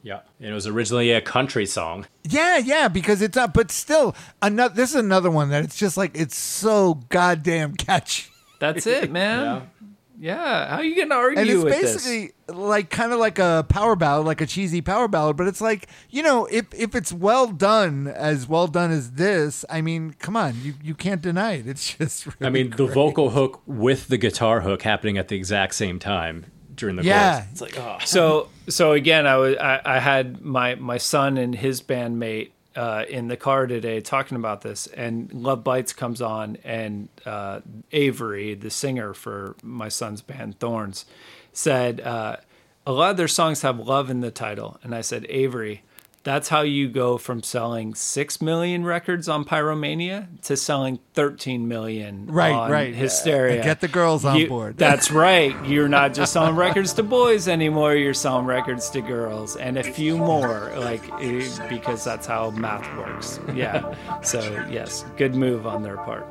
Yeah, 0.03 0.19
and 0.39 0.49
it 0.49 0.53
was 0.53 0.67
originally 0.67 1.11
a 1.11 1.21
country 1.21 1.65
song. 1.65 2.05
Yeah, 2.23 2.57
yeah, 2.57 2.89
because 2.89 3.21
it's 3.21 3.37
up, 3.37 3.53
but 3.53 3.71
still, 3.71 4.13
another. 4.41 4.75
This 4.75 4.89
is 4.89 4.97
another 4.97 5.31
one 5.31 5.49
that 5.51 5.63
it's 5.63 5.77
just 5.77 5.95
like 5.95 6.11
it's 6.15 6.35
so 6.37 6.95
goddamn 7.07 7.75
catchy, 7.75 8.29
That's 8.59 8.85
it, 8.85 9.09
man. 9.09 9.39
Yeah, 9.80 9.80
how 10.23 10.77
are 10.77 10.83
you 10.83 10.95
gonna 10.95 11.15
argue 11.15 11.39
and 11.39 11.49
it's 11.49 11.63
with 11.63 11.73
basically 11.73 12.31
like 12.47 12.89
kind 12.89 13.11
of 13.11 13.19
like 13.19 13.39
a 13.39 13.65
power 13.67 13.95
ballad, 13.95 14.25
like 14.25 14.39
a 14.41 14.45
cheesy 14.45 14.81
power 14.81 15.07
ballad. 15.07 15.35
But 15.37 15.47
it's 15.47 15.61
like 15.61 15.87
you 16.09 16.21
know, 16.21 16.45
if 16.45 16.65
if 16.73 16.93
it's 16.95 17.11
well 17.11 17.47
done, 17.47 18.07
as 18.07 18.47
well 18.47 18.67
done 18.67 18.91
as 18.91 19.11
this, 19.13 19.65
I 19.69 19.81
mean, 19.81 20.13
come 20.19 20.37
on, 20.37 20.55
you 20.61 20.75
you 20.83 20.93
can't 20.95 21.21
deny 21.21 21.53
it. 21.53 21.67
It's 21.67 21.93
just. 21.97 22.25
Really 22.25 22.35
I 22.45 22.49
mean, 22.49 22.69
the 22.71 22.85
vocal 22.85 23.31
hook 23.31 23.61
with 23.65 24.07
the 24.09 24.17
guitar 24.17 24.61
hook 24.61 24.83
happening 24.83 25.17
at 25.17 25.27
the 25.27 25.35
exact 25.35 25.73
same 25.75 25.97
time 25.97 26.45
during 26.75 26.95
the 26.97 27.03
Yeah. 27.03 27.33
chorus. 27.41 27.47
It's 27.51 27.61
like, 27.61 27.79
oh. 27.79 27.97
So, 28.05 28.49
so 28.69 28.91
again, 28.93 29.25
I 29.27 29.37
was 29.37 29.57
I, 29.57 29.81
I 29.83 29.99
had 29.99 30.41
my 30.41 30.75
my 30.75 30.97
son 30.97 31.37
and 31.37 31.55
his 31.55 31.81
bandmate 31.81 32.51
uh, 32.75 33.05
in 33.09 33.27
the 33.27 33.37
car 33.37 33.67
today 33.67 34.01
talking 34.01 34.37
about 34.37 34.61
this, 34.61 34.87
and 34.87 35.31
Love 35.33 35.63
Bites 35.63 35.93
comes 35.93 36.21
on, 36.21 36.57
and 36.63 37.09
uh, 37.25 37.61
Avery, 37.91 38.53
the 38.53 38.69
singer 38.69 39.13
for 39.13 39.55
my 39.61 39.89
son's 39.89 40.21
band 40.21 40.59
Thorns, 40.59 41.05
said 41.53 41.99
uh, 42.01 42.37
a 42.85 42.91
lot 42.91 43.11
of 43.11 43.17
their 43.17 43.27
songs 43.27 43.61
have 43.61 43.79
love 43.79 44.09
in 44.09 44.21
the 44.21 44.31
title, 44.31 44.79
and 44.83 44.95
I 44.95 45.01
said 45.01 45.25
Avery. 45.29 45.83
That's 46.23 46.49
how 46.49 46.61
you 46.61 46.87
go 46.87 47.17
from 47.17 47.41
selling 47.41 47.95
six 47.95 48.41
million 48.41 48.83
records 48.85 49.27
on 49.27 49.43
Pyromania 49.43 50.27
to 50.43 50.55
selling 50.55 50.99
thirteen 51.15 51.67
million 51.67 52.27
Right, 52.27 52.69
right. 52.69 52.93
Hysteria. 52.93 53.63
Get 53.63 53.81
the 53.81 53.87
girls 53.87 54.23
on 54.23 54.37
You- 54.37 54.47
board. 54.47 54.77
That's 54.77 55.09
right. 55.27 55.55
You're 55.65 55.89
not 55.89 56.13
just 56.13 56.33
selling 56.33 56.55
records 56.55 56.93
to 56.93 57.03
boys 57.03 57.47
anymore. 57.47 57.95
You're 57.95 58.13
selling 58.13 58.45
records 58.45 58.89
to 58.91 59.01
girls 59.01 59.55
and 59.55 59.77
a 59.77 59.83
few 59.83 60.15
more, 60.15 60.71
like 60.77 61.01
eh, 61.21 61.47
because 61.69 62.03
that's 62.03 62.27
how 62.27 62.51
math 62.51 62.85
works. 62.97 63.39
Yeah. 63.55 63.95
So 64.23 64.39
yes, 64.69 65.03
good 65.17 65.33
move 65.33 65.65
on 65.65 65.81
their 65.81 65.97
part. 65.97 66.27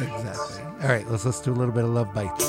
exactly. 0.00 0.62
All 0.82 0.88
right, 0.88 1.06
let's 1.10 1.26
let's 1.26 1.40
do 1.40 1.52
a 1.52 1.54
little 1.54 1.74
bit 1.74 1.84
of 1.84 1.90
Love 1.90 2.14
Bites. 2.14 2.48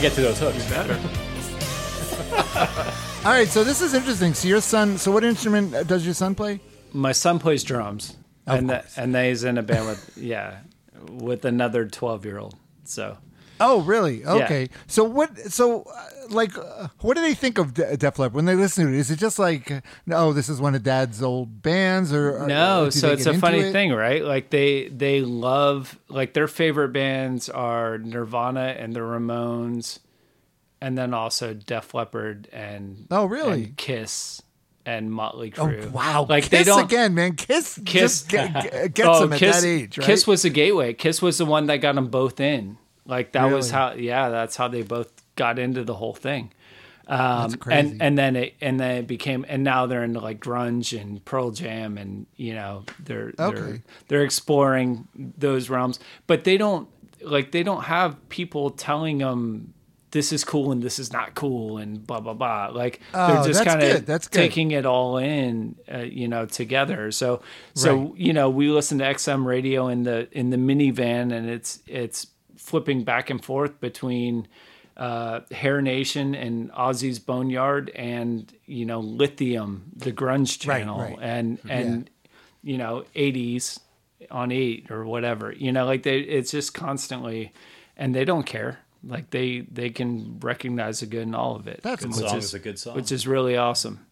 Gotta 0.00 0.08
get 0.08 0.12
to 0.14 0.20
those 0.22 0.38
hooks. 0.38 0.64
better. 0.70 0.94
All 3.26 3.32
right, 3.32 3.48
so 3.48 3.64
this 3.64 3.80
is 3.80 3.94
interesting. 3.94 4.34
So 4.34 4.48
your 4.48 4.60
son, 4.60 4.98
so 4.98 5.10
what 5.10 5.24
instrument 5.24 5.74
uh, 5.74 5.82
does 5.84 6.04
your 6.04 6.14
son 6.14 6.34
play? 6.34 6.60
My 6.92 7.12
son 7.12 7.38
plays 7.38 7.64
drums, 7.64 8.16
Of 8.46 8.58
and 8.58 8.68
course. 8.68 8.94
that, 8.94 9.02
and 9.02 9.16
he's 9.16 9.44
in 9.44 9.58
a 9.58 9.62
band 9.62 9.86
with 9.86 10.16
yeah, 10.16 10.58
with 11.10 11.44
another 11.44 11.86
twelve 11.86 12.24
year 12.24 12.38
old. 12.38 12.54
So 12.84 13.16
Oh, 13.58 13.80
really? 13.82 14.24
Okay. 14.24 14.68
So 14.86 15.04
what? 15.04 15.36
So 15.50 15.82
uh, 15.82 16.06
like, 16.28 16.56
uh, 16.58 16.62
what 17.06 17.14
do 17.16 17.22
they 17.22 17.34
think 17.34 17.58
of 17.58 17.74
De- 17.74 17.96
Def 17.96 18.18
Leppard 18.18 18.34
when 18.34 18.44
they 18.44 18.54
listen 18.54 18.86
to 18.86 18.92
it? 18.92 18.98
Is 18.98 19.10
it 19.10 19.18
just 19.18 19.38
like, 19.38 19.82
no, 20.06 20.32
this 20.32 20.48
is 20.48 20.60
one 20.60 20.74
of 20.74 20.82
Dad's 20.82 21.22
old 21.22 21.62
bands, 21.62 22.12
or 22.12 22.38
or- 22.42 22.46
no 22.46 22.86
do 22.86 22.90
so 22.90 23.12
it's 23.12 23.26
a 23.26 23.34
funny 23.38 23.60
it? 23.60 23.72
thing 23.72 23.92
right 23.92 24.24
like 24.24 24.50
they 24.50 24.88
they 24.88 25.20
love 25.20 25.98
like 26.08 26.34
their 26.34 26.48
favorite 26.48 26.92
bands 26.92 27.48
are 27.48 27.98
nirvana 27.98 28.74
and 28.78 28.94
the 28.94 29.00
ramones 29.00 29.98
and 30.80 30.96
then 30.98 31.14
also 31.14 31.54
def 31.54 31.94
leppard 31.94 32.48
and 32.52 33.06
Oh, 33.10 33.24
really? 33.26 33.64
and 33.64 33.76
kiss 33.76 34.42
and 34.84 35.10
motley 35.10 35.52
Oh 35.58 35.66
crue 35.66 35.90
wow! 35.90 36.26
like 36.28 36.44
Kiss 36.44 36.50
they 36.50 36.64
don't 36.64 36.84
again, 36.84 37.14
man. 37.14 37.34
Kiss, 37.34 37.80
Kiss- 37.84 38.22
just 38.22 38.28
get, 38.28 38.52
get- 38.52 38.94
gets 38.94 39.08
oh, 39.08 39.20
them 39.20 39.32
at 39.32 39.38
Kiss, 39.38 39.60
that 39.62 39.66
age, 39.66 39.98
right? 39.98 40.06
Kiss 40.06 40.26
was 40.26 40.42
the 40.42 40.50
gateway. 40.50 40.92
Kiss 40.94 41.20
was 41.22 41.38
the 41.38 41.46
one 41.46 41.66
that 41.66 41.78
got 41.78 41.94
them 41.96 42.08
both 42.08 42.38
in. 42.40 42.78
Like 43.04 43.32
that 43.32 43.50
was 43.52 43.70
how, 43.70 43.92
yeah, 43.94 44.28
that's 44.30 44.56
how 44.56 44.68
they 44.68 44.82
both 44.82 45.10
got 45.36 45.58
into 45.58 45.82
the 45.84 45.94
whole 45.94 46.14
thing. 46.14 46.52
Um. 47.08 47.54
And 47.70 48.02
and 48.02 48.18
then 48.18 48.34
it 48.36 48.54
and 48.60 48.80
then 48.80 48.96
it 48.98 49.06
became 49.06 49.44
and 49.48 49.62
now 49.62 49.86
they're 49.86 50.02
into 50.02 50.20
like 50.20 50.40
grunge 50.40 50.98
and 51.00 51.24
Pearl 51.24 51.50
Jam 51.52 51.98
and 51.98 52.26
you 52.36 52.54
know 52.54 52.84
they're 53.04 53.32
they're 53.36 53.46
Okay. 53.46 53.82
they're 54.08 54.24
exploring 54.24 55.06
those 55.14 55.70
realms, 55.70 56.00
but 56.26 56.44
they 56.44 56.56
don't 56.56 56.88
like 57.22 57.52
they 57.52 57.62
don't 57.62 57.84
have 57.84 58.28
people 58.28 58.70
telling 58.70 59.18
them 59.18 59.72
this 60.12 60.32
is 60.32 60.44
cool 60.44 60.72
and 60.72 60.82
this 60.82 60.98
is 60.98 61.12
not 61.12 61.34
cool 61.34 61.78
and 61.78 62.04
blah 62.06 62.20
blah 62.20 62.34
blah. 62.34 62.68
Like 62.72 63.00
Oh, 63.14 63.26
they're 63.42 63.52
just 63.52 63.64
kind 63.64 63.82
of 63.82 64.04
That's 64.06 64.28
good. 64.28 64.38
taking 64.38 64.70
it 64.72 64.86
all 64.86 65.18
in, 65.18 65.76
uh, 65.92 65.98
you 65.98 66.26
know, 66.26 66.46
together. 66.46 67.10
So 67.12 67.40
so 67.74 67.96
Right. 67.98 68.16
you 68.16 68.32
know 68.32 68.50
we 68.50 68.68
listen 68.70 68.98
to 68.98 69.04
XM 69.04 69.44
radio 69.46 69.88
in 69.88 70.02
the 70.04 70.28
in 70.32 70.50
the 70.50 70.56
minivan 70.56 71.32
and 71.32 71.48
it's 71.48 71.80
it's 71.86 72.28
flipping 72.56 73.04
back 73.04 73.30
and 73.30 73.44
forth 73.44 73.78
between 73.80 74.48
uh, 74.96 75.40
Hair 75.50 75.82
Nation 75.82 76.34
and 76.34 76.70
Ozzy's 76.72 77.18
Boneyard 77.18 77.90
and 77.90 78.52
you 78.66 78.86
know 78.86 79.00
Lithium, 79.00 79.92
the 79.94 80.12
grunge 80.12 80.58
channel, 80.58 81.00
right. 81.00 81.18
and 81.20 81.58
and 81.68 82.10
you 82.62 82.78
know 82.78 83.04
80s 83.14 83.78
on 84.30 84.52
eight 84.52 84.90
or 84.90 85.04
whatever. 85.04 85.52
You 85.52 85.72
know, 85.72 85.84
like 85.84 86.02
they 86.02 86.20
it's 86.20 86.50
just 86.50 86.74
constantly, 86.74 87.52
and 87.96 88.14
they 88.14 88.24
don't 88.24 88.44
care. 88.46 88.80
Like 89.04 89.30
they 89.30 89.60
they 89.70 89.90
can 89.90 90.38
recognize 90.40 91.00
the 91.00 91.06
good 91.06 91.22
in 91.22 91.34
all 91.34 91.56
of 91.56 91.68
it. 91.68 91.80
That's 91.82 92.04
which 92.04 92.14
cool. 92.14 92.28
Song 92.28 92.38
is 92.38 92.44
is 92.46 92.54
a 92.54 92.58
good 92.58 92.78
song. 92.78 92.96
which 92.96 93.12
is 93.12 93.26
really 93.26 93.56
awesome. 93.56 94.06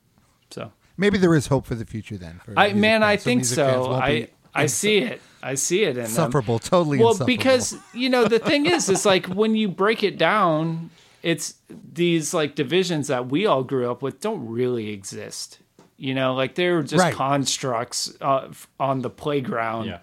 So 0.51 0.73
Maybe 0.97 1.19
there 1.19 1.35
is 1.35 1.49
hope 1.49 1.67
for 1.67 1.75
the 1.75 1.85
future 1.85 2.17
then. 2.17 2.41
For 2.45 2.55
I 2.57 2.67
music 2.67 2.81
man, 2.81 3.03
I 3.03 3.17
think 3.17 3.45
so. 3.45 3.89
won't 3.89 4.03
I 4.03 4.29
I 4.55 4.67
see 4.83 4.99
it. 4.99 5.21
I 5.47 5.55
see 5.57 5.83
it 5.85 5.91
in 5.91 5.95
them. 5.97 6.05
insufferable, 6.07 6.59
totally 6.59 6.99
Well, 6.99 7.11
insufferable. 7.11 7.27
because 7.37 7.77
you 7.93 8.09
know 8.09 8.27
the 8.27 8.39
thing 8.39 8.67
is, 8.67 8.89
is 8.89 9.05
like 9.05 9.27
when 9.27 9.55
you 9.55 9.69
break 9.69 10.03
it 10.03 10.17
down, 10.17 10.91
it's 11.23 11.55
these 11.69 12.33
like 12.33 12.55
divisions 12.55 13.09
that 13.09 13.29
we 13.29 13.45
all 13.47 13.63
grew 13.63 13.91
up 13.91 14.01
with 14.03 14.21
don't 14.21 14.47
really 14.49 14.89
exist. 14.91 15.59
You 15.99 16.15
know, 16.15 16.35
like 16.35 16.55
they're 16.55 16.83
just 16.83 17.03
Right. 17.03 17.15
constructs 17.15 18.13
uh, 18.21 18.49
on 18.81 19.03
the 19.03 19.11
playground. 19.11 19.87
Yeah. 19.87 19.99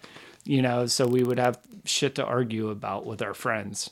You 0.46 0.62
know, 0.62 0.86
so 0.86 1.06
we 1.08 1.24
would 1.24 1.38
have 1.40 1.60
shit 1.86 2.16
to 2.16 2.26
argue 2.26 2.70
about 2.70 3.06
with 3.06 3.22
our 3.22 3.34
friends. 3.34 3.90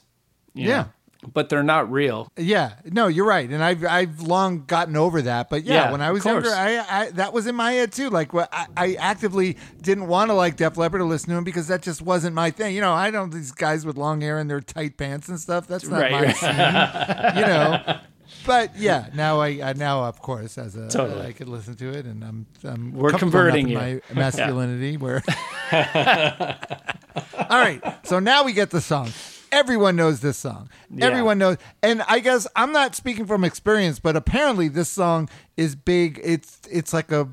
you 0.54 0.68
Yeah. 0.70 0.78
know? 0.78 0.86
But 1.34 1.49
they're 1.49 1.63
not 1.63 1.91
real. 1.91 2.32
Yeah, 2.38 2.74
no, 2.86 3.07
you're 3.07 3.26
right, 3.26 3.49
and 3.49 3.63
I've 3.63 3.84
I've 3.86 4.22
long 4.22 4.63
gotten 4.65 4.95
over 4.95 5.22
that. 5.24 5.49
But 5.49 5.63
yeah, 5.65 5.86
Yeah, 5.86 5.91
when 5.91 6.01
I 6.01 6.11
was 6.11 6.24
younger, 6.26 6.49
I, 6.49 6.78
I 6.89 7.09
that 7.11 7.34
was 7.34 7.45
in 7.47 7.55
my 7.55 7.74
head 7.74 7.91
too. 7.91 8.09
Like, 8.09 8.34
what 8.34 8.47
I, 8.53 8.67
I 8.78 8.93
actively 8.95 9.57
didn't 9.82 10.07
want 10.07 10.30
to 10.30 10.34
like 10.34 10.55
Def 10.55 10.78
Leppard 10.78 11.01
or 11.01 11.05
listen 11.05 11.30
to 11.32 11.36
him 11.38 11.43
because 11.43 11.67
that 11.67 11.82
just 11.82 12.01
wasn't 12.01 12.36
my 12.36 12.51
thing. 12.51 12.74
You 12.74 12.82
know, 12.82 12.93
I 12.93 13.11
don't 13.11 13.32
these 13.34 13.51
guys 13.51 13.86
with 13.86 13.97
long 13.97 14.22
hair 14.22 14.38
and 14.38 14.49
their 14.49 14.61
tight 14.61 14.95
pants 14.97 15.28
and 15.28 15.39
stuff. 15.39 15.67
That's 15.67 15.88
not 15.88 15.99
Right, 16.01 16.11
my 16.11 16.24
right. 16.24 16.36
scene. 16.36 17.41
You 17.41 17.47
know. 17.47 17.99
But 18.45 18.78
yeah, 18.78 19.07
now 19.15 19.41
I, 19.41 19.47
I 19.61 19.74
now 19.74 20.03
of 20.05 20.22
course 20.22 20.57
as 20.57 20.76
a 20.76 20.88
Totally. 20.88 21.26
I 21.28 21.32
could 21.34 21.49
listen 21.49 21.76
to 21.76 21.89
it, 21.89 22.05
and 22.05 22.24
I'm, 22.24 22.45
I'm 22.63 22.93
We're 22.93 23.11
converting 23.11 23.67
you. 23.67 23.76
my 23.78 24.01
masculinity. 24.13 24.97
Where 24.97 25.22
all 25.74 27.57
right, 27.59 27.82
so 28.05 28.20
now 28.20 28.43
we 28.43 28.53
get 28.53 28.70
the 28.70 28.82
song. 28.82 29.09
Everyone 29.52 29.95
knows 29.95 30.20
this 30.20 30.38
song. 30.38 30.70
Everyone 31.00 31.38
knows, 31.38 31.58
and 31.82 32.02
I 32.08 32.20
guess 32.20 32.47
I'm 32.56 32.72
not 32.72 32.95
speaking 32.95 33.26
from 33.26 33.43
experience, 33.43 34.00
but 34.00 34.16
apparently 34.16 34.68
this 34.68 34.89
song 34.89 35.30
is 35.58 35.76
big. 35.76 36.20
It's 36.24 36.60
it's 36.72 36.93
like 36.93 37.12
a 37.12 37.28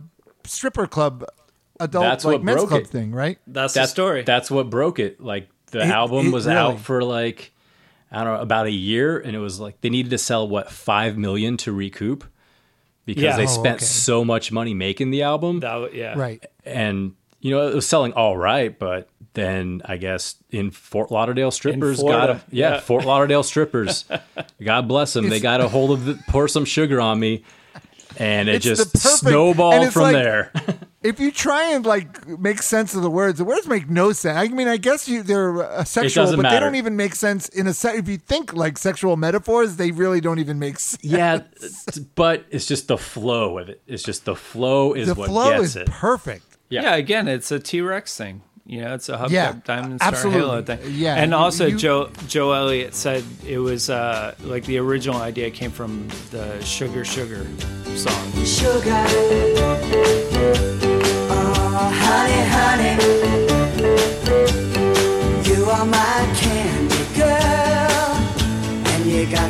stripper 0.44 0.86
club, 0.86 1.24
adult 1.80 2.04
That's 2.04 2.24
like 2.24 2.42
men's 2.42 2.64
club 2.64 2.82
it. 2.82 2.86
thing, 2.88 3.12
right? 3.12 3.38
That's, 3.46 3.74
that's 3.74 3.90
the 3.90 3.92
story. 3.94 4.22
That's 4.22 4.50
what 4.50 4.70
broke 4.70 4.98
it. 4.98 5.20
Like 5.20 5.48
the 5.72 5.80
It- 5.80 5.86
album 5.90 6.28
it 6.28 6.32
was 6.32 6.46
really- 6.46 6.58
out 6.58 6.80
for 6.80 7.02
like 7.02 7.52
I 8.10 8.22
don't 8.24 8.34
know 8.36 8.40
about 8.42 8.66
a 8.66 8.70
year, 8.72 9.18
and 9.18 9.34
it 9.34 9.40
was 9.40 9.58
like 9.60 9.80
they 9.80 9.90
needed 9.90 10.10
to 10.10 10.18
sell 10.18 10.48
what 10.48 10.70
five 10.70 11.18
million 11.18 11.56
to 11.58 11.72
recoup 11.72 12.24
because 13.04 13.22
Yeah. 13.24 13.36
they 13.36 13.44
Oh, 13.44 13.46
spent 13.46 13.76
okay. 13.76 13.84
so 13.84 14.24
much 14.24 14.50
money 14.52 14.74
making 14.74 15.10
the 15.10 15.22
album, 15.22 15.60
That 15.60 15.72
w- 15.74 15.98
yeah. 15.98 16.14
Right. 16.16 16.44
and 16.64 17.14
you 17.40 17.50
know 17.50 17.68
it 17.68 17.74
was 17.74 17.86
selling 17.86 18.12
all 18.14 18.36
right, 18.36 18.76
but 18.78 19.08
then 19.36 19.80
I 19.84 19.96
guess 19.96 20.34
in 20.50 20.72
Fort 20.72 21.12
Lauderdale 21.12 21.52
strippers 21.52 22.02
got 22.02 22.30
a, 22.30 22.32
yeah, 22.50 22.74
yeah. 22.74 22.80
Fort 22.80 23.04
Lauderdale 23.04 23.44
strippers, 23.44 24.04
God 24.62 24.88
bless 24.88 25.12
them, 25.12 25.28
they 25.28 25.38
got 25.40 25.60
a 25.60 25.68
hold 25.68 25.92
of 25.92 26.04
the, 26.04 26.18
pour 26.28 26.48
some 26.48 26.64
sugar 26.64 27.00
on 27.00 27.20
me. 27.20 27.44
And 28.18 28.48
it 28.48 28.54
It's 28.56 28.64
just 28.64 28.94
perfect- 28.94 29.18
snowballed 29.18 29.84
it's 29.84 29.92
from 29.92 30.02
like- 30.02 30.14
there. 30.14 30.52
If 31.02 31.20
you 31.20 31.30
try 31.30 31.72
and 31.72 31.86
like 31.86 32.26
make 32.26 32.60
sense 32.62 32.92
of 32.96 33.02
the 33.02 33.10
words, 33.10 33.38
the 33.38 33.44
words 33.44 33.68
make 33.68 33.88
no 33.88 34.10
sense. 34.10 34.36
I 34.36 34.48
mean, 34.52 34.66
I 34.66 34.76
guess 34.76 35.08
you 35.08 35.22
they're 35.22 35.62
uh, 35.62 35.84
sexual, 35.84 36.24
doesn't 36.24 36.42
but 36.42 36.50
they 36.50 36.58
don't 36.58 36.74
even 36.74 36.96
make 36.96 37.14
sense 37.14 37.48
in 37.50 37.68
a 37.68 37.74
se- 37.74 37.98
If 37.98 38.08
you 38.08 38.16
think 38.16 38.54
like 38.54 38.76
sexual 38.76 39.16
metaphors, 39.16 39.76
they 39.76 39.92
really 39.92 40.20
don't 40.20 40.40
even 40.40 40.58
make 40.58 40.80
sense. 40.80 41.04
Yeah, 41.04 41.42
but 42.16 42.44
it's 42.50 42.66
just 42.66 42.88
the 42.88 42.98
flow 42.98 43.58
of 43.60 43.68
it. 43.68 43.82
It's 43.86 44.02
just 44.02 44.24
the 44.24 44.34
flow 44.34 44.94
is 44.94 45.06
The 45.06 45.14
what 45.14 45.28
flow 45.28 45.50
gets 45.50 45.62
is 45.62 45.76
it. 45.76 45.86
perfect. 45.86 46.56
Yeah. 46.70 46.82
Yeah. 46.82 46.94
again, 46.96 47.28
it's 47.28 47.52
a 47.52 47.60
T 47.60 47.80
Rex 47.82 48.16
thing. 48.16 48.42
You 48.68 48.80
know, 48.80 48.94
it's 48.94 49.08
a 49.08 49.16
hubcap 49.16 49.30
Yeah, 49.30 49.54
diamond 49.64 50.00
star 50.00 50.08
absolutely. 50.12 50.40
halo 50.40 50.62
thing. 50.62 50.78
Yeah, 50.90 51.14
and 51.14 51.32
also 51.32 51.66
you- 51.66 51.76
Joe 51.78 52.10
Joe 52.26 52.50
Elliott 52.52 52.94
said 52.94 53.22
it 53.46 53.58
was 53.58 53.88
uh, 53.88 54.34
like 54.42 54.64
the 54.64 54.78
original 54.78 55.20
idea 55.20 55.50
came 55.52 55.70
from 55.70 56.08
the 56.32 56.60
Sugar 56.64 57.04
Sugar 57.04 57.46
song. 57.94 58.44
Sugar. 58.44 59.04
Oh, 61.30 61.90
honey, 61.94 62.42
honey. 62.56 62.94
You 65.48 65.64
are 65.70 65.86
my 65.86 66.34
candy 66.36 67.04
girl. 67.16 68.16
And 68.92 69.06
you 69.06 69.26
got 69.30 69.48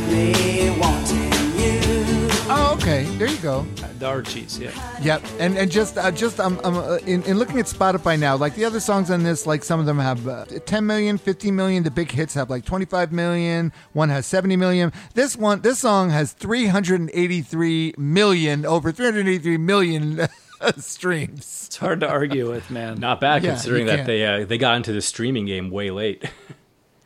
There 3.18 3.28
you 3.28 3.38
go. 3.38 3.62
The 3.98 4.06
Archies, 4.06 4.58
yeah. 4.58 4.72
Yep, 5.00 5.22
and 5.38 5.56
and 5.56 5.70
just 5.70 5.96
uh, 5.96 6.10
just 6.10 6.38
um, 6.38 6.60
um 6.64 6.76
uh, 6.76 6.96
in, 7.06 7.22
in 7.22 7.38
looking 7.38 7.58
at 7.58 7.64
Spotify 7.64 8.18
now, 8.18 8.36
like 8.36 8.54
the 8.54 8.64
other 8.66 8.78
songs 8.78 9.10
on 9.10 9.22
this, 9.22 9.46
like 9.46 9.64
some 9.64 9.80
of 9.80 9.86
them 9.86 9.98
have 9.98 10.28
uh, 10.28 10.44
10 10.44 10.86
million, 10.86 11.16
15 11.16 11.56
million. 11.56 11.82
The 11.82 11.90
big 11.90 12.10
hits 12.10 12.34
have 12.34 12.50
like 12.50 12.66
25 12.66 13.12
million. 13.12 13.72
One 13.94 14.10
has 14.10 14.26
70 14.26 14.56
million. 14.56 14.92
This 15.14 15.34
one, 15.34 15.62
this 15.62 15.78
song 15.78 16.10
has 16.10 16.32
383 16.32 17.94
million, 17.96 18.66
over 18.66 18.92
383 18.92 19.56
million 19.56 20.28
streams. 20.76 21.64
It's 21.68 21.76
hard 21.78 22.00
to 22.00 22.08
argue 22.08 22.50
with, 22.50 22.70
man. 22.70 23.00
Not 23.00 23.22
bad 23.22 23.42
Yeah, 23.42 23.52
considering 23.52 23.86
that 23.86 24.04
they 24.04 24.26
uh, 24.26 24.44
they 24.44 24.58
got 24.58 24.76
into 24.76 24.92
the 24.92 25.00
streaming 25.02 25.46
game 25.46 25.70
way 25.70 25.90
late. 25.90 26.24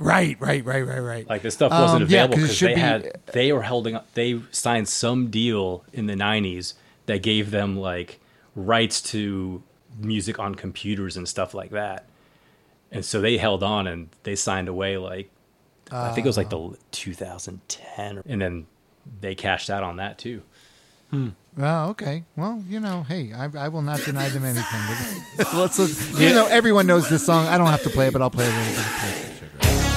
Right, 0.02 0.36
right, 0.40 0.64
right, 0.64 0.80
right, 0.86 0.98
right. 0.98 1.28
like 1.28 1.42
this 1.42 1.52
stuff 1.54 1.70
wasn't 1.72 2.04
Um, 2.04 2.08
yeah, 2.08 2.24
available 2.24 2.34
'cause 2.36 2.42
it 2.44 2.46
because 2.46 2.56
should 2.56 2.70
they 2.70 2.74
be- 2.74 2.80
had 2.80 3.20
they 3.34 3.52
were 3.52 3.62
holding 3.62 3.94
up. 3.96 4.12
They 4.14 4.40
signed 4.50 4.88
some 4.88 5.28
deal 5.30 5.84
in 5.92 6.06
the 6.06 6.16
'90s 6.16 6.72
that 7.06 7.22
gave 7.22 7.50
them 7.50 7.76
like 7.78 8.18
rights 8.56 9.02
to 9.12 9.62
music 9.98 10.38
on 10.38 10.54
computers 10.54 11.16
and 11.18 11.28
stuff 11.28 11.52
like 11.52 11.70
that. 11.72 12.06
And 12.90 13.04
so 13.04 13.20
they 13.20 13.36
held 13.36 13.62
on 13.62 13.86
and 13.86 14.08
they 14.22 14.34
signed 14.36 14.68
away 14.68 14.96
like 14.96 15.30
I 15.92 16.12
think 16.14 16.24
it 16.24 16.28
was 16.28 16.36
like 16.38 16.50
the 16.50 16.76
2010, 16.92 18.22
and 18.26 18.40
then 18.40 18.66
they 19.20 19.34
cashed 19.34 19.68
out 19.68 19.82
on 19.82 19.96
that 19.96 20.16
too. 20.18 20.42
Oh, 21.12 21.88
okay. 21.90 22.22
Well, 22.36 22.62
you 22.68 22.78
know, 22.80 23.02
hey, 23.08 23.32
I, 23.34 23.50
I 23.58 23.68
will 23.68 23.82
not 23.82 24.00
deny 24.04 24.28
them 24.28 24.44
anything. 24.44 24.80
Let's, 25.58 25.78
let's, 25.80 26.12
even 26.20 26.34
though 26.36 26.46
everyone 26.46 26.86
knows 26.86 27.08
this 27.10 27.26
song, 27.26 27.46
I 27.48 27.58
don't 27.58 27.66
have 27.66 27.82
to 27.82 27.90
play 27.90 28.06
it, 28.06 28.12
but 28.12 28.22
I'll 28.22 28.30
play 28.30 28.46
a 28.46 29.89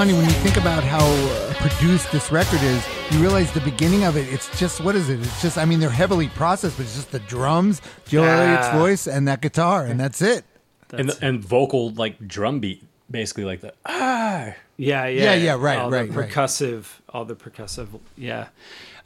funny 0.00 0.14
when 0.14 0.24
you 0.24 0.30
think 0.36 0.56
about 0.56 0.82
how 0.82 1.04
uh, 1.04 1.52
produced 1.56 2.10
this 2.10 2.32
record 2.32 2.62
is. 2.62 2.82
You 3.10 3.20
realize 3.20 3.52
the 3.52 3.60
beginning 3.60 4.04
of 4.04 4.16
it. 4.16 4.32
It's 4.32 4.48
just 4.58 4.80
what 4.80 4.96
is 4.96 5.10
it? 5.10 5.20
It's 5.20 5.42
just 5.42 5.58
I 5.58 5.66
mean 5.66 5.78
they're 5.78 5.90
heavily 5.90 6.28
processed, 6.28 6.78
but 6.78 6.84
it's 6.84 6.94
just 6.94 7.12
the 7.12 7.18
drums, 7.18 7.82
Joe 8.08 8.22
Yeah. 8.24 8.40
Elliott's 8.40 8.68
voice, 8.78 9.06
and 9.06 9.28
that 9.28 9.42
guitar, 9.42 9.84
and 9.84 10.00
that's 10.00 10.22
it. 10.22 10.46
and 10.90 11.12
and 11.20 11.44
vocal 11.44 11.90
like 11.90 12.26
drum 12.26 12.60
beat, 12.60 12.82
basically 13.10 13.44
like 13.44 13.60
the 13.60 13.74
ah. 13.84 14.54
Yeah, 14.78 15.06
yeah, 15.08 15.24
Yeah, 15.24 15.34
yeah, 15.34 15.56
right, 15.60 15.78
all 15.78 15.90
right, 15.90 16.10
the 16.10 16.18
right. 16.18 16.30
percussive, 16.30 16.86
all 17.10 17.26
the 17.26 17.34
percussive, 17.36 17.88
yeah, 18.16 18.46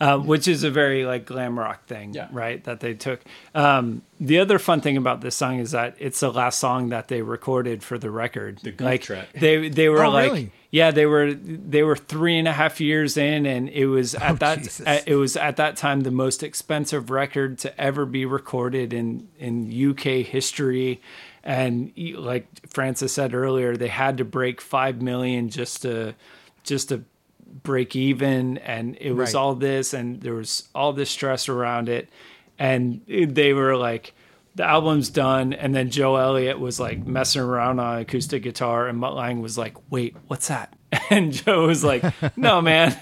um, 0.01 0.25
which 0.29 0.47
is 0.47 0.63
a 0.63 0.71
very 0.71 1.05
like 1.05 1.27
glam 1.27 1.59
rock 1.59 1.87
thing, 1.87 2.15
Yeah. 2.15 2.29
right? 2.31 2.63
That 2.63 2.79
they 2.79 2.95
took. 2.95 3.19
Um, 3.57 4.03
the 4.21 4.39
other 4.39 4.61
fun 4.61 4.81
thing 4.81 4.97
about 4.97 5.23
this 5.23 5.35
song 5.35 5.59
is 5.59 5.73
that 5.73 5.97
it's 5.99 6.21
the 6.21 6.31
last 6.33 6.61
song 6.61 6.91
that 6.91 7.09
they 7.09 7.23
recorded 7.23 7.83
for 7.83 7.99
the 7.99 8.13
record. 8.13 8.61
The 8.63 8.71
goof 8.71 8.85
like 8.85 9.03
track. 9.03 9.33
they 9.33 9.69
they 9.69 9.89
were 9.89 10.05
Oh, 10.05 10.11
like. 10.11 10.31
really? 10.31 10.53
Yeah, 10.75 10.91
they 10.91 11.07
were 11.07 11.33
they 11.35 11.85
were 11.85 11.95
three 11.95 12.37
and 12.37 12.49
a 12.49 12.53
half 12.53 12.81
years 12.81 13.17
in, 13.17 13.47
and 13.47 13.69
it 13.69 13.87
was 13.87 14.17
at 14.17 14.33
Oh, 14.33 14.35
that 14.35 14.81
at- 14.85 15.07
it 15.07 15.15
was 15.15 15.37
at 15.37 15.55
that 15.59 15.77
time 15.77 16.01
the 16.01 16.11
most 16.11 16.43
expensive 16.43 17.11
record 17.11 17.59
to 17.59 17.81
ever 17.81 18.05
be 18.05 18.27
recorded 18.27 18.93
in 18.93 19.29
in 19.39 19.71
UK 19.91 20.25
history. 20.27 21.01
And 21.45 21.93
like 22.17 22.47
Francis 22.69 23.13
said 23.13 23.35
earlier, 23.35 23.77
they 23.77 23.87
had 23.87 24.19
to 24.19 24.25
break 24.25 24.61
five 24.61 25.01
million 25.01 25.49
just 25.49 25.83
to 25.83 26.15
just 26.65 26.89
to 26.89 27.05
break 27.63 27.95
even, 27.95 28.59
and 28.59 28.97
it 29.01 29.13
was 29.13 29.33
Right. 29.33 29.41
all 29.41 29.55
this, 29.55 29.95
and 29.95 30.21
there 30.23 30.35
was 30.35 30.69
all 30.75 30.93
this 30.93 31.09
stress 31.11 31.49
around 31.49 31.89
it, 31.89 32.09
and 32.59 33.01
they 33.07 33.53
were 33.53 33.77
like. 33.77 34.13
The 34.57 34.65
album's 34.65 35.09
done, 35.09 35.53
and 35.53 35.75
then 35.75 35.91
Joe 35.91 36.15
Elliott 36.17 36.61
was 36.61 36.79
like 36.79 37.05
messing 37.05 37.43
around 37.43 37.81
on 37.81 37.99
acoustic 38.01 38.43
guitar, 38.45 38.87
and 38.87 38.99
Mutt 38.99 39.15
Lange 39.15 39.41
was 39.43 39.59
like, 39.59 39.77
"Wait, 39.91 40.17
what's 40.29 40.49
that?" 40.49 40.73
And 41.11 41.33
Joe 41.33 41.67
was 41.67 41.83
like, 41.83 42.05
"No, 42.37 42.61
man," 42.63 42.97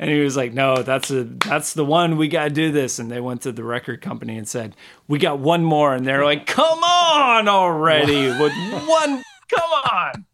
and 0.00 0.10
he 0.10 0.18
was 0.20 0.36
like, 0.36 0.52
"No, 0.52 0.82
that's 0.82 1.10
a 1.12 1.22
that's 1.24 1.74
the 1.74 1.84
one. 1.84 2.16
We 2.16 2.26
got 2.26 2.44
to 2.44 2.50
do 2.50 2.72
this." 2.72 2.98
And 2.98 3.08
they 3.08 3.20
went 3.20 3.42
to 3.42 3.52
the 3.52 3.62
record 3.62 4.00
company 4.02 4.36
and 4.36 4.48
said, 4.48 4.74
"We 5.06 5.20
got 5.20 5.38
one 5.38 5.62
more," 5.62 5.94
and 5.94 6.04
they're 6.04 6.24
like, 6.24 6.46
"Come 6.46 6.82
on 6.82 7.46
already 7.46 8.26
with 8.26 8.52
one, 8.88 9.22
come 9.54 9.70
on." 9.92 10.26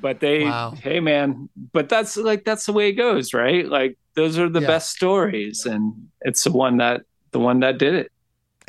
But 0.00 0.18
they, 0.20 0.44
Wow. 0.44 0.72
hey, 0.82 0.98
man, 1.00 1.48
but 1.72 1.88
that's 1.88 2.16
like 2.16 2.44
that's 2.44 2.66
the 2.66 2.72
way 2.72 2.88
it 2.88 2.94
goes, 2.94 3.32
right? 3.34 3.66
Like 3.66 3.96
those 4.14 4.36
are 4.38 4.48
the 4.48 4.60
Yeah. 4.62 4.66
best 4.66 4.90
stories, 4.90 5.64
and 5.64 6.08
it's 6.22 6.42
the 6.42 6.50
one 6.52 6.78
that 6.78 7.02
the 7.32 7.38
one 7.38 7.60
that 7.60 7.78
did 7.78 7.94
it. 7.94 8.12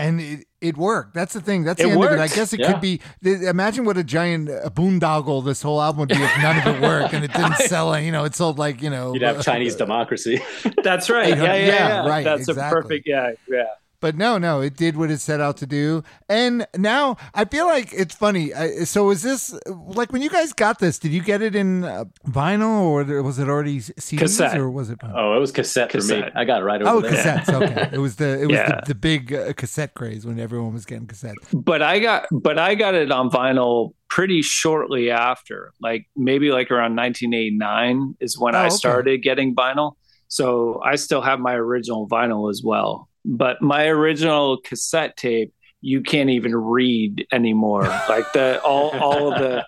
And 0.01 0.21
it, 0.21 0.47
it 0.59 0.77
worked. 0.77 1.13
That's 1.13 1.33
the 1.33 1.41
thing. 1.41 1.63
That's 1.63 1.79
It 1.79 1.85
the 1.85 1.91
end 1.91 2.03
of 2.03 2.11
it. 2.11 2.19
I 2.19 2.27
guess 2.27 2.53
it 2.53 2.59
yeah. 2.59 2.71
could 2.71 2.81
be. 2.81 2.99
Imagine 3.23 3.85
what 3.85 3.97
a 3.97 4.03
giant 4.03 4.49
uh, 4.49 4.69
boondoggle 4.69 5.45
this 5.45 5.61
whole 5.61 5.81
album 5.81 6.01
would 6.01 6.09
be 6.09 6.15
if 6.15 6.41
none 6.41 6.57
of 6.57 6.75
it 6.75 6.81
worked 6.81 7.13
and 7.13 7.23
it 7.23 7.33
didn't 7.33 7.55
sell. 7.67 7.97
You 7.99 8.11
know, 8.11 8.23
it 8.25 8.35
sold 8.35 8.57
like 8.59 8.81
you 8.81 8.89
know. 8.89 9.13
You'd 9.13 9.21
have 9.21 9.39
uh, 9.39 9.43
Chinese 9.43 9.75
democracy. 9.85 10.41
That's 10.83 11.09
right. 11.09 11.29
Yeah, 11.29 11.43
yeah, 11.43 11.55
Yeah, 11.55 11.65
yeah. 11.65 12.07
right, 12.07 12.23
That's 12.23 12.47
exactly. 12.49 12.63
a 12.79 12.81
perfect. 12.81 13.07
Yeah, 13.07 13.31
yeah. 13.47 13.63
But 14.01 14.17
no, 14.17 14.37
no, 14.37 14.59
it 14.61 14.75
did 14.75 14.97
what 14.97 15.09
it 15.11 15.19
set 15.21 15.39
out 15.39 15.57
to 15.57 15.67
do. 15.67 16.03
And 16.27 16.67
now 16.75 17.17
I 17.33 17.45
feel 17.45 17.67
like 17.67 17.93
it's 17.93 18.15
funny. 18.15 18.53
I, 18.53 18.83
so 18.83 19.11
is 19.11 19.21
this 19.21 19.57
like 19.67 20.11
when 20.11 20.21
you 20.21 20.29
guys 20.29 20.51
got 20.53 20.79
this? 20.79 20.99
Did 20.99 21.11
you 21.11 21.21
get 21.21 21.41
it 21.41 21.55
in 21.55 21.83
uh, 21.85 22.05
vinyl 22.27 22.81
or 22.81 23.21
was 23.23 23.39
it 23.39 23.47
already 23.47 23.79
CDs 23.79 24.17
Cassette. 24.19 24.57
or 24.57 24.69
was 24.69 24.89
it? 24.89 24.97
vinyl? 24.99 25.13
oh, 25.15 25.37
it 25.37 25.39
was 25.39 25.51
cassette, 25.51 25.91
for 25.91 25.97
me. 25.99 26.01
Cassette. 26.01 26.31
I 26.35 26.43
got 26.45 26.61
it 26.61 26.65
right 26.65 26.81
over 26.81 26.89
Oh, 26.97 26.99
there. 27.01 27.11
cassettes. 27.11 27.53
Okay, 27.53 27.89
it 27.93 27.99
was 27.99 28.15
the 28.15 28.41
it 28.41 28.47
was 28.47 28.55
Yeah. 28.57 28.79
the, 28.81 28.87
the 28.87 28.95
big 28.95 29.33
uh, 29.33 29.53
cassette 29.53 29.93
craze 29.93 30.25
when 30.25 30.39
everyone 30.39 30.73
was 30.73 30.85
getting 30.85 31.05
cassettes. 31.07 31.35
but 31.53 31.81
I 31.81 31.99
got 31.99 32.25
but 32.31 32.57
I 32.57 32.75
got 32.75 32.95
it 32.95 33.11
on 33.11 33.29
vinyl 33.29 33.93
pretty 34.09 34.41
shortly 34.41 35.11
after, 35.11 35.71
like 35.79 36.07
maybe 36.17 36.51
like 36.51 36.69
around 36.71 36.95
1989 36.95 38.15
is 38.19 38.37
when 38.39 38.55
Oh, 38.55 38.59
I 38.59 38.65
okay. 38.65 38.75
started 38.75 39.21
getting 39.21 39.55
vinyl. 39.55 39.93
So 40.27 40.81
I 40.83 40.95
still 40.95 41.21
have 41.21 41.39
my 41.39 41.53
original 41.53 42.07
vinyl 42.07 42.49
as 42.49 42.61
well. 42.63 43.09
But 43.25 43.61
my 43.61 43.85
original 43.87 44.57
cassette 44.57 45.15
tape, 45.17 45.53
you 45.81 46.01
can't 46.01 46.29
even 46.29 46.55
read 46.55 47.27
anymore. 47.31 47.83
like 48.09 48.31
the 48.33 48.61
all 48.63 48.89
all 48.99 49.31
of 49.33 49.39
the 49.39 49.65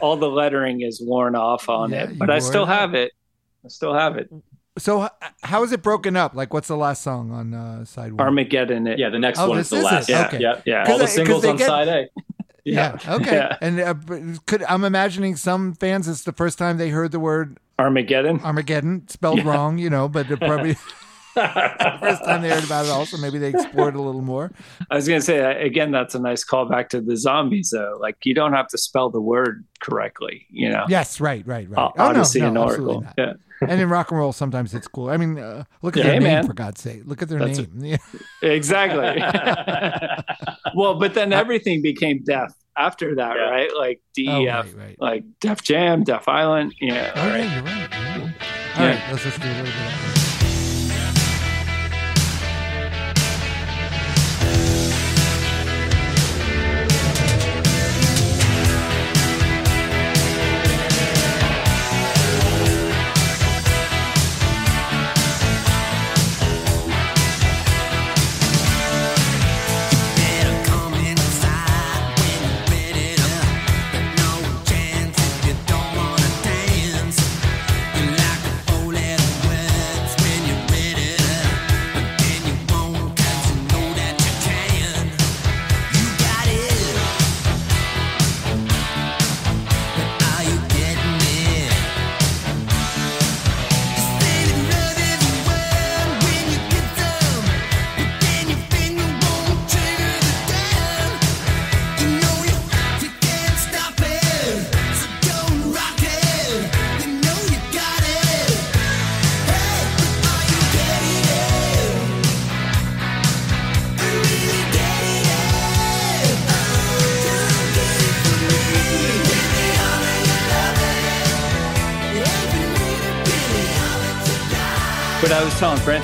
all 0.00 0.16
the 0.16 0.28
lettering 0.28 0.82
is 0.82 1.00
worn 1.04 1.34
off 1.36 1.68
on 1.68 1.90
Yeah, 1.90 2.04
it. 2.10 2.18
But 2.18 2.30
I 2.30 2.38
still 2.40 2.64
it 2.64 2.68
have 2.68 2.94
it. 2.94 3.12
I 3.64 3.68
still 3.68 3.94
have 3.94 4.16
it. 4.16 4.28
So 4.78 5.08
how 5.42 5.62
is 5.62 5.72
it 5.72 5.80
broken 5.82 6.16
up? 6.16 6.34
Like, 6.34 6.52
what's 6.52 6.68
the 6.68 6.76
last 6.76 7.02
song 7.02 7.30
on 7.32 7.54
uh, 7.54 7.84
side 7.86 8.12
one? 8.12 8.20
Armageddon 8.20 8.86
it. 8.86 8.98
Yeah, 8.98 9.08
the 9.08 9.18
next 9.18 9.38
Oh, 9.38 9.48
one 9.48 9.58
is 9.58 9.70
the 9.70 9.76
is 9.78 9.84
last. 9.84 10.08
it. 10.08 10.12
Yeah, 10.12 10.26
Okay. 10.26 10.38
yeah, 10.40 10.60
Yeah. 10.66 10.80
All 10.80 10.86
'Cause 10.86 11.00
the 11.00 11.06
singles 11.06 11.44
on 11.46 11.56
get- 11.56 11.66
side 11.66 11.88
A. 11.88 12.06
Yeah. 12.68 12.98
Okay. 13.08 13.36
Yeah. 13.36 13.56
And 13.60 13.78
uh, 13.80 13.94
could 14.44 14.64
I'm 14.64 14.82
imagining 14.82 15.36
some 15.36 15.74
fans 15.74 16.08
it's 16.08 16.24
the 16.24 16.32
first 16.32 16.58
time 16.58 16.78
they 16.78 16.88
heard 16.88 17.12
the 17.12 17.20
word 17.20 17.58
Armageddon. 17.78 18.40
Armageddon 18.40 19.06
spelled 19.06 19.44
wrong, 19.44 19.78
you 19.78 19.88
know, 19.88 20.08
but 20.08 20.28
it 20.30 20.40
probably 20.40 20.72
the 20.72 20.78
first 22.00 22.24
time 22.24 22.42
they 22.42 22.50
heard 22.50 22.64
about 22.64 22.86
it. 22.86 22.90
Also, 22.90 23.16
maybe 23.18 23.38
they 23.38 23.50
explored 23.50 23.94
a 23.94 24.00
little 24.00 24.22
more. 24.22 24.50
I 24.90 24.96
was 24.96 25.06
going 25.06 25.20
to 25.20 25.24
say 25.24 25.40
uh, 25.40 25.58
again, 25.64 25.90
that's 25.90 26.14
a 26.14 26.18
nice 26.18 26.44
callback 26.44 26.88
to 26.90 27.00
the 27.00 27.16
zombies, 27.16 27.70
though. 27.70 27.96
Like 28.00 28.16
you 28.24 28.34
don't 28.34 28.52
have 28.52 28.68
to 28.68 28.78
spell 28.78 29.10
the 29.10 29.20
word 29.20 29.64
correctly, 29.80 30.46
you 30.50 30.68
know. 30.70 30.84
Yes, 30.88 31.20
right, 31.20 31.46
right, 31.46 31.68
right. 31.70 31.78
O- 31.78 31.92
Oh, 31.98 32.04
no, 32.12 32.20
Odyssey 32.20 32.40
no, 32.40 32.48
and 32.48 32.58
Oracle. 32.58 33.00
not. 33.02 33.14
Yeah. 33.18 33.32
And 33.62 33.80
in 33.80 33.88
rock 33.88 34.10
and 34.10 34.20
roll, 34.20 34.32
sometimes 34.32 34.74
it's 34.74 34.86
cool. 34.86 35.08
I 35.08 35.16
mean, 35.16 35.38
uh, 35.38 35.64
look 35.80 35.96
at 35.96 36.00
Yeah, 36.04 36.10
their 36.10 36.12
hey, 36.14 36.18
name 36.20 36.34
man. 36.34 36.46
for 36.46 36.52
God's 36.52 36.80
sake. 36.82 37.02
Look 37.06 37.22
at 37.22 37.28
their 37.30 37.38
That's 37.38 37.58
name. 37.58 37.70
Yeah. 37.84 37.96
Exactly. 38.42 39.22
well, 40.74 40.98
but 40.98 41.14
then 41.14 41.32
everything 41.32 41.80
became 41.82 42.22
deaf 42.22 42.52
after 42.76 43.14
that, 43.14 43.36
Yeah. 43.36 43.48
right? 43.48 43.70
Like 43.74 44.00
DEF, 44.14 44.28
Oh, 44.28 44.44
right, 44.44 44.76
right. 44.76 44.96
like 45.00 45.24
Def 45.40 45.62
Jam, 45.62 46.04
Def 46.04 46.28
Island. 46.28 46.74
Yeah. 46.80 47.12
Oh, 47.16 47.26
yeah, 47.28 47.54
you're 47.54 47.62
right. 47.64 47.88
You're 48.18 48.24
right. 48.26 48.34
All 48.76 48.84
Yeah. 48.84 48.90
right, 48.90 49.02
let's 49.12 49.24
just 49.24 49.40
do 49.40 49.48
a 49.48 49.50
little 49.50 49.64
bit 49.64 50.25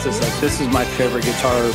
was 0.07 0.19
telling 0.19 0.21
Francis, 0.21 0.21
like, 0.21 0.41
this 0.41 0.61
is 0.61 0.69
my 0.69 0.85
favorite 0.85 1.25
guitar 1.25 1.73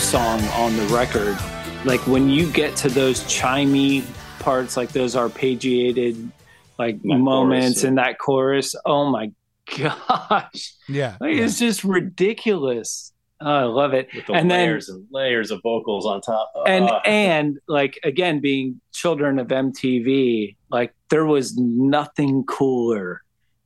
song 0.00 0.42
on 0.50 0.76
the 0.76 0.84
record. 0.94 1.36
Like, 1.84 2.00
when 2.06 2.28
you 2.28 2.50
get 2.50 2.76
to 2.76 2.88
those 2.88 3.20
chimey 3.24 4.04
parts, 4.40 4.76
like 4.76 4.90
those 4.90 5.14
arpeggiated, 5.14 6.30
like 6.78 7.00
That 7.02 7.18
moments 7.18 7.78
chorus, 7.78 7.82
yeah. 7.82 7.88
in 7.88 7.94
that 7.96 8.18
chorus, 8.18 8.74
oh 8.86 9.10
my 9.10 9.32
gosh. 9.78 10.74
Yeah. 10.88 11.16
Like, 11.20 11.34
yeah. 11.36 11.44
It's 11.44 11.58
just 11.58 11.84
ridiculous. 11.84 13.12
Oh, 13.40 13.50
I 13.50 13.62
love 13.64 13.94
it. 13.94 14.08
With 14.14 14.26
the 14.26 14.32
and 14.32 14.50
then, 14.50 14.66
layers 14.66 14.88
and 14.88 15.06
layers 15.12 15.50
of 15.52 15.60
vocals 15.62 16.06
on 16.06 16.20
top. 16.20 16.50
and 16.66 16.84
Ah. 16.90 17.00
and 17.04 17.58
like 17.68 18.00
again 18.02 18.40
being 18.40 18.80
children 18.92 19.38
of 19.38 19.46
MTV 19.48 20.56
like 20.70 20.92
there 21.08 21.24
was 21.24 21.56
nothing 21.56 22.42
cooler 22.44 23.22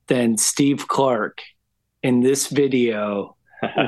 than 0.08 0.36
Steve 0.36 0.88
Clark 0.88 1.40
in 2.02 2.20
this 2.20 2.48
video 2.48 3.34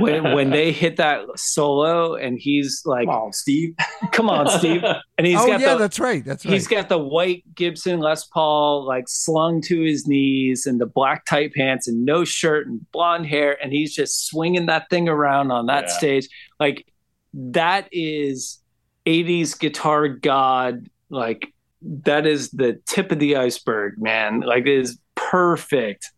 when 0.01 0.33
when 0.35 0.51
they 0.51 0.72
hit 0.83 0.97
that 0.97 1.20
solo 1.37 2.14
and 2.14 2.39
he's 2.39 2.83
like, 2.85 3.07
Come 3.07 3.14
on, 3.16 3.33
Steve. 3.33 3.75
"Come 4.12 4.31
on, 4.31 4.49
Steve," 4.49 4.83
and 5.18 5.27
he's 5.27 5.39
oh 5.41 5.47
got 5.47 5.61
yeah, 5.61 5.72
the 5.75 5.79
that's 5.79 5.99
right. 5.99 6.25
That's 6.25 6.45
right. 6.45 6.53
he's 6.55 6.66
got 6.66 6.89
the 6.89 6.99
white 6.99 7.43
Gibson 7.55 8.01
Les 8.01 8.25
Paul 8.27 8.87
like 8.87 9.09
slung 9.09 9.61
to 9.62 9.81
his 9.83 10.07
knees 10.07 10.66
and 10.66 10.81
the 10.81 10.87
black 10.87 11.25
tight 11.27 11.53
pants 11.55 11.89
and 11.89 12.05
no 12.05 12.25
shirt 12.25 12.66
and 12.66 12.91
blonde 12.93 13.27
hair 13.27 13.57
and 13.62 13.72
he's 13.72 13.95
just 13.95 14.27
swinging 14.27 14.66
that 14.66 14.89
thing 14.91 15.09
around 15.09 15.51
on 15.51 15.66
that 15.66 15.85
Yeah. 15.89 15.97
stage 15.99 16.29
like 16.61 16.87
that 17.35 17.89
is 17.91 18.61
80s 19.07 19.59
guitar 19.59 20.09
god 20.09 20.89
like 21.11 21.53
that 21.83 22.27
is 22.27 22.51
the 22.51 22.81
tip 22.87 23.11
of 23.12 23.18
the 23.18 23.37
iceberg 23.37 23.95
man 23.99 24.41
like 24.41 24.66
it 24.66 24.79
is 24.79 24.99
perfect 25.14 26.11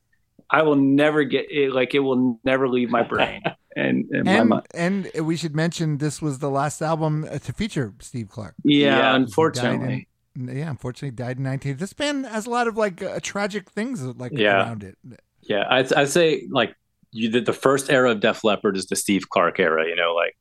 I 0.50 0.62
will 0.62 0.76
never 0.76 1.24
get 1.24 1.50
it 1.50 1.72
like 1.72 1.94
it 1.94 2.00
will 2.00 2.38
never 2.44 2.68
leave 2.68 2.90
my 2.90 3.02
brain 3.02 3.42
and, 3.76 4.04
and 4.10 4.24
my 4.24 4.32
and 4.32 4.48
mind. 4.48 4.66
and 4.74 5.10
we 5.26 5.36
should 5.36 5.54
mention 5.56 5.98
this 5.98 6.22
was 6.22 6.38
the 6.38 6.50
last 6.50 6.80
album 6.82 7.24
uh, 7.30 7.38
to 7.38 7.52
feature 7.52 7.94
Steve 8.00 8.28
Clark. 8.28 8.54
yeah, 8.64 8.96
Yeah, 8.98 9.14
unfortunately 9.16 10.08
Yeah, 10.36 10.70
unfortunately 10.70 11.10
died 11.16 11.38
in 11.38 11.42
19. 11.44 11.76
This 11.78 11.92
band 11.92 12.26
has 12.26 12.46
a 12.46 12.50
lot 12.50 12.68
of 12.68 12.76
like 12.76 13.02
uh, 13.02 13.18
tragic 13.22 13.70
things 13.70 14.02
like 14.02 14.32
Yeah. 14.32 14.62
around 14.64 14.84
it. 14.84 14.96
Yeah, 15.42 15.64
I'd, 15.68 15.92
I'd 15.94 16.08
say 16.10 16.46
like 16.50 16.74
you 17.12 17.30
did 17.30 17.46
the 17.46 17.52
first 17.52 17.90
era 17.90 18.10
of 18.10 18.20
Def 18.20 18.44
Leppard 18.44 18.76
is 18.76 18.86
the 18.86 18.96
Steve 18.96 19.28
Clark 19.30 19.58
era, 19.58 19.86
you 19.88 19.96
know, 19.96 20.12
like 20.14 20.36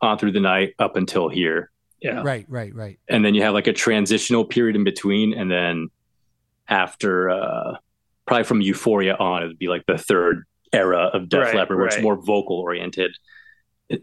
on 0.00 0.18
through 0.18 0.32
the 0.32 0.40
night 0.40 0.74
up 0.78 0.94
until 0.96 1.28
here. 1.28 1.70
yeah 2.00 2.22
Right, 2.22 2.44
right, 2.48 2.74
right. 2.74 2.98
And 3.08 3.24
then 3.24 3.34
you 3.34 3.42
have 3.42 3.54
like 3.54 3.66
a 3.66 3.72
transitional 3.72 4.44
period 4.44 4.76
in 4.76 4.84
between. 4.84 5.32
And 5.32 5.50
then 5.50 5.88
after, 6.68 7.30
uh, 7.30 7.76
probably 8.28 8.44
from 8.44 8.60
Euphoria 8.60 9.16
on, 9.16 9.42
it 9.42 9.46
would 9.48 9.58
be 9.58 9.68
like 9.68 9.84
the 9.86 9.98
third 9.98 10.44
era 10.72 11.10
of 11.12 11.28
Def 11.28 11.40
Right, 11.46 11.54
Leppard, 11.56 11.76
where 11.78 11.86
it's 11.86 12.00
more 12.00 12.14
vocal 12.16 12.56
oriented. 12.60 13.10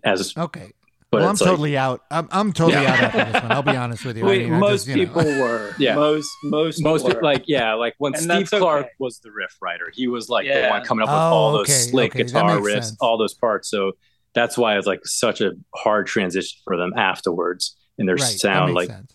As, 0.04 0.34
Okay. 0.36 0.72
but 1.12 1.20
well, 1.20 1.28
I'm 1.30 1.34
it's 1.34 1.42
like- 1.42 1.50
totally 1.52 1.78
out. 1.78 2.02
I'm, 2.10 2.28
I'm 2.32 2.52
totally 2.54 2.82
Yeah. 2.84 2.92
out 2.92 3.00
after 3.16 3.32
this 3.32 3.44
one. 3.44 3.52
I'll 3.52 3.62
be 3.62 3.76
honest 3.78 4.04
with 4.04 4.18
you. 4.18 4.28
I 4.28 4.38
mean, 4.40 4.54
most 4.54 4.86
just, 4.86 4.98
you 4.98 5.06
know. 5.06 5.14
people 5.14 5.24
were 5.40 5.76
Yeah. 5.80 5.94
most 5.96 6.28
most 6.44 6.82
most 6.82 7.06
were. 7.06 7.22
like 7.22 7.44
yeah 7.46 7.74
like 7.76 7.94
when 8.00 8.16
And 8.16 8.24
steve 8.24 8.50
clark 8.50 8.86
okay. 8.88 8.92
was 9.00 9.20
the 9.20 9.32
riff 9.32 9.56
writer 9.62 9.92
he 9.94 10.08
was 10.08 10.28
like 10.28 10.46
the 10.48 10.54
Yeah. 10.54 10.70
one 10.72 10.84
coming 10.84 11.04
up 11.04 11.10
with 11.10 11.16
Oh, 11.16 11.36
all 11.36 11.52
those 11.52 11.60
oh, 11.60 11.62
okay, 11.62 11.72
slick 11.74 12.16
okay, 12.16 12.24
guitar 12.24 12.58
riffs 12.58 12.84
sense. 12.86 12.98
all 13.00 13.18
those 13.20 13.36
parts 13.36 13.70
so 13.70 13.92
that's 14.34 14.58
why 14.58 14.76
it's 14.78 14.88
like 14.88 15.02
such 15.06 15.40
a 15.42 15.52
hard 15.76 16.08
transition 16.08 16.58
for 16.64 16.76
them 16.78 16.94
afterwards 16.98 17.78
in 18.00 18.08
their 18.08 18.16
right, 18.16 18.24
sound 18.24 18.74
like 18.74 18.90
sense. 18.90 19.14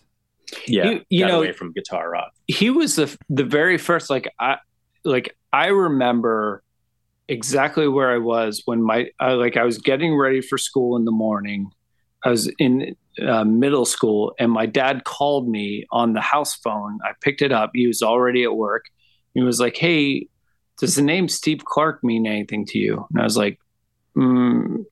yeah 0.67 0.89
You- 0.91 1.01
you 1.09 1.19
got 1.25 1.27
know- 1.31 1.39
away 1.39 1.51
from 1.51 1.73
guitar 1.73 2.09
rock 2.09 2.31
he 2.47 2.69
was 2.69 2.95
the 2.95 3.13
the 3.29 3.43
very 3.43 3.77
first 3.77 4.09
like 4.09 4.29
I 4.39 4.55
like 5.03 5.35
I 5.51 5.67
remember 5.67 6.63
exactly 7.27 7.87
where 7.87 8.11
I 8.11 8.17
was 8.17 8.61
when 8.65 8.81
my 8.81 9.07
I, 9.19 9.33
like 9.33 9.57
I 9.57 9.63
was 9.63 9.77
getting 9.77 10.15
ready 10.17 10.41
for 10.41 10.57
school 10.57 10.97
in 10.97 11.05
the 11.05 11.11
morning. 11.11 11.71
I 12.23 12.29
was 12.29 12.47
in 12.59 12.95
uh, 13.25 13.43
middle 13.43 13.85
school 13.85 14.33
and 14.39 14.51
my 14.51 14.65
dad 14.65 15.03
called 15.05 15.49
me 15.49 15.85
on 15.91 16.13
the 16.13 16.21
house 16.21 16.55
phone. 16.55 16.99
I 17.03 17.11
picked 17.21 17.41
it 17.41 17.51
up. 17.51 17.71
He 17.73 17.87
was 17.87 18.01
already 18.01 18.43
at 18.43 18.55
work. 18.55 18.85
He 19.33 19.41
was 19.41 19.59
like, 19.59 19.77
"Hey, 19.77 20.27
does 20.77 20.95
the 20.95 21.01
name 21.01 21.27
Steve 21.27 21.63
Clark 21.65 22.03
mean 22.03 22.27
anything 22.27 22.65
to 22.67 22.77
you?" 22.77 23.07
And 23.11 23.21
I 23.21 23.23
was 23.23 23.37
like, 23.37 23.59
mm, 24.15 24.85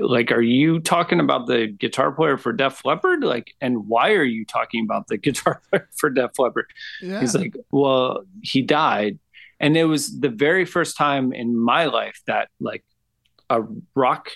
like 0.00 0.30
are 0.32 0.40
you 0.42 0.80
talking 0.80 1.20
about 1.20 1.46
the 1.46 1.66
guitar 1.66 2.12
player 2.12 2.36
for 2.36 2.52
Def 2.52 2.84
Leppard? 2.84 3.22
Like 3.24 3.52
and 3.60 3.86
why 3.88 4.12
are 4.12 4.24
you 4.24 4.44
talking 4.44 4.84
about 4.84 5.06
the 5.08 5.16
guitar 5.26 5.60
player 5.70 5.88
for 5.96 6.10
Def 6.10 6.38
Leppard? 6.38 6.66
Yeah. 7.02 7.20
he's 7.20 7.34
like 7.34 7.54
well 7.70 8.22
he 8.42 8.62
died. 8.62 9.18
And 9.58 9.76
it 9.76 9.84
was 9.84 10.18
the 10.20 10.30
very 10.30 10.64
first 10.64 10.96
time 10.96 11.32
in 11.32 11.56
my 11.58 11.84
life 11.86 12.20
that 12.26 12.48
like 12.60 12.84
a 13.50 13.62
rock 13.94 14.30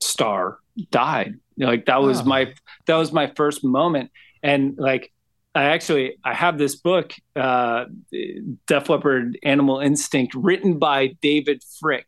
star 0.00 0.58
died. 0.90 1.34
Like 1.58 1.86
that 1.86 2.02
was 2.02 2.20
Oh. 2.20 2.24
my 2.24 2.54
that 2.86 2.96
was 2.96 3.12
my 3.12 3.32
first 3.36 3.64
moment. 3.64 4.10
And 4.42 4.76
like 4.78 5.12
i 5.54 5.64
actually 5.64 6.18
i 6.22 6.34
have 6.34 6.58
this 6.58 6.76
book 6.76 7.14
uh 7.34 7.86
def 8.66 8.90
leppard 8.90 9.38
animal 9.42 9.80
instinct 9.80 10.34
written 10.34 10.78
by 10.78 11.08
david 11.22 11.62
fricke 11.82 12.04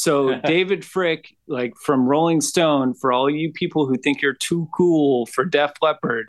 so 0.00 0.40
david 0.44 0.82
fricke 0.82 1.26
like 1.46 1.74
from 1.84 2.06
rolling 2.06 2.40
stone 2.40 2.94
for 2.94 3.12
all 3.12 3.28
you 3.28 3.52
people 3.52 3.86
who 3.86 3.96
think 3.96 4.22
you're 4.22 4.32
too 4.34 4.68
cool 4.72 5.26
for 5.26 5.44
def 5.44 5.72
leppard 5.82 6.28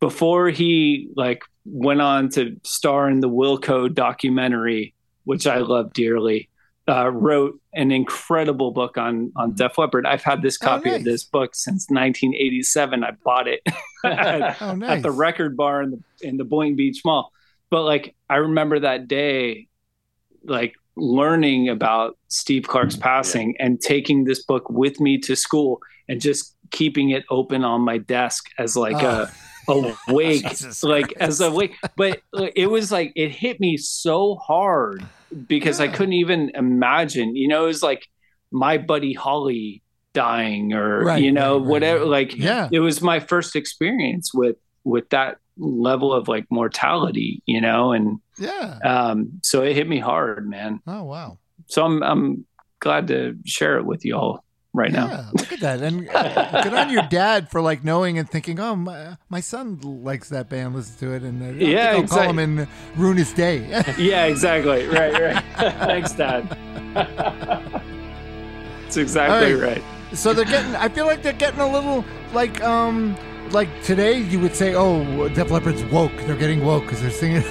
before 0.00 0.48
he 0.48 1.08
like 1.16 1.42
went 1.64 2.00
on 2.00 2.28
to 2.28 2.58
star 2.64 3.08
in 3.10 3.20
the 3.20 3.28
wilco 3.28 3.92
documentary 3.92 4.94
which 5.24 5.46
i 5.46 5.58
love 5.58 5.92
dearly 5.92 6.48
uh, 6.88 7.08
wrote 7.10 7.60
an 7.74 7.92
incredible 7.92 8.72
book 8.72 8.98
on 8.98 9.30
on 9.36 9.54
Def 9.54 9.78
Leppard. 9.78 10.04
I've 10.04 10.24
had 10.24 10.42
this 10.42 10.58
Oh, 10.60 10.66
copy 10.66 10.90
nice. 10.90 10.98
of 10.98 11.04
this 11.04 11.22
book 11.22 11.54
since 11.54 11.86
1987. 11.88 13.04
I 13.04 13.12
bought 13.24 13.46
it 13.46 13.60
at, 14.04 14.56
oh, 14.60 14.74
nice. 14.74 14.96
at 14.96 15.02
the 15.02 15.12
record 15.12 15.56
bar 15.56 15.82
in 15.82 15.90
the 15.92 16.28
in 16.28 16.36
the 16.38 16.44
Boynton 16.44 16.74
Beach 16.74 17.02
Mall. 17.04 17.30
But 17.70 17.82
like 17.84 18.16
I 18.28 18.36
remember 18.36 18.80
that 18.80 19.06
day, 19.06 19.68
like 20.42 20.74
learning 20.96 21.68
about 21.68 22.18
Steve 22.28 22.64
Clark's 22.68 22.94
mm-hmm. 22.94 23.02
passing 23.02 23.56
and 23.58 23.80
taking 23.80 24.24
this 24.24 24.42
book 24.44 24.68
with 24.70 25.00
me 25.00 25.18
to 25.18 25.36
school 25.36 25.80
and 26.08 26.20
just 26.20 26.54
keeping 26.70 27.10
it 27.10 27.24
open 27.30 27.64
on 27.64 27.82
my 27.82 27.98
desk 27.98 28.46
as 28.58 28.76
like 28.76 28.96
ah. 28.96 29.30
Oh. 29.68 29.84
a 29.84 30.10
a 30.10 30.14
wake, 30.14 30.44
like 30.82 31.12
as 31.20 31.40
a 31.40 31.48
wake. 31.48 31.76
But 31.96 32.20
it 32.56 32.68
was 32.68 32.90
like 32.90 33.12
it 33.14 33.30
hit 33.30 33.60
me 33.60 33.76
so 33.76 34.34
hard 34.34 35.06
because 35.46 35.78
I 35.78 35.86
couldn't 35.86 36.14
even 36.14 36.50
imagine. 36.56 37.36
You 37.36 37.46
know, 37.46 37.62
it 37.62 37.68
was 37.68 37.80
like 37.80 38.08
my 38.50 38.76
buddy 38.76 39.12
Holly 39.12 39.82
dying 40.12 40.72
or 40.72 41.04
Right, 41.04 41.22
you 41.22 41.32
know 41.32 41.58
right, 41.58 41.66
whatever 41.66 42.00
right. 42.00 42.08
like 42.08 42.36
Yeah. 42.36 42.68
it 42.70 42.80
was 42.80 43.00
my 43.02 43.20
first 43.20 43.56
experience 43.56 44.32
with 44.34 44.56
with 44.84 45.08
that 45.10 45.38
level 45.56 46.12
of 46.12 46.28
like 46.28 46.46
mortality 46.50 47.42
you 47.46 47.60
know 47.60 47.92
and 47.92 48.18
Yeah. 48.42 48.78
um 48.84 49.40
so 49.42 49.62
it 49.62 49.74
hit 49.76 49.88
me 49.88 49.98
hard 49.98 50.48
man 50.48 50.80
Oh, 50.86 51.04
wow. 51.04 51.38
so 51.66 51.84
i'm 51.84 52.02
i'm 52.02 52.44
glad 52.80 53.08
to 53.08 53.36
share 53.44 53.78
it 53.78 53.84
with 53.84 54.04
you 54.04 54.16
all 54.16 54.44
right 54.74 54.90
now 54.90 55.28
look 55.34 55.52
at 55.52 55.60
that. 55.60 55.82
And 55.82 56.08
uh, 56.08 56.62
good 56.62 56.72
on 56.72 56.88
your 56.90 57.02
dad 57.02 57.50
for 57.50 57.60
like 57.60 57.84
knowing 57.84 58.18
and 58.18 58.26
thinking, 58.28 58.58
oh, 58.58 58.74
my, 58.74 59.18
my 59.28 59.40
son 59.40 59.78
likes 60.02 60.30
that 60.30 60.48
band, 60.48 60.74
listen 60.74 60.96
to 61.00 61.12
it. 61.14 61.22
And 61.22 61.42
uh, 61.42 61.64
Yeah, 61.64 61.92
I'll 61.92 62.08
call 62.08 62.22
him 62.30 62.38
and 62.38 62.66
ruin 62.96 63.18
his 63.18 63.34
day. 63.34 63.58
yeah 63.98 64.24
exactly 64.24 64.86
right 64.86 65.12
right 65.12 65.44
thanks 65.86 66.12
dad 66.12 66.48
it's 68.86 68.96
exactly 68.96 69.52
right. 69.54 69.76
right 69.76 69.84
so 70.14 70.32
they're 70.34 70.44
getting, 70.44 70.74
I 70.76 70.88
feel 70.88 71.06
like 71.06 71.22
they're 71.22 71.32
getting 71.32 71.60
a 71.60 71.70
little 71.70 72.04
like, 72.32 72.62
um, 72.62 73.16
like 73.50 73.68
today 73.82 74.18
you 74.18 74.40
would 74.40 74.54
say, 74.56 74.74
oh, 74.74 75.28
Def 75.30 75.50
Leppard's 75.50 75.84
woke. 75.92 76.12
They're 76.26 76.36
getting 76.36 76.64
woke 76.64 76.82
because 76.84 77.00
they're 77.00 77.10
singing 77.10 77.42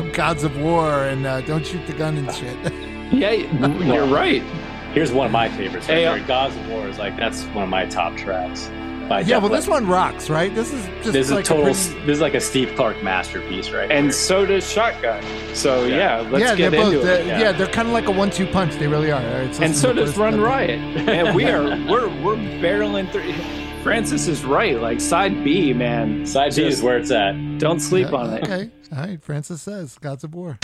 Gods 0.00 0.44
of 0.44 0.56
War 0.58 1.04
and 1.04 1.26
uh, 1.26 1.40
Don't 1.42 1.64
Shoot 1.66 1.86
the 1.86 1.92
Gun 1.92 2.16
and 2.16 2.32
shit. 2.32 2.56
yeah 3.12 3.30
you're 3.84 4.06
right 4.06 4.42
here's 4.92 5.12
one 5.12 5.26
of 5.26 5.32
my 5.32 5.48
favorites 5.48 5.88
right 5.88 5.98
Hey, 5.98 6.06
uh, 6.06 6.18
gods 6.26 6.56
of 6.56 6.68
war 6.68 6.88
is 6.88 6.98
like 6.98 7.16
that's 7.16 7.44
one 7.46 7.62
of 7.64 7.68
my 7.70 7.86
top 7.86 8.16
tracks 8.16 8.70
by 9.08 9.20
yeah, 9.20 9.34
Def 9.34 9.42
well, 9.42 9.52
this 9.52 9.68
one 9.68 9.86
rocks, 9.86 10.30
right? 10.30 10.54
This 10.54 10.72
is 10.72 10.86
just 11.02 11.12
this 11.12 11.26
is 11.26 11.30
like 11.32 11.44
a 11.44 11.48
total 11.48 11.64
pretty- 11.64 12.06
this 12.06 12.14
is 12.16 12.20
like 12.22 12.32
a 12.32 12.40
steve 12.40 12.72
clark 12.74 13.02
masterpiece 13.02 13.70
right 13.70 13.90
and 13.90 14.06
here. 14.06 14.12
so 14.12 14.46
does 14.46 14.68
shotgun 14.72 15.22
so 15.54 15.84
yeah, 15.84 16.22
Yeah. 16.22 16.30
let's 16.30 16.42
yeah, 16.42 16.54
get 16.56 16.70
they're 16.70 16.80
both. 16.80 17.04
it 17.04 17.26
yeah. 17.26 17.52
they're 17.52 17.66
kind 17.66 17.86
of 17.86 17.92
like 17.92 18.06
a 18.06 18.10
one-two 18.10 18.46
punch. 18.46 18.76
They 18.76 18.86
really 18.86 19.12
are. 19.12 19.20
All 19.22 19.40
right, 19.44 19.60
and 19.60 19.76
so 19.76 19.92
to 19.92 20.00
does 20.00 20.16
Run. 20.16 20.40
Riot. 20.40 20.80
And 21.06 21.36
we 21.36 21.44
are 21.44 21.64
we're 21.90 22.08
we're 22.22 22.36
barreling 22.36 23.12
through. 23.12 23.34
Francis 23.84 24.28
is 24.28 24.46
right. 24.46 24.80
Like 24.80 24.98
side 24.98 25.44
B, 25.44 25.74
man. 25.74 26.24
side 26.24 26.52
b 26.54 26.62
Just 26.62 26.78
is 26.78 26.82
where 26.82 26.96
it's 26.96 27.10
at 27.10 27.32
Don't 27.58 27.80
sleep 27.80 28.08
Yeah, 28.10 28.16
on 28.16 28.32
it. 28.32 28.42
Okay. 28.42 28.70
All 28.90 28.98
right. 28.98 29.22
Francis 29.22 29.60
says 29.60 29.98
Gods 29.98 30.24
of 30.24 30.34
War. 30.34 30.58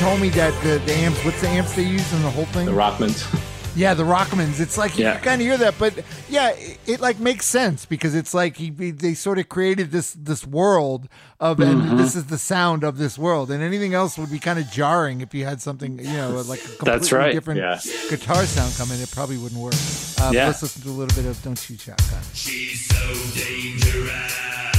Told 0.00 0.20
me 0.20 0.30
that 0.30 0.52
the, 0.62 0.78
the 0.86 0.94
amps, 0.94 1.22
what's 1.24 1.40
the 1.40 1.48
amps 1.48 1.74
they 1.76 1.82
use 1.82 2.12
in 2.12 2.22
the 2.22 2.30
whole 2.30 2.46
thing? 2.46 2.66
The 2.66 2.72
Rockmans. 2.72 3.26
Yeah, 3.76 3.94
the 3.94 4.02
Rockmans. 4.02 4.58
It's 4.58 4.76
like 4.76 4.98
you 4.98 5.04
Yeah. 5.04 5.18
kind 5.20 5.40
of 5.40 5.46
hear 5.46 5.56
that, 5.58 5.74
but 5.78 5.94
yeah, 6.28 6.50
it, 6.50 6.78
it 6.86 7.00
like 7.00 7.20
makes 7.20 7.46
sense 7.46 7.84
because 7.86 8.14
it's 8.16 8.34
like 8.34 8.56
he, 8.56 8.72
he- 8.76 8.90
they 8.90 9.14
sort 9.14 9.38
of 9.38 9.48
created 9.48 9.92
this 9.92 10.12
this 10.14 10.44
world 10.46 11.06
of, 11.38 11.60
and 11.60 11.98
this 11.98 12.16
is 12.16 12.24
the 12.26 12.36
sound 12.38 12.82
of 12.82 12.98
this 12.98 13.16
world, 13.16 13.50
and 13.50 13.62
anything 13.62 13.94
else 13.94 14.18
would 14.18 14.30
be 14.30 14.38
kind 14.40 14.58
of 14.58 14.68
jarring 14.70 15.20
if 15.20 15.32
you 15.34 15.44
had 15.44 15.60
something, 15.62 15.98
you 15.98 16.04
know, 16.14 16.30
like 16.48 16.58
a 16.60 16.62
completely 16.68 16.84
That's 16.90 17.12
right. 17.12 17.32
different 17.32 17.60
Yeah. 17.60 17.78
guitar 18.08 18.44
sound 18.46 18.74
coming. 18.76 19.00
It 19.00 19.10
probably 19.12 19.38
wouldn't 19.38 19.60
work. 19.60 19.74
Um, 20.20 20.34
Yeah. 20.34 20.46
Let's 20.46 20.62
listen 20.62 20.82
to 20.82 20.88
a 20.88 20.96
little 20.98 21.14
bit 21.22 21.28
of 21.30 21.40
"Don't 21.44 21.56
Shoot 21.58 21.80
Shotgun." 21.80 22.22
She's 22.34 22.86
so 22.86 23.14
dangerous. 23.38 24.69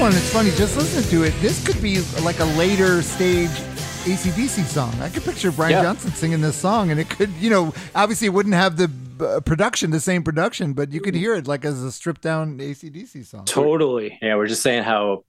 One, 0.00 0.12
it's 0.14 0.32
funny, 0.32 0.50
just 0.52 0.76
listen 0.78 1.02
to 1.10 1.24
it. 1.24 1.34
This 1.42 1.62
could 1.66 1.80
be 1.82 2.00
like 2.22 2.38
a 2.40 2.44
later 2.44 3.02
stage 3.02 3.50
ACDC 3.50 4.64
song. 4.64 4.94
I 5.00 5.10
could 5.10 5.22
picture 5.24 5.52
Brian 5.52 5.72
Yeah. 5.72 5.82
Johnson 5.82 6.10
singing 6.12 6.40
this 6.40 6.56
song, 6.56 6.90
and 6.90 6.98
it 6.98 7.10
could, 7.10 7.28
you 7.38 7.50
know, 7.50 7.74
obviously 7.94 8.26
it 8.26 8.30
wouldn't 8.30 8.54
have 8.54 8.78
the 8.78 8.90
uh, 9.22 9.40
production, 9.40 9.90
the 9.90 10.00
same 10.00 10.22
production, 10.22 10.72
but 10.72 10.90
you 10.92 11.02
could 11.02 11.14
hear 11.14 11.34
it 11.34 11.46
like 11.46 11.66
as 11.66 11.82
a 11.82 11.92
stripped 11.92 12.22
down 12.22 12.56
ACDC 12.58 13.26
song. 13.26 13.44
Totally. 13.44 14.18
Yeah, 14.22 14.36
we're 14.36 14.46
just 14.46 14.62
saying 14.62 14.84
how 14.84 15.24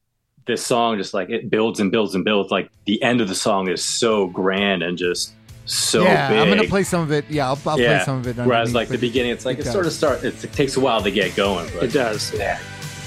this 0.46 0.66
song 0.66 0.98
just 0.98 1.14
like 1.14 1.30
it 1.30 1.50
builds 1.50 1.82
and 1.82 1.92
builds 1.92 2.16
and 2.16 2.24
builds. 2.24 2.50
Like 2.50 2.72
the 2.86 3.02
end 3.04 3.20
of 3.20 3.28
the 3.28 3.36
song 3.36 3.68
is 3.68 3.84
so 3.84 4.28
grand 4.28 4.84
and 4.84 4.98
just 4.98 5.34
so 5.66 6.04
yeah, 6.04 6.30
big. 6.30 6.40
I'm 6.40 6.48
going 6.48 6.62
to 6.62 6.68
play 6.70 6.84
some 6.84 7.02
of 7.02 7.12
it. 7.12 7.26
Yeah, 7.30 7.48
I'll, 7.48 7.60
I'll 7.66 7.76
play 7.78 8.02
some 8.06 8.20
of 8.20 8.28
it. 8.28 8.38
Whereas 8.38 8.70
underneath, 8.70 8.74
like 8.76 8.88
the 8.88 8.98
beginning, 8.98 9.32
it's 9.34 9.46
like 9.46 9.60
it 9.60 9.68
it, 9.68 9.72
sort 9.72 9.86
of 9.86 9.92
does. 9.92 9.98
start. 9.98 10.24
It, 10.24 10.42
it 10.42 10.54
takes 10.54 10.78
a 10.78 10.80
while 10.80 11.02
to 11.04 11.12
get 11.12 11.36
going, 11.36 11.70
but 11.74 11.84
It 11.84 11.92
does. 11.94 12.34
Yeah, 12.34 12.40
Yeah, 12.40 12.60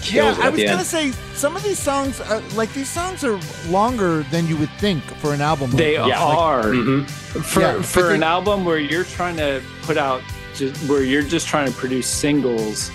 kills 0.05 0.39
it 0.39 0.45
I 0.45 0.49
was 0.51 0.61
gonna 0.63 0.77
end. 0.79 0.87
say 0.87 1.13
some 1.35 1.57
of 1.57 1.63
these 1.63 1.79
songs, 1.79 2.21
are, 2.21 2.41
like 2.55 2.73
these 2.75 2.89
songs, 2.89 3.25
are 3.25 3.39
longer 3.69 4.23
than 4.31 4.47
you 4.47 4.57
would 4.59 4.71
think 4.79 5.03
for 5.21 5.33
an 5.35 5.41
album. 5.41 5.71
like 5.71 5.79
They 5.79 5.97
this. 5.97 6.07
Like, 6.07 6.19
are 6.19 6.65
Mhm. 6.65 7.09
for 7.11 7.61
Yeah, 7.61 7.73
but 7.77 7.85
for 7.85 8.03
they- 8.09 8.15
an 8.17 8.23
album 8.23 8.65
where 8.65 8.79
you're 8.79 9.05
trying 9.05 9.37
to 9.37 9.61
put 9.83 9.97
out 9.97 10.23
just 10.57 10.77
where 10.89 11.03
you're 11.03 11.23
just 11.23 11.47
trying 11.49 11.67
to 11.73 11.77
produce 11.79 12.07
singles, 12.07 12.91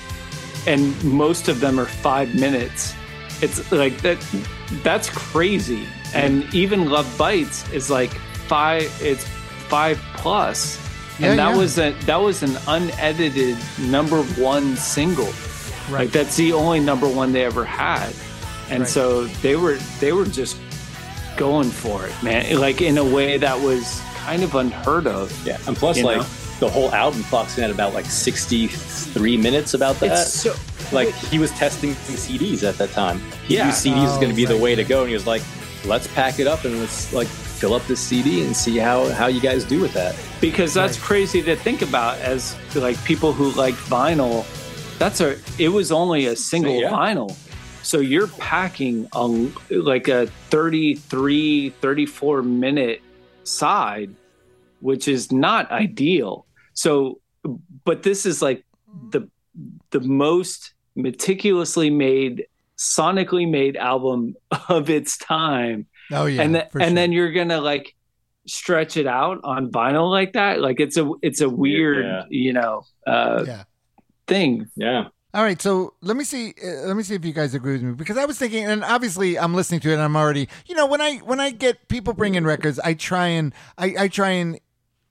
and 0.68 0.82
most 1.03 1.47
of 1.49 1.60
them 1.60 1.80
are 1.80 1.86
five 1.86 2.34
minutes. 2.36 2.93
It's 3.41 3.72
like 3.72 4.01
that. 4.01 4.18
That's 4.84 5.10
crazy. 5.10 5.88
And 6.14 6.51
even 6.53 6.89
Love 6.89 7.07
Bites 7.18 7.64
is 7.72 7.89
like 7.89 8.12
five. 8.47 8.89
It's 9.01 9.26
five 9.68 9.99
plus, 10.18 10.78
Yeah, 11.20 11.30
and 11.32 11.39
that 11.39 11.51
yeah. 11.51 11.55
was 11.57 11.78
a 11.78 11.93
that 12.05 12.22
was 12.22 12.43
an 12.43 12.57
unedited 12.68 13.57
number 13.78 14.22
one 14.53 14.76
single. 14.78 15.32
Right. 15.90 16.02
Like 16.06 16.12
that's 16.12 16.36
the 16.38 16.54
only 16.54 16.80
number 16.80 17.08
one 17.08 17.32
they 17.34 17.44
ever 17.46 17.66
had, 17.66 18.14
and 18.70 18.82
Right. 18.82 18.88
so 18.90 19.26
they 19.42 19.56
were 19.56 19.78
they 20.00 20.12
were 20.14 20.26
just 20.26 20.58
going 21.38 21.70
for 21.70 22.06
it, 22.06 22.14
man. 22.24 22.60
Like 22.60 22.82
in 22.82 22.98
a 22.98 23.04
way 23.06 23.38
that 23.38 23.60
was 23.60 24.02
kind 24.18 24.44
of 24.44 24.56
unheard 24.56 25.08
of. 25.08 25.32
Yeah, 25.48 25.58
and 25.68 25.76
plus, 25.76 26.02
like 26.02 26.18
know? 26.18 26.26
the 26.60 26.70
whole 26.70 26.92
album 26.92 27.24
clocks 27.24 27.58
in 27.58 27.64
at 27.64 27.72
about 27.72 27.94
like 27.94 28.06
sixty-three 28.06 29.38
minutes. 29.38 29.74
About 29.74 29.96
that, 30.00 30.12
It's 30.12 30.34
so 30.34 30.54
like 30.92 31.14
he 31.14 31.40
was 31.40 31.52
testing 31.52 31.94
CDs 31.94 32.64
at 32.68 32.78
that 32.78 32.92
time. 32.92 33.22
He 33.48 33.56
Yeah. 33.56 33.66
knew 33.66 33.72
CDs 33.72 34.04
was 34.04 34.16
going 34.16 34.28
Oh, 34.28 34.30
to 34.30 34.36
be 34.36 34.46
the 34.46 34.54
oh, 34.56 34.58
way 34.58 34.76
to 34.76 34.84
go, 34.84 35.00
and 35.02 35.08
he 35.10 35.14
was 35.14 35.28
like, 35.28 35.42
"Let's 35.86 36.08
pack 36.08 36.40
it 36.40 36.48
up 36.48 36.66
and 36.66 36.80
let's 36.80 37.12
like 37.14 37.28
fill 37.28 37.74
up 37.74 37.86
this 37.88 38.00
CD 38.00 38.44
and 38.46 38.56
see 38.56 38.78
how 38.78 39.10
how 39.10 39.28
you 39.28 39.40
guys 39.42 39.64
do 39.64 39.80
with 39.80 39.94
that." 39.94 40.16
because 40.42 40.74
that's 40.74 40.98
Right. 40.98 41.06
crazy 41.08 41.42
to 41.44 41.56
think 41.56 41.82
about 41.82 42.18
as 42.20 42.56
like 42.76 43.02
people 43.06 43.34
who 43.34 43.52
like 43.52 43.76
vinyl. 43.76 44.46
That's 45.00 45.22
a 45.22 45.38
it 45.58 45.70
was 45.70 45.91
only 45.91 46.26
a 46.26 46.36
single 46.36 46.80
Yeah. 46.82 46.91
vinyl. 46.91 47.36
So 47.84 48.00
you're 48.00 48.28
packing 48.28 49.08
a 49.14 49.26
like 49.72 50.08
a 50.08 50.28
33 50.52 51.70
34 51.70 52.41
minute 52.43 53.02
side 53.43 54.14
which 54.82 55.08
is 55.10 55.32
not 55.32 55.70
ideal. 55.72 56.45
So 56.74 57.20
but 57.86 58.04
this 58.04 58.26
is 58.26 58.41
like 58.41 58.64
the 59.12 59.28
the 59.91 60.00
most 60.02 60.74
meticulously 60.95 61.89
made 61.89 62.45
sonically 62.78 63.50
made 63.50 63.76
album 63.78 64.36
of 64.70 64.89
its 64.89 65.18
time 65.18 65.86
oh 66.12 66.26
yeah, 66.26 66.41
and 66.41 66.56
then 66.56 66.64
and 66.74 66.82
sure. 66.84 66.89
then 66.91 67.12
you're 67.12 67.32
gonna 67.32 67.60
like 67.62 67.95
stretch 68.47 68.95
it 68.97 69.06
out 69.08 69.39
on 69.43 69.70
vinyl 69.72 70.10
like 70.10 70.34
that 70.34 70.60
like 70.62 70.80
it's 70.80 70.97
a 70.97 71.10
it's 71.22 71.41
a 71.41 71.50
weird 71.50 72.06
Yeah. 72.06 72.24
you 72.30 72.54
know 72.54 72.84
uh 73.06 73.43
yeah. 73.45 73.64
Thing 74.30 74.70
Yeah, 74.76 75.08
All 75.34 75.44
right, 75.44 75.62
so 75.62 75.94
let 76.02 76.16
me 76.16 76.24
see. 76.24 76.54
Uh, 76.64 76.88
let 76.88 76.96
me 76.96 77.04
see 77.04 77.16
if 77.16 77.26
you 77.26 77.34
guys 77.34 77.54
agree 77.54 77.74
with 77.74 77.84
me 77.84 77.94
because 77.94 78.18
I 78.18 78.26
was 78.26 78.40
thinking, 78.40 78.66
and 78.66 78.84
obviously 78.84 79.38
I'm 79.38 79.54
listening 79.54 79.82
to 79.82 79.90
it. 79.90 79.94
and 79.94 80.02
I'm 80.02 80.16
already, 80.16 80.48
you 80.66 80.76
know, 80.76 80.86
when 80.88 81.02
I 81.02 81.18
when 81.18 81.40
I 81.40 81.52
get 81.52 81.88
people 81.88 82.14
bringing 82.14 82.46
records, 82.46 82.80
I 82.80 82.94
try 82.94 83.28
and 83.28 83.54
I, 83.78 83.96
I 84.00 84.08
try 84.08 84.30
and 84.30 84.60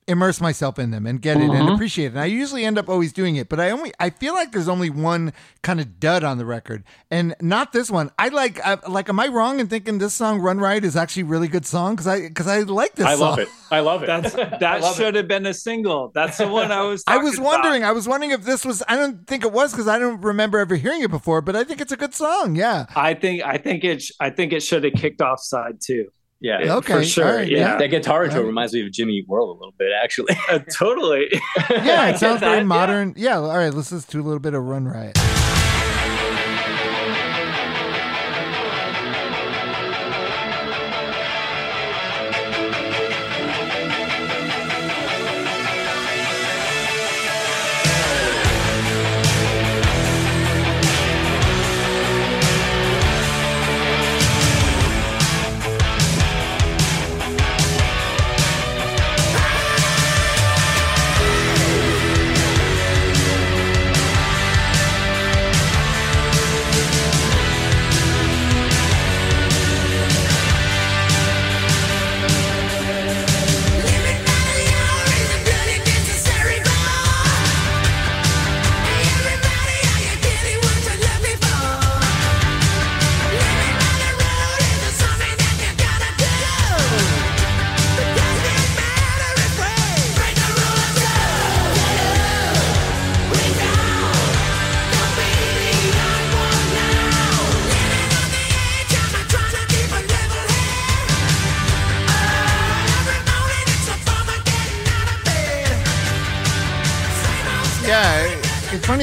immerse 0.08 0.40
myself 0.40 0.78
in 0.78 0.90
them 0.90 1.06
and 1.06 1.20
get 1.22 1.36
it 1.36 1.42
and 1.44 1.52
Mhm. 1.52 1.74
appreciate 1.74 2.06
it. 2.06 2.08
And 2.12 2.20
I 2.20 2.24
usually 2.24 2.64
end 2.64 2.78
up 2.78 2.88
always 2.88 3.12
doing 3.12 3.36
it, 3.36 3.48
but 3.48 3.60
I 3.60 3.70
only 3.70 3.92
I 4.00 4.10
feel 4.10 4.34
like 4.34 4.50
there's 4.52 4.68
only 4.68 4.90
one 4.90 5.32
kind 5.62 5.78
of 5.80 6.00
dud 6.00 6.24
on 6.24 6.38
the 6.38 6.46
record, 6.46 6.82
and 7.10 7.34
not 7.40 7.72
this 7.72 7.90
one. 7.90 8.10
I 8.18 8.28
like 8.28 8.58
I, 8.66 8.78
like. 8.88 9.08
Am 9.08 9.20
I 9.20 9.28
wrong 9.28 9.60
in 9.60 9.66
thinking 9.68 9.98
this 9.98 10.14
song 10.14 10.40
"Run 10.40 10.58
Riot" 10.58 10.84
is 10.84 10.96
actually 10.96 11.22
a 11.22 11.26
really 11.26 11.48
good 11.48 11.66
song? 11.66 11.94
Because 11.94 12.06
I 12.06 12.22
because 12.22 12.46
I 12.46 12.60
like 12.60 12.94
this. 12.94 13.06
I 13.06 13.12
song. 13.12 13.20
love 13.20 13.38
it. 13.38 13.48
I 13.70 13.80
love 13.80 14.02
it. 14.02 14.06
that's 14.06 14.32
that 14.60 14.80
love 14.80 14.92
it. 14.92 14.96
should 14.96 15.14
have 15.14 15.28
been 15.28 15.44
a 15.46 15.54
single 15.54 16.10
that's 16.14 16.38
the 16.38 16.48
one 16.48 16.72
i 16.72 16.80
was 16.82 17.04
I 17.06 17.12
talking 17.14 17.24
was 17.28 17.34
about. 17.38 17.46
wondering. 17.46 17.84
I 17.84 17.92
was 17.92 18.08
wondering 18.08 18.30
if 18.32 18.44
this 18.44 18.64
was. 18.64 18.82
I 18.88 18.96
don't 18.96 19.26
think 19.26 19.44
it 19.44 19.52
was 19.52 19.72
because 19.72 19.88
I 19.88 19.98
don't 19.98 20.20
remember 20.22 20.58
ever 20.58 20.76
hearing 20.76 21.02
it 21.02 21.10
before. 21.10 21.42
But 21.42 21.54
I 21.56 21.64
think 21.64 21.80
it's 21.80 21.92
a 21.92 21.96
good 21.96 22.14
song. 22.14 22.56
Yeah. 22.56 22.86
i 22.96 23.12
think 23.14 23.42
i 23.44 23.56
think 23.58 23.84
it 23.84 24.02
sh- 24.02 24.12
i 24.20 24.30
think 24.30 24.52
it 24.52 24.60
should 24.62 24.84
have 24.84 24.94
kicked 24.94 25.20
off 25.20 25.40
side 25.40 25.80
two 25.80 26.06
Yeah, 26.40 26.76
Okay, 26.76 26.92
for 26.92 27.04
sure 27.04 27.26
all 27.26 27.34
right, 27.36 27.48
yeah, 27.48 27.76
That 27.78 27.88
guitar 27.88 28.24
intro 28.24 28.40
Right. 28.40 28.46
reminds 28.46 28.72
me 28.72 28.84
of 28.86 28.92
Jimmy 28.92 29.24
World 29.26 29.50
a 29.56 29.58
little 29.58 29.74
bit, 29.76 29.90
actually. 30.02 30.36
Uh, 30.48 30.60
totally 30.60 31.28
Yeah, 31.68 32.08
it 32.10 32.18
sounds 32.18 32.40
very 32.40 32.52
that, 32.52 32.56
yeah. 32.58 32.62
modern. 32.62 33.14
Yeah. 33.16 33.38
All 33.38 33.56
right, 33.56 33.74
let's 33.74 33.90
listen 33.90 34.10
to 34.12 34.20
a 34.20 34.22
little 34.22 34.38
bit 34.38 34.54
of 34.54 34.62
Run 34.62 34.86
Riot. 34.86 35.18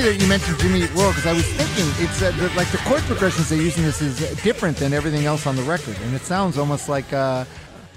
That 0.05 0.21
you 0.21 0.27
mentioned 0.27 0.59
Jimmy 0.59 0.81
Eat 0.83 0.93
World 0.93 1.15
because 1.15 1.25
I 1.25 1.33
was 1.33 1.45
thinking 1.53 2.05
it's 2.05 2.21
uh, 2.21 2.31
the, 2.31 2.49
like 2.55 2.69
the 2.71 2.77
chord 2.79 3.01
progressions 3.03 3.49
they 3.49 3.57
use 3.57 3.75
in 3.77 3.83
this 3.83 4.01
is 4.01 4.19
different 4.43 4.77
than 4.77 4.93
everything 4.93 5.25
else 5.25 5.47
on 5.47 5.55
the 5.55 5.63
record, 5.63 5.97
and 6.03 6.13
it 6.13 6.21
sounds 6.21 6.57
almost 6.59 6.87
like 6.89 7.11
uh, 7.11 7.43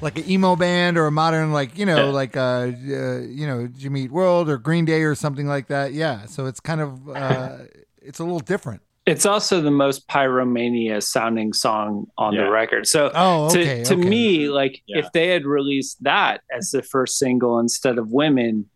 like 0.01 0.17
an 0.19 0.31
emo 0.31 0.57
band 0.57 0.97
or 0.97 1.07
a 1.07 1.11
modern 1.11 1.53
like 1.53 1.77
you 1.77 1.85
know 1.85 2.07
Yeah. 2.07 2.13
like 2.13 2.37
uh, 2.37 2.41
uh, 2.41 3.19
you 3.21 3.47
know 3.47 3.69
Jimmy 3.77 4.05
Eat 4.05 4.11
World 4.11 4.49
or 4.49 4.57
Green 4.57 4.85
Day 4.87 5.03
or 5.03 5.15
something 5.15 5.47
like 5.47 5.67
that. 5.69 5.93
Yeah, 5.93 6.25
so 6.27 6.47
it's 6.47 6.61
kind 6.61 6.81
of 6.81 7.09
uh, 7.11 7.59
it's 8.01 8.19
a 8.21 8.25
little 8.25 8.41
different. 8.41 8.81
It's 9.05 9.25
also 9.27 9.61
the 9.61 9.71
most 9.71 10.07
pyromania 10.09 11.03
sounding 11.03 11.53
song 11.53 12.07
on 12.17 12.33
Yeah. 12.35 12.45
the 12.45 12.51
record. 12.51 12.87
So 12.87 13.11
Oh, 13.15 13.51
to, 13.51 13.85
to 13.85 13.95
okay. 13.95 14.09
me, 14.09 14.49
like 14.49 14.83
Yeah. 14.87 14.99
if 15.01 15.13
they 15.13 15.29
had 15.29 15.45
released 15.47 16.03
that 16.05 16.41
as 16.55 16.71
the 16.71 16.83
first 16.83 17.19
single 17.19 17.59
instead 17.59 17.97
of 17.99 18.11
Women, 18.13 18.67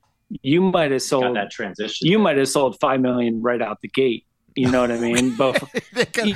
you 0.43 0.61
might 0.63 0.91
have 0.91 1.01
Got 1.01 1.03
sold 1.03 1.37
that 1.37 1.51
transition. 1.51 2.07
you 2.09 2.19
might 2.19 2.37
have 2.39 2.49
sold 2.49 2.79
five 2.81 3.01
million 3.01 3.43
right 3.43 3.61
out 3.61 3.81
the 3.83 3.89
gate. 3.89 4.25
You 4.55 4.71
know 4.71 4.81
what 4.83 4.91
I 4.91 4.99
mean? 4.99 5.35
Both 5.37 5.63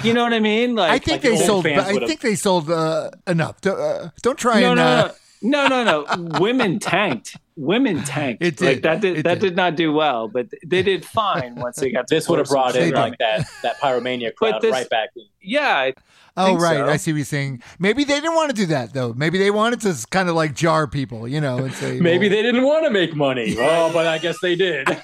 you 0.05 0.14
know 0.14 0.24
what 0.24 0.32
I 0.32 0.40
mean? 0.40 0.74
Like 0.74 0.90
I 0.90 0.99
think 0.99 1.22
the 1.22 1.30
they 1.30 1.36
sold. 1.36 1.66
I 1.66 1.92
would've- 1.92 2.09
think 2.09 2.20
they 2.20 2.34
sold 2.34 2.70
uh, 2.70 3.11
enough. 3.26 3.61
Don't, 3.61 3.78
uh, 3.78 4.11
don't 4.22 4.38
try 4.38 4.61
no, 4.61 4.68
and. 4.72 4.76
no, 4.78 4.84
uh, 4.84 5.12
no, 5.42 5.68
no, 5.68 5.84
no, 5.84 6.05
no. 6.14 6.38
Women 6.40 6.78
tanked. 6.78 7.36
Women 7.57 8.03
tanked. 8.05 8.42
It 8.42 8.61
Like 8.61 8.82
that 8.82 9.01
did 9.03 9.18
It 9.18 9.22
that 9.24 9.40
did. 9.40 9.49
did 9.51 9.57
not 9.57 9.76
do 9.76 9.92
well, 9.92 10.28
but 10.28 10.47
they 10.66 10.82
did 10.82 11.05
fine 11.05 11.57
once 11.57 11.76
they 11.76 11.90
got. 11.90 12.07
To 12.09 12.14
this 12.14 12.26
would 12.28 12.38
have 12.38 12.49
brought 12.49 12.74
in 12.76 12.92
like 12.94 13.18
that 13.18 13.47
that 13.62 13.76
pyromania 13.80 14.32
But 14.40 14.51
crowd 14.51 14.62
this- 14.62 14.72
right 14.72 14.88
back 14.88 15.11
in. 15.16 15.24
Yeah, 15.42 15.90
Oh 16.37 16.57
right, 16.57 16.76
so. 16.76 16.87
I 16.89 16.97
see 16.99 17.12
what 17.12 17.16
you're 17.18 17.24
saying. 17.24 17.62
Maybe 17.78 18.05
they 18.05 18.14
didn't 18.20 18.34
want 18.34 18.51
to 18.51 18.57
do 18.57 18.66
that 18.66 18.93
though. 18.93 19.14
Maybe 19.14 19.39
they 19.39 19.51
wanted 19.51 19.80
to 19.82 20.07
kind 20.11 20.28
of 20.28 20.34
like 20.34 20.55
jar 20.55 20.87
people, 20.87 21.26
you 21.26 21.41
know, 21.41 21.59
and 21.59 21.72
say 21.72 21.99
Maybe 22.01 22.28
well, 22.28 22.37
they 22.37 22.43
didn't 22.43 22.62
want 22.64 22.84
to 22.84 22.91
make 22.91 23.14
money. 23.16 23.57
Oh, 23.59 23.91
but 23.93 24.07
I 24.07 24.18
guess 24.18 24.37
they 24.43 24.55
did. 24.55 24.87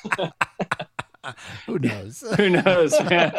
Who 1.66 1.78
knows? 1.78 2.22
who 2.36 2.50
knows, 2.50 2.98
man? 3.04 3.32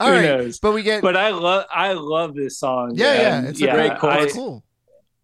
All 0.00 0.08
who 0.08 0.12
right, 0.14 0.22
knows? 0.22 0.58
but 0.58 0.72
we 0.72 0.82
get 0.82 1.02
But 1.02 1.16
I 1.16 1.28
love 1.30 1.66
I 1.72 1.92
love 1.92 2.34
this 2.34 2.58
song. 2.58 2.92
yeah, 2.94 3.14
yeah. 3.14 3.38
and 3.38 3.48
It's 3.48 3.60
a 3.60 3.66
great 3.70 3.92
I- 3.92 4.26
cool. 4.28 4.64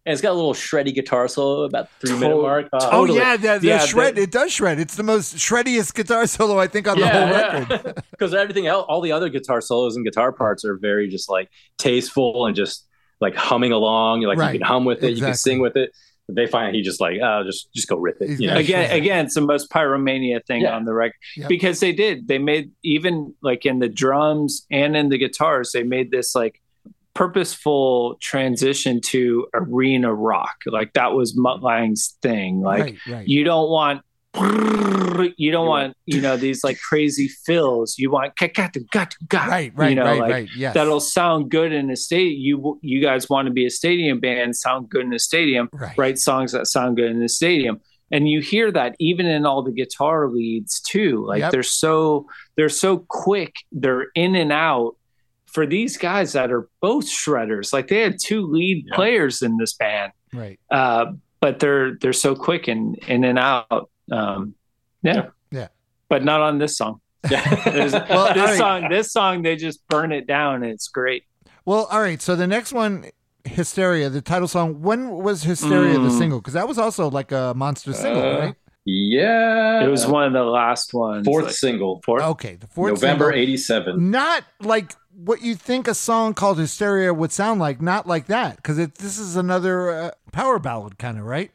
And 0.07 0.13
it's 0.13 0.21
got 0.21 0.31
a 0.31 0.33
little 0.33 0.53
shreddy 0.53 0.95
guitar 0.95 1.27
solo 1.27 1.63
about 1.63 1.89
the 1.99 2.07
three 2.07 2.17
minute 2.17 2.37
mark. 2.41 2.67
Uh, 2.71 2.89
Oh 2.93 3.03
yeah, 3.05 3.35
the, 3.37 3.59
the 3.59 3.67
Yeah, 3.67 3.79
shred. 3.85 4.15
the- 4.15 4.21
it 4.23 4.31
does 4.31 4.53
shred. 4.53 4.79
It's 4.79 4.95
the 4.95 5.03
most 5.03 5.35
shreddiest 5.35 5.93
guitar 5.93 6.25
solo 6.25 6.57
I 6.57 6.67
think 6.67 6.87
on 6.87 6.97
the 6.99 7.07
whole 7.09 7.27
record. 7.29 8.01
because 8.11 8.33
everything 8.33 8.67
else, 8.67 8.85
all 8.87 9.01
the 9.01 9.11
other 9.11 9.27
guitar 9.29 9.59
solos 9.61 9.95
and 9.97 10.05
guitar 10.05 10.31
parts 10.31 10.63
are 10.65 10.77
very 10.77 11.09
just 11.09 11.29
like 11.29 11.49
tasteful 11.77 12.45
and 12.45 12.55
just 12.55 12.85
like 13.19 13.35
humming 13.35 13.71
along. 13.73 14.21
Like 14.21 14.37
Right. 14.37 14.53
you 14.53 14.59
can 14.59 14.67
hum 14.67 14.85
with 14.85 15.03
it, 15.03 15.11
you 15.15 15.21
can 15.21 15.33
sing 15.35 15.59
with 15.59 15.75
it. 15.75 15.91
They 16.29 16.45
find 16.45 16.75
he 16.75 16.81
just 16.81 16.99
like, 16.99 17.19
oh, 17.23 17.43
just 17.45 17.71
just 17.73 17.87
go 17.87 17.95
rip 17.97 18.17
it. 18.21 18.39
You 18.39 18.47
know? 18.47 18.57
again 18.57 18.87
Sure. 18.89 18.97
again 18.97 19.25
it's 19.25 19.35
the 19.35 19.41
most 19.41 19.69
pyromania 19.69 20.45
thing 20.45 20.61
Yeah. 20.61 20.75
on 20.75 20.83
the 20.85 20.93
record 20.93 21.15
Yep. 21.37 21.47
because 21.49 21.79
they 21.79 21.93
did 21.93 22.27
they 22.27 22.37
made 22.37 22.71
even 22.83 23.33
like 23.41 23.65
in 23.65 23.79
the 23.79 23.87
drums 23.89 24.65
and 24.69 24.97
in 24.97 25.09
the 25.09 25.17
guitars 25.17 25.71
they 25.73 25.83
made 25.83 26.11
this 26.11 26.35
like 26.35 26.61
purposeful 27.17 28.15
transition 28.21 29.01
to 29.01 29.47
arena 29.55 30.13
rock 30.13 30.57
like 30.67 30.93
that 30.93 31.13
was 31.13 31.35
Mutt 31.35 31.63
Lange's 31.63 32.15
thing 32.21 32.61
like 32.61 32.83
right, 32.83 32.97
right. 33.07 33.27
you 33.27 33.43
don't 33.43 33.71
want 33.71 34.03
you 35.35 35.51
don't 35.51 35.65
want 35.67 35.97
you 36.05 36.21
know 36.21 36.37
these 36.37 36.63
like 36.63 36.79
crazy 36.79 37.27
fills 37.27 37.97
you 37.97 38.11
want 38.11 38.35
right, 39.49 39.71
right, 39.75 39.89
you 39.89 39.95
know 39.95 40.03
right, 40.03 40.19
like 40.21 40.31
right. 40.31 40.49
Yes. 40.55 40.75
that'll 40.75 40.99
sound 40.99 41.49
good 41.49 41.71
in 41.71 41.89
a 41.89 41.95
stadium 41.95 42.39
you 42.39 42.79
you 42.83 43.01
guys 43.01 43.27
want 43.27 43.47
to 43.47 43.51
be 43.51 43.65
a 43.65 43.71
stadium 43.71 44.19
band 44.19 44.55
sound 44.55 44.87
good 44.87 45.01
in 45.01 45.11
a 45.11 45.17
stadium 45.17 45.69
right. 45.73 45.97
write 45.97 46.19
songs 46.19 46.51
that 46.51 46.67
sound 46.67 46.97
good 46.97 47.09
in 47.09 47.19
the 47.19 47.29
stadium 47.29 47.81
and 48.11 48.29
you 48.29 48.41
hear 48.41 48.71
that 48.71 48.95
even 48.99 49.25
in 49.25 49.43
all 49.43 49.63
the 49.63 49.71
guitar 49.71 50.29
leads 50.29 50.79
too 50.81 51.25
like 51.25 51.39
Yep. 51.39 51.51
they're 51.51 51.63
so 51.63 52.27
they're 52.57 52.69
so 52.69 52.99
quick 53.07 53.55
they're 53.71 54.05
in 54.13 54.35
and 54.35 54.51
out 54.51 54.97
for 55.47 55.65
these 55.65 55.97
guys 55.97 56.33
that 56.33 56.51
are 56.51 56.67
both 56.81 57.05
shredders 57.05 57.73
like 57.73 57.87
they 57.87 58.01
had 58.01 58.17
two 58.23 58.45
lead 58.47 58.85
Yeah. 58.87 58.95
players 58.95 59.41
in 59.41 59.57
this 59.57 59.73
band 59.73 60.11
Right. 60.33 60.59
uh, 60.69 61.07
but 61.39 61.59
they're 61.59 61.95
they're 62.01 62.13
so 62.13 62.35
quick 62.35 62.67
and 62.67 62.95
in 63.07 63.23
and 63.23 63.39
out 63.39 63.89
um, 64.11 64.53
yeah 65.03 65.27
Yeah. 65.51 65.67
but 66.09 66.23
not 66.23 66.41
on 66.41 66.57
this 66.59 66.77
song 66.77 66.99
There's- 67.23 67.93
Well, 68.09 68.33
this 68.33 68.37
all 68.41 68.45
right. 68.45 68.57
song 68.57 68.89
this 68.89 69.11
song 69.11 69.41
they 69.41 69.55
just 69.55 69.87
burn 69.87 70.11
it 70.11 70.27
down 70.27 70.63
and 70.63 70.71
it's 70.71 70.87
great 70.87 71.23
Well, 71.65 71.87
all 71.91 71.99
right. 72.01 72.21
So 72.21 72.35
the 72.37 72.47
next 72.47 72.71
one, 72.71 73.05
Hysteria, 73.43 74.09
the 74.09 74.21
title 74.21 74.47
song. 74.47 74.81
When 74.81 75.09
was 75.09 75.43
Hysteria 75.43 75.93
the 75.99 76.09
Mm. 76.09 76.17
single? 76.17 76.39
Because 76.39 76.53
that 76.53 76.67
was 76.67 76.77
also 76.77 77.09
like 77.09 77.31
a 77.33 77.53
monster 77.55 77.91
single, 77.93 78.21
Uh, 78.23 78.39
right? 78.39 78.55
yeah, 78.85 79.83
it 79.83 79.87
was 79.89 80.05
one 80.07 80.23
of 80.27 80.33
the 80.33 80.43
last 80.43 80.93
ones 80.93 81.25
fourth 81.25 81.45
like- 81.45 81.53
single, 81.53 82.01
fourth 82.05 82.23
Okay, 82.23 82.55
the 82.55 82.67
fourth 82.67 82.93
November 82.93 83.31
'87. 83.33 84.11
Not 84.11 84.43
like 84.61 84.93
what 85.23 85.41
you 85.41 85.55
think 85.55 85.87
a 85.87 85.93
song 85.95 86.33
called 86.33 86.59
Hysteria 86.59 87.13
would 87.13 87.31
sound 87.31 87.59
like. 87.59 87.81
Not 87.81 88.07
like 88.07 88.27
that, 88.27 88.57
because 88.57 88.77
this 88.77 89.17
is 89.17 89.35
another 89.35 89.89
uh, 89.89 90.11
power 90.31 90.59
ballad 90.59 90.97
kind 90.97 91.17
of, 91.17 91.25
right? 91.25 91.51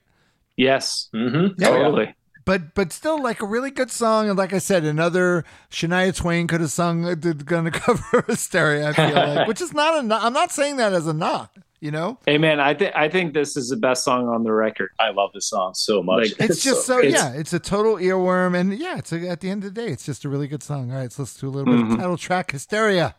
yes 0.57 1.09
Mm-hmm. 1.15 1.61
Yeah. 1.61 1.69
totally 1.69 2.15
But 2.45 2.75
but 2.75 2.93
still 2.93 3.23
like 3.23 3.41
a 3.41 3.47
really 3.47 3.71
good 3.71 3.91
song. 3.91 4.29
And 4.29 4.37
like 4.37 4.53
I 4.53 4.59
said, 4.59 4.85
another 4.85 5.45
Shania 5.71 6.15
Twain 6.15 6.47
could 6.47 6.61
have 6.61 6.71
sung 6.71 7.05
uh, 7.07 7.15
did 7.15 7.47
gonna 7.47 7.71
cover 7.87 8.23
Hysteria. 8.27 8.91
I 8.91 8.93
feel 8.93 9.15
like, 9.15 9.49
which 9.49 9.61
is 9.63 9.73
not 9.73 9.99
a. 9.99 10.03
kno- 10.03 10.19
I'm 10.21 10.33
not 10.35 10.51
saying 10.53 10.77
that 10.77 10.93
as 10.93 11.07
a 11.07 11.13
knock. 11.15 11.57
You 11.81 11.91
know, 11.91 12.19
Hey 12.27 12.39
man, 12.39 12.61
I 12.61 12.75
think 12.75 12.95
I 12.95 13.09
think 13.09 13.35
this 13.35 13.57
is 13.57 13.69
the 13.71 13.77
best 13.77 14.05
song 14.05 14.29
on 14.29 14.45
the 14.45 14.53
record. 14.53 14.91
I 15.01 15.11
love 15.11 15.31
this 15.35 15.47
song 15.49 15.75
so 15.75 16.01
much. 16.01 16.31
Like, 16.39 16.51
it's 16.51 16.63
just 16.63 16.87
so, 16.87 16.99
it's- 17.01 17.13
yeah. 17.13 17.33
It's 17.33 17.53
a 17.53 17.59
total 17.59 17.97
earworm, 17.97 18.57
and 18.57 18.73
yeah, 18.79 18.99
it's 18.99 19.13
a, 19.13 19.29
at 19.29 19.41
the 19.41 19.51
end 19.51 19.65
of 19.65 19.75
the 19.75 19.81
day, 19.83 19.89
it's 19.91 20.05
just 20.07 20.25
a 20.25 20.29
really 20.29 20.47
good 20.47 20.63
song. 20.63 20.93
All 20.93 20.99
right, 20.99 21.11
so 21.11 21.23
let's 21.23 21.35
do 21.37 21.49
a 21.49 21.51
little 21.51 21.73
bit 21.75 21.83
of 21.83 21.89
Mhm. 21.89 21.97
title 21.97 22.17
track 22.17 22.53
Hysteria. 22.53 23.17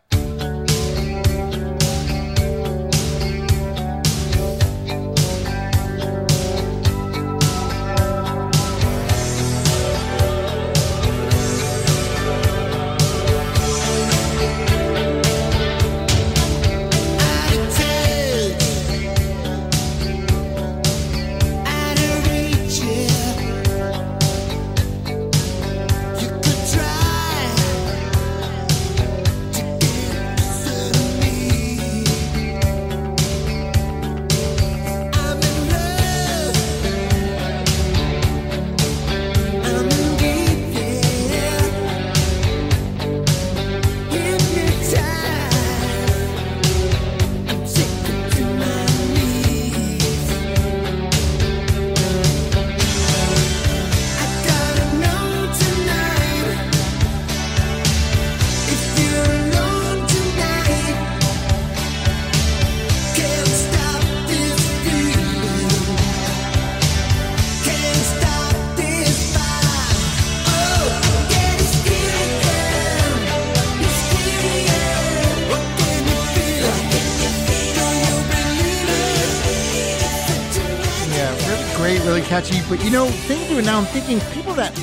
Catchy. 82.33 82.59
But 82.67 82.83
you 82.83 82.89
know, 82.89 83.05
thinking 83.05 83.47
to 83.49 83.59
it 83.59 83.65
now, 83.65 83.77
I'm 83.77 83.85
thinking 83.85 84.19
people 84.33 84.55
that 84.55 84.75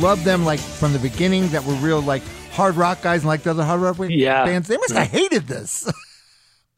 love 0.00 0.22
them 0.22 0.44
like 0.44 0.60
from 0.60 0.92
the 0.92 1.00
beginning, 1.00 1.48
that 1.48 1.64
were 1.64 1.74
real 1.74 2.00
like 2.00 2.22
hard 2.52 2.76
rock 2.76 3.02
guys 3.02 3.22
and 3.22 3.28
like 3.28 3.42
the 3.42 3.50
other 3.50 3.64
hard 3.64 3.80
rock 3.80 3.96
Yeah. 4.08 4.44
bands, 4.44 4.68
they 4.68 4.76
must 4.76 4.92
have 4.94 5.08
mm-hmm. 5.08 5.16
hated 5.16 5.46
this. 5.48 5.90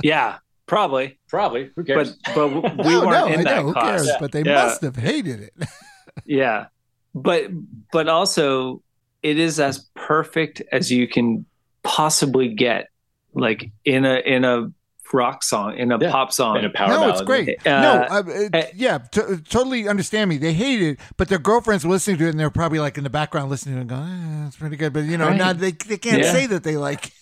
Yeah, 0.03 0.39
probably. 0.67 1.21
Probably. 1.29 1.71
Who 1.77 1.85
But 1.85 1.87
cares? 1.87 2.17
but 2.35 2.49
we 2.49 2.61
no, 2.61 3.07
weren't 3.07 3.11
no, 3.11 3.27
in 3.27 3.41
I 3.41 3.45
that 3.45 3.57
know, 3.57 3.63
who 3.69 3.75
cares? 3.75 4.09
Yeah. 4.09 4.17
But 4.19 4.33
they 4.33 4.43
Yeah. 4.43 4.65
must 4.65 4.83
have 4.83 4.97
hated 4.97 5.41
it. 5.41 5.55
Yeah. 6.25 6.67
But 7.15 7.51
but 7.93 8.09
also 8.09 8.83
it 9.23 9.39
is 9.39 9.61
as 9.61 9.87
perfect 9.95 10.63
as 10.73 10.91
you 10.91 11.07
can 11.07 11.47
possibly 11.85 12.49
get 12.49 12.89
like 13.35 13.71
in 13.85 14.05
a 14.05 14.17
in 14.17 14.45
a 14.45 14.73
rock 15.15 15.43
song, 15.43 15.79
in 15.79 15.91
a 15.93 15.99
Yeah. 15.99 16.11
pop 16.11 16.33
song. 16.33 16.59
And 16.59 16.67
a 16.67 16.71
power 16.71 16.89
no, 16.89 16.95
ballad. 17.01 17.15
it's 17.15 17.23
great. 17.23 17.67
Uh, 17.67 17.81
no, 17.81 17.93
uh, 18.11 18.23
uh, 18.53 18.63
yeah, 18.75 18.99
t- 18.99 19.21
totally 19.49 19.89
understand 19.89 20.29
me. 20.29 20.37
They 20.37 20.53
hate 20.53 20.83
it, 20.83 20.99
but 21.17 21.29
their 21.29 21.39
girlfriends 21.39 21.85
were 21.87 21.93
listening 21.93 22.19
to 22.19 22.27
it, 22.27 22.31
and 22.31 22.39
they're 22.41 22.51
probably 22.51 22.81
like 22.81 22.99
in 22.99 23.05
the 23.05 23.11
background 23.11 23.49
listening 23.51 23.79
and 23.79 23.89
going, 23.89 24.03
eh, 24.11 24.47
"It's 24.49 24.57
pretty 24.57 24.77
good," 24.77 24.93
but 24.93 25.05
you 25.05 25.17
know, 25.17 25.29
Right. 25.29 25.37
not 25.39 25.59
they 25.59 25.71
they 25.71 25.97
can't 25.97 26.23
Yeah. 26.23 26.33
say 26.33 26.47
that 26.49 26.65
they 26.65 26.77
like. 26.77 27.13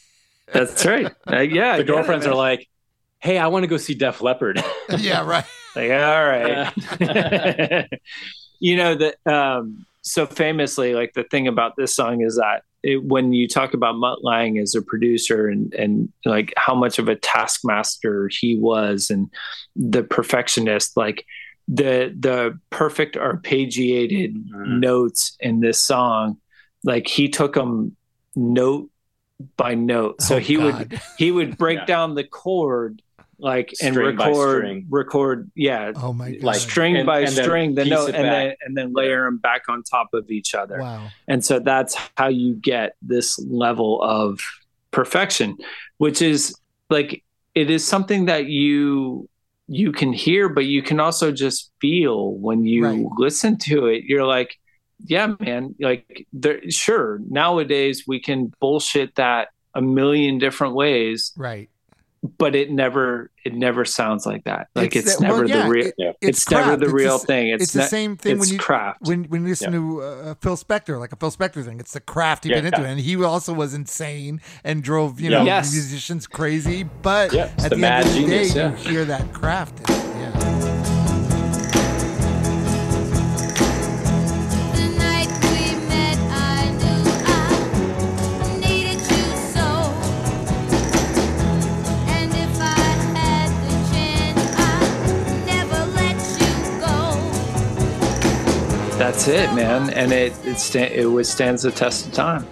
That's 0.53 0.85
right. 0.85 1.13
Uh, 1.31 1.39
yeah, 1.59 1.77
The 1.77 1.85
girlfriends 1.85 2.25
man. 2.25 2.33
are 2.35 2.37
like, 2.37 2.69
"Hey, 3.21 3.39
I 3.39 3.47
want 3.47 3.63
to 3.63 3.69
go 3.69 3.77
see 3.77 3.95
Def 3.95 4.21
Leppard." 4.23 4.63
yeah, 4.99 5.25
right. 5.25 5.45
Like, 5.75 5.91
all 5.91 6.27
right. 6.27 7.89
you 8.61 8.77
know 8.77 8.95
that 8.95 9.17
um 9.27 9.87
so 10.03 10.27
famously 10.27 10.95
like 10.95 11.13
the 11.15 11.25
thing 11.25 11.49
about 11.49 11.77
this 11.77 11.95
song 11.97 12.21
is 12.21 12.37
that 12.37 12.63
it, 12.83 13.03
when 13.05 13.33
you 13.33 13.47
talk 13.49 13.75
about 13.75 13.97
Mutt 13.97 14.25
Lange 14.25 14.59
as 14.59 14.75
a 14.75 14.83
producer 14.83 15.49
and 15.49 15.73
and 15.75 16.13
like 16.25 16.53
how 16.57 16.75
much 16.75 16.99
of 16.99 17.09
a 17.09 17.17
taskmaster 17.17 18.29
he 18.29 18.57
was 18.59 19.11
and 19.11 19.31
the 19.77 20.03
perfectionist 20.03 20.97
like 20.97 21.25
the 21.69 22.15
the 22.19 22.59
perfect 22.71 23.17
arpeggiated 23.17 24.35
Mhm. 24.35 24.81
notes 24.81 25.37
in 25.41 25.61
this 25.61 25.79
song 25.79 26.39
like 26.85 27.07
he 27.07 27.29
took 27.29 27.55
them 27.55 27.97
note 28.35 28.91
by 29.57 29.75
note 29.75 30.21
so 30.23 30.37
Oh, 30.37 30.39
he 30.39 30.57
would 30.57 31.01
he 31.19 31.31
would 31.31 31.57
break 31.63 31.79
Yeah. 31.81 31.85
down 31.87 32.15
the 32.15 32.25
chord 32.25 33.01
like 33.43 33.73
and 33.83 33.93
String 33.95 34.17
by 34.17 34.29
record 34.29 34.59
string. 34.61 34.87
record 34.89 35.51
yeah 35.57 35.93
Oh 35.97 36.13
my 36.13 36.31
god! 36.33 36.43
Like, 36.45 36.61
string 36.61 36.97
And- 36.97 37.07
by 37.07 37.19
and 37.21 37.29
then 37.37 37.45
string 37.45 37.75
the 37.75 37.85
note 37.85 38.15
and 38.15 38.25
then 38.25 38.55
and 38.65 38.77
then 38.77 38.93
layer 38.95 39.25
them 39.25 39.39
back 39.39 39.63
on 39.69 39.83
top 39.83 40.15
of 40.15 40.31
each 40.31 40.55
other 40.55 40.79
wow. 40.79 41.09
and 41.29 41.45
so 41.45 41.59
that's 41.59 41.97
how 42.17 42.29
you 42.29 42.55
get 42.55 42.95
this 43.03 43.39
level 43.51 44.01
of 44.03 44.39
perfection 44.93 45.57
which 45.99 46.23
is 46.23 46.55
like 46.91 47.23
it 47.55 47.71
is 47.71 47.87
something 47.87 48.27
that 48.27 48.47
you 48.47 49.29
you 49.69 49.91
can 49.93 50.13
hear 50.13 50.49
but 50.49 50.65
you 50.67 50.83
can 50.83 51.01
also 51.01 51.33
just 51.33 51.71
feel 51.81 52.33
when 52.35 52.65
you 52.65 52.85
Right. 52.85 53.07
listen 53.17 53.57
to 53.59 53.87
it 53.87 54.05
you're 54.05 54.27
like 54.27 54.59
yeah 55.07 55.35
man 55.41 55.75
like 55.81 56.27
there 56.33 56.61
sure 56.71 57.21
nowadays 57.29 58.05
we 58.07 58.21
can 58.21 58.53
bullshit 58.61 59.15
that 59.17 59.49
a 59.75 59.81
million 59.83 60.39
different 60.39 60.75
ways 60.75 61.33
Right. 61.37 61.71
But 62.39 62.55
it 62.55 62.71
never 62.71 63.31
it 63.45 63.53
never 63.53 63.85
sounds 63.85 64.25
like 64.27 64.45
that 64.45 64.69
like 64.77 64.95
it's, 64.95 65.17
the- 65.17 65.23
well, 65.25 65.33
never 65.43 65.47
yeah, 65.47 65.65
the 65.65 65.69
real 65.71 65.87
it- 65.89 65.95
Yeah. 65.99 66.13
it's, 66.21 66.49
never 66.51 66.77
the 66.77 66.85
It's 66.85 66.93
real 66.95 67.19
the- 67.19 67.27
thing 67.27 67.49
It's, 67.49 67.65
it's, 67.65 67.73
the 67.73 67.83
same 67.83 68.17
thing 68.17 68.35
when 68.39 68.43
it's 68.43 68.53
you 68.53 68.59
craft 68.59 69.01
when 69.03 69.25
when 69.25 69.43
you 69.43 69.49
listen 69.49 69.73
to 69.73 70.03
uh, 70.03 70.35
Phil 70.41 70.57
Spector, 70.57 71.01
like 71.01 71.13
a 71.13 71.17
Phil 71.17 71.31
Spector 71.33 71.65
thing. 71.65 71.81
It's 71.81 71.93
the 71.95 72.01
craft 72.01 72.45
he 72.45 72.51
Yeah. 72.51 72.57
been 72.61 72.67
into, 72.67 72.85
and 72.85 73.01
he 73.01 73.23
also 73.25 73.53
was 73.53 73.75
insane 73.75 74.41
and 74.63 74.83
drove 74.85 75.21
you 75.21 75.31
Yeah. 75.31 75.39
know 75.39 75.45
Yes. 75.45 75.73
musicians 75.73 76.27
crazy. 76.29 76.85
But 76.85 77.33
Yeah, 77.33 77.51
at 77.59 77.71
the 77.71 77.77
the, 77.77 77.87
end 77.87 78.07
of 78.07 78.13
the 78.15 78.21
genius, 78.21 78.55
day, 78.55 78.61
yeah. 78.61 78.71
you 78.71 78.77
hear 78.77 79.05
that 79.07 79.33
craft. 79.33 80.02
That's 99.03 99.27
it 99.29 99.53
man 99.55 99.91
and 99.91 100.13
it 100.13 100.33
it, 100.45 100.59
sta- 100.59 100.93
it 100.95 101.07
withstands 101.07 101.63
the 101.63 101.71
test 101.71 102.07
of 102.07 102.13
time 102.13 102.47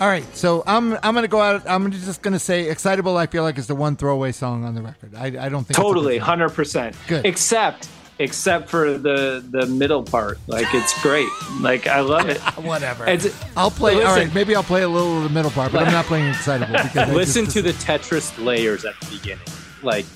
All 0.00 0.06
right, 0.06 0.24
so 0.36 0.62
I'm 0.64 0.92
I'm 1.02 1.12
gonna 1.16 1.26
go 1.26 1.40
out. 1.40 1.62
I'm 1.66 1.90
just 1.90 2.22
gonna 2.22 2.38
say, 2.38 2.68
"Excitable." 2.70 3.16
I 3.16 3.26
feel 3.26 3.42
like 3.42 3.58
is 3.58 3.66
the 3.66 3.74
one 3.74 3.96
throwaway 3.96 4.30
song 4.30 4.64
on 4.64 4.76
the 4.76 4.80
record. 4.82 5.12
I, 5.16 5.26
I 5.46 5.48
don't 5.48 5.64
think 5.66 5.76
totally 5.76 6.20
100% 6.20 6.94
Good. 7.08 7.26
except 7.26 7.88
except 8.20 8.68
for 8.68 8.96
the 8.96 9.44
the 9.50 9.66
middle 9.66 10.02
part 10.04 10.38
like 10.46 10.66
it's 10.74 10.92
great 11.02 11.28
like 11.60 11.86
i 11.88 11.98
love 12.00 12.28
it 12.28 12.38
Whatever. 12.72 13.06
It's- 13.08 13.34
I'll 13.56 13.72
play. 13.72 13.94
all 13.94 13.98
listen. 14.14 14.26
right, 14.26 14.34
maybe 14.34 14.54
I'll 14.54 14.62
play 14.62 14.82
a 14.82 14.88
little 14.88 15.16
of 15.18 15.22
the 15.24 15.30
middle 15.30 15.50
part, 15.50 15.72
but 15.72 15.82
I'm 15.84 15.92
not 15.92 16.04
playing 16.04 16.28
"Excitable" 16.28 16.74
because 16.80 17.08
Listen 17.12 17.44
just, 17.46 17.56
to 17.56 17.62
the 17.62 17.72
Tetris 17.72 18.30
layers 18.44 18.84
at 18.84 18.94
the 19.00 19.06
beginning. 19.16 19.46
Like, 19.82 20.06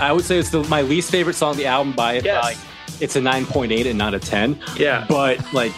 I 0.00 0.12
would 0.12 0.24
say 0.24 0.38
it's 0.38 0.48
the, 0.50 0.62
my 0.64 0.80
least 0.82 1.10
favorite 1.10 1.36
song 1.36 1.50
on 1.52 1.56
the 1.58 1.66
album 1.66 1.92
by 1.94 2.20
Yes. 2.20 2.42
by 2.42 2.56
it's 3.00 3.16
a 3.16 3.20
9.8 3.20 3.86
and 3.86 3.98
not 3.98 4.14
a 4.14 4.18
10. 4.18 4.58
Yeah. 4.76 5.06
But 5.08 5.52
like 5.52 5.72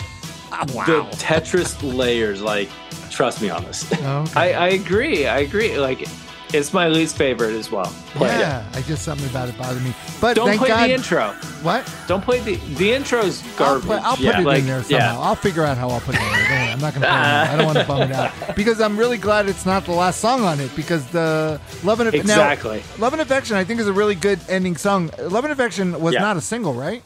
Ah, 0.50 0.64
the 0.64 1.02
Tetris 1.16 1.76
layers, 1.82 2.40
like 2.40 2.70
trust 3.11 3.42
me 3.42 3.50
on 3.50 3.64
this. 3.64 3.86
Oh, 4.02 4.22
okay. 4.22 4.54
I, 4.54 4.66
I 4.66 4.68
agree 4.70 5.26
i 5.26 5.40
agree 5.40 5.78
like 5.78 6.06
it's 6.55 6.72
my 6.72 6.88
least 6.88 7.16
favorite 7.16 7.53
as 7.55 7.70
well 7.70 7.92
Play 8.14 8.28
it. 8.34 8.40
yeah, 8.40 8.64
I 8.74 8.82
just 8.82 9.03
something 9.05 9.28
about 9.28 9.49
it 9.49 9.59
bothered 9.59 9.82
me. 9.82 9.94
But 10.20 10.34
don't 10.34 10.46
thank 10.49 10.59
play 10.61 10.68
God. 10.68 10.88
the 10.88 10.94
intro 10.94 11.32
What? 11.62 11.90
don't 12.07 12.22
play 12.22 12.40
the 12.40 12.57
the 12.76 12.92
intro's 12.92 13.42
I'll, 13.53 13.57
garbage 13.59 13.84
play, 13.86 13.96
I'll 13.99 14.16
put 14.16 14.20
Yeah, 14.25 14.41
it 14.41 14.45
like, 14.45 14.61
in 14.61 14.66
there 14.66 14.83
somehow. 14.83 15.12
yeah. 15.14 15.18
I'll 15.20 15.34
figure 15.34 15.62
out 15.64 15.76
how 15.76 15.88
I'll 15.91 16.00
put 16.00 16.14
it 16.14 16.20
in 16.22 16.26
there. 16.33 16.49
Don't 16.49 16.72
I'm 16.72 16.80
not 16.80 16.92
going 16.95 17.03
to. 17.03 17.08
I 17.11 17.57
don't 17.57 17.66
want 17.66 17.79
to 17.79 17.84
bum 17.84 18.03
it 18.03 18.12
out 18.12 18.33
because 18.57 18.80
I'm 18.80 18.96
really 18.99 19.18
glad 19.18 19.49
it's 19.49 19.66
not 19.66 19.84
the 19.84 19.92
last 19.92 20.20
song 20.20 20.42
on 20.42 20.58
it 20.61 20.75
because 20.76 21.07
the 21.08 21.61
Love 21.84 22.00
and 22.00 22.14
Exactly. 22.14 22.79
Now, 22.96 23.03
Love 23.03 23.12
and 23.12 23.22
Affection 23.22 23.57
I 23.57 23.64
think 23.64 23.80
is 23.80 23.87
a 23.87 23.92
really 23.92 24.14
good 24.14 24.38
ending 24.49 24.76
song. 24.76 25.11
Love 25.20 25.45
and 25.45 25.53
Affection 25.53 26.00
was 26.00 26.14
Yeah. 26.14 26.20
not 26.20 26.37
a 26.37 26.41
single, 26.41 26.72
right? 26.75 27.03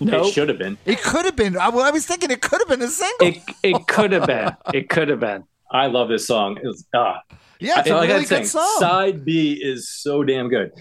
Nope. 0.00 0.26
It 0.26 0.32
should 0.32 0.48
have 0.48 0.58
been. 0.58 0.78
It 0.84 1.02
could 1.02 1.24
have 1.24 1.34
been. 1.36 1.56
I, 1.56 1.70
well, 1.70 1.84
I 1.84 1.90
was 1.90 2.06
thinking 2.06 2.30
it 2.30 2.40
could 2.40 2.60
have 2.60 2.68
been 2.68 2.82
a 2.82 2.88
single. 2.90 3.26
it 3.28 3.38
it 3.62 3.86
could 3.88 4.12
have 4.12 4.26
been 4.26 4.56
it 4.74 4.88
could 4.88 5.08
have 5.08 5.20
been 5.20 5.44
I 5.70 5.86
love 5.86 6.08
this 6.08 6.26
song. 6.26 6.56
It 6.62 6.66
was, 6.66 6.84
ah, 6.94 7.20
yeah, 7.60 7.80
it's 7.80 7.90
I 7.90 7.94
a 7.94 7.96
like 7.96 8.08
really 8.08 8.20
good 8.20 8.28
saying. 8.28 8.44
song. 8.46 8.76
Side 8.78 9.24
B 9.24 9.52
is 9.62 9.88
so 9.90 10.22
damn 10.24 10.48
good. 10.48 10.72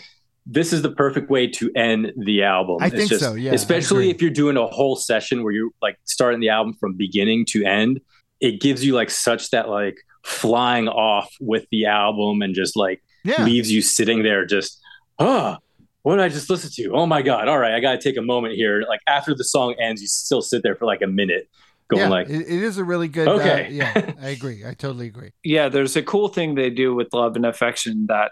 This 0.45 0.71
is 0.71 0.81
the 0.81 0.91
perfect 0.91 1.29
way 1.29 1.47
to 1.47 1.71
end 1.75 2.13
the 2.17 2.43
album. 2.43 2.77
I 2.79 2.87
It's 2.87 2.95
think 2.95 3.09
just- 3.09 3.23
so, 3.23 3.33
yeah, 3.33 3.53
especially 3.53 4.09
if 4.09 4.21
you're 4.21 4.31
doing 4.31 4.55
a 4.57 4.65
whole 4.67 4.95
session 4.95 5.43
where 5.43 5.51
you're 5.51 5.71
like 5.81 5.97
starting 6.05 6.39
the 6.39 6.49
album 6.49 6.73
from 6.79 6.93
beginning 6.93 7.45
to 7.49 7.63
end. 7.65 7.99
It 8.39 8.61
gives 8.61 8.85
you 8.85 8.93
like 8.93 9.09
such 9.09 9.49
that 9.49 9.67
like 9.67 9.97
flying 10.23 10.87
off 10.87 11.33
with 11.41 11.65
the 11.71 11.85
album 11.87 12.41
and 12.41 12.53
just 12.53 12.75
like 12.77 13.01
yeah, 13.23 13.43
leaves 13.43 13.71
you 13.71 13.81
sitting 13.81 14.23
there 14.23 14.45
just 14.45 14.79
ah 15.19 15.57
what 16.03 16.15
did 16.17 16.23
I 16.23 16.29
just 16.29 16.49
listen 16.49 16.69
to? 16.75 16.91
Oh 16.93 17.05
my 17.05 17.21
god! 17.21 17.49
All 17.49 17.59
right, 17.59 17.73
I 17.73 17.81
got 17.81 17.91
to 17.93 17.97
take 17.97 18.15
a 18.15 18.21
moment 18.21 18.53
here. 18.53 18.83
Like 18.87 19.01
after 19.07 19.35
the 19.35 19.43
song 19.43 19.75
ends, 19.77 20.01
you 20.01 20.07
still 20.07 20.41
sit 20.41 20.63
there 20.63 20.73
for 20.73 20.85
like 20.85 21.01
a 21.01 21.07
minute, 21.07 21.49
going 21.89 22.03
yeah, 22.03 22.09
like, 22.09 22.29
it, 22.29 22.41
it 22.41 22.63
is 22.63 22.77
a 22.77 22.83
really 22.83 23.07
good. 23.07 23.27
Okay. 23.27 23.65
uh, 23.65 23.69
yeah, 23.69 24.11
I 24.21 24.29
agree. 24.29 24.63
I 24.65 24.73
totally 24.73 25.07
agree. 25.07 25.31
yeah 25.43 25.69
there's 25.69 25.95
a 25.95 26.03
cool 26.03 26.27
thing 26.27 26.55
they 26.55 26.69
do 26.69 26.93
with 26.95 27.13
love 27.13 27.35
and 27.35 27.45
affection 27.45 28.07
that 28.07 28.31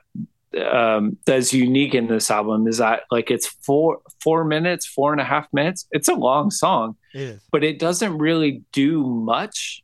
um 0.71 1.17
that's 1.25 1.51
unique 1.53 1.93
in 1.93 2.07
this 2.07 2.31
album 2.31 2.65
is 2.67 2.77
that 2.77 3.01
like 3.11 3.29
it's 3.29 3.45
four 3.47 3.99
four 4.21 4.45
minutes 4.45 4.85
four 4.85 5.11
and 5.11 5.19
a 5.19 5.23
half 5.25 5.47
minutes 5.51 5.85
it's 5.91 6.07
a 6.07 6.13
long 6.13 6.49
song 6.49 6.95
It 7.13 7.21
is. 7.21 7.41
but 7.51 7.63
it 7.65 7.77
doesn't 7.77 8.17
really 8.17 8.63
do 8.71 9.03
much 9.05 9.83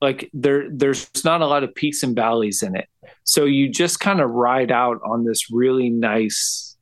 like 0.00 0.30
there 0.32 0.68
there's 0.70 1.10
not 1.24 1.40
a 1.42 1.46
lot 1.46 1.64
of 1.64 1.74
peaks 1.74 2.04
and 2.04 2.14
valleys 2.14 2.62
in 2.62 2.76
it 2.76 2.88
so 3.24 3.44
you 3.44 3.68
just 3.68 3.98
kind 3.98 4.20
of 4.20 4.30
ride 4.30 4.70
out 4.70 5.00
on 5.04 5.24
this 5.24 5.50
really 5.50 5.90
nice 5.90 6.76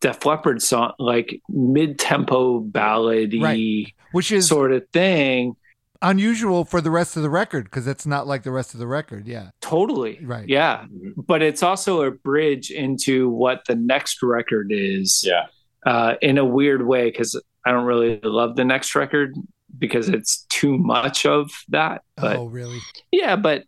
Def 0.00 0.26
Leppard 0.26 0.60
song 0.60 0.92
like 0.98 1.40
mid-tempo 1.48 2.60
ballady 2.62 3.40
Right. 3.40 3.92
Which 4.10 4.32
is 4.32 4.48
sort 4.48 4.72
of 4.72 4.88
thing 4.92 5.54
unusual 6.02 6.64
for 6.64 6.80
the 6.80 6.90
rest 6.90 7.16
of 7.16 7.22
the 7.22 7.30
record 7.30 7.64
because 7.64 7.86
it's 7.86 8.04
not 8.06 8.26
like 8.26 8.42
the 8.42 8.50
rest 8.50 8.74
of 8.74 8.80
the 8.80 8.86
record. 8.86 9.26
Yeah, 9.26 9.50
totally 9.60 10.18
Right. 10.22 10.48
yeah 10.48 10.84
Mhm. 10.84 11.14
but 11.26 11.40
it's 11.42 11.62
also 11.62 12.02
a 12.02 12.10
bridge 12.10 12.70
into 12.70 13.28
what 13.30 13.62
the 13.68 13.74
next 13.76 14.22
record 14.22 14.68
is 14.70 15.24
yeah, 15.26 15.46
uh, 15.86 16.14
in 16.20 16.38
a 16.38 16.44
weird 16.44 16.86
way 16.86 17.10
because 17.10 17.40
I 17.64 17.70
don't 17.72 17.84
really 17.86 18.20
love 18.22 18.56
the 18.56 18.64
next 18.64 18.94
record 18.94 19.34
because 19.78 20.08
it's 20.08 20.44
too 20.48 20.76
much 20.76 21.24
of 21.24 21.50
that. 21.68 22.02
But 22.16 22.36
oh, 22.36 22.46
really? 22.46 22.78
yeah, 23.12 23.36
but 23.36 23.64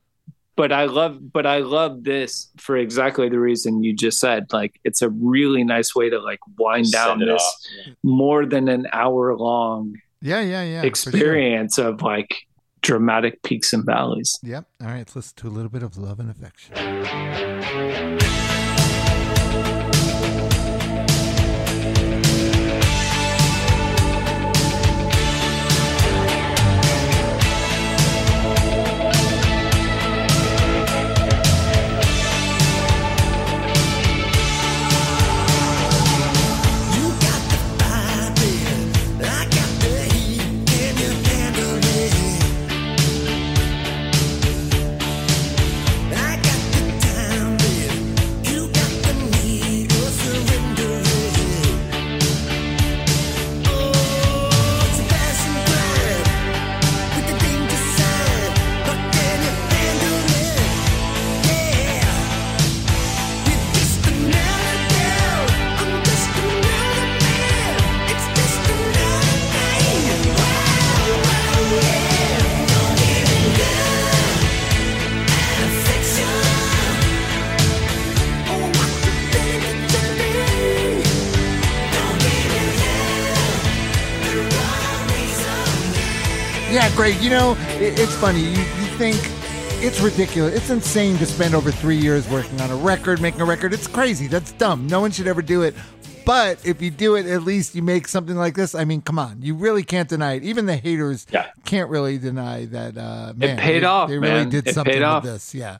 but 0.57 0.71
I 0.71 0.85
love 0.85 1.33
but 1.33 1.47
I 1.47 1.59
love 1.59 2.05
this 2.05 2.49
for 2.59 2.77
exactly 2.77 3.29
the 3.29 3.41
reason 3.41 3.83
you 3.83 3.93
just 3.93 4.21
said. 4.21 4.53
Like 4.53 4.79
it's 4.85 5.03
a 5.03 5.09
really 5.11 5.65
nice 5.65 5.95
way 5.97 6.11
to 6.11 6.19
like 6.21 6.39
wind 6.59 6.93
down 6.93 7.19
Send 7.19 7.23
it 7.23 7.33
this 7.33 7.43
off. 7.43 7.95
more 8.05 8.47
than 8.47 8.69
an 8.69 8.87
hour 8.93 9.37
long 9.37 9.95
Yeah, 10.25 10.41
yeah, 10.41 10.63
yeah. 10.63 10.81
for 10.81 10.97
sure. 10.97 11.11
experience 11.11 11.77
of 11.77 12.01
like 12.01 12.35
dramatic 12.81 13.43
peaks 13.43 13.75
and 13.75 13.85
valleys. 13.85 14.39
Yep. 14.43 14.65
All 14.81 14.87
right, 14.89 14.99
let's 14.99 15.15
listen 15.15 15.35
to 15.37 15.49
a 15.49 15.51
little 15.51 15.69
bit 15.69 15.83
of 15.83 15.99
love 15.99 16.19
and 16.19 16.31
affection. 16.31 16.73
Great. 86.97 87.21
You 87.21 87.31
know, 87.31 87.57
it, 87.81 87.99
it's 87.99 88.15
funny. 88.17 88.41
You, 88.41 88.51
you 88.51 88.87
think 88.97 89.17
it's 89.83 90.01
ridiculous. 90.01 90.55
It's 90.55 90.71
insane 90.71 91.19
to 91.19 91.27
spend 91.27 91.55
over 91.55 91.71
three 91.73 91.97
years 91.97 92.29
working 92.29 92.61
on 92.61 92.71
a 92.71 92.77
record, 92.77 93.21
making 93.21 93.41
a 93.41 93.45
record. 93.45 93.73
It's 93.73 93.89
crazy. 93.89 94.29
That's 94.29 94.53
dumb. 94.53 94.87
No 94.87 95.01
one 95.01 95.11
should 95.11 95.27
ever 95.27 95.43
do 95.43 95.63
it. 95.63 95.75
But 96.25 96.65
if 96.65 96.81
you 96.81 96.91
do 96.91 97.17
it, 97.17 97.27
at 97.27 97.43
least 97.43 97.75
you 97.75 97.83
make 97.83 98.07
something 98.09 98.37
like 98.37 98.55
this. 98.55 98.75
I 98.75 98.85
mean, 98.85 99.03
come 99.03 99.19
on. 99.19 99.43
You 99.43 99.55
really 99.57 99.83
can't 99.83 100.09
deny 100.09 100.35
it. 100.35 100.45
Even 100.45 100.67
the 100.67 100.77
haters 100.77 101.27
Yeah. 101.31 101.49
can't 101.65 101.91
really 101.91 102.17
deny 102.17 102.65
that. 102.67 102.97
Uh, 102.97 103.33
man, 103.37 103.59
paid 103.59 103.81
they, 103.83 103.87
off, 103.87 104.09
They 104.09 104.19
really 104.19 104.33
man. 104.35 104.49
did 104.49 104.69
It 104.69 104.75
something 104.75 105.03
with 105.03 105.25
this. 105.25 105.55
Yeah. 105.55 105.79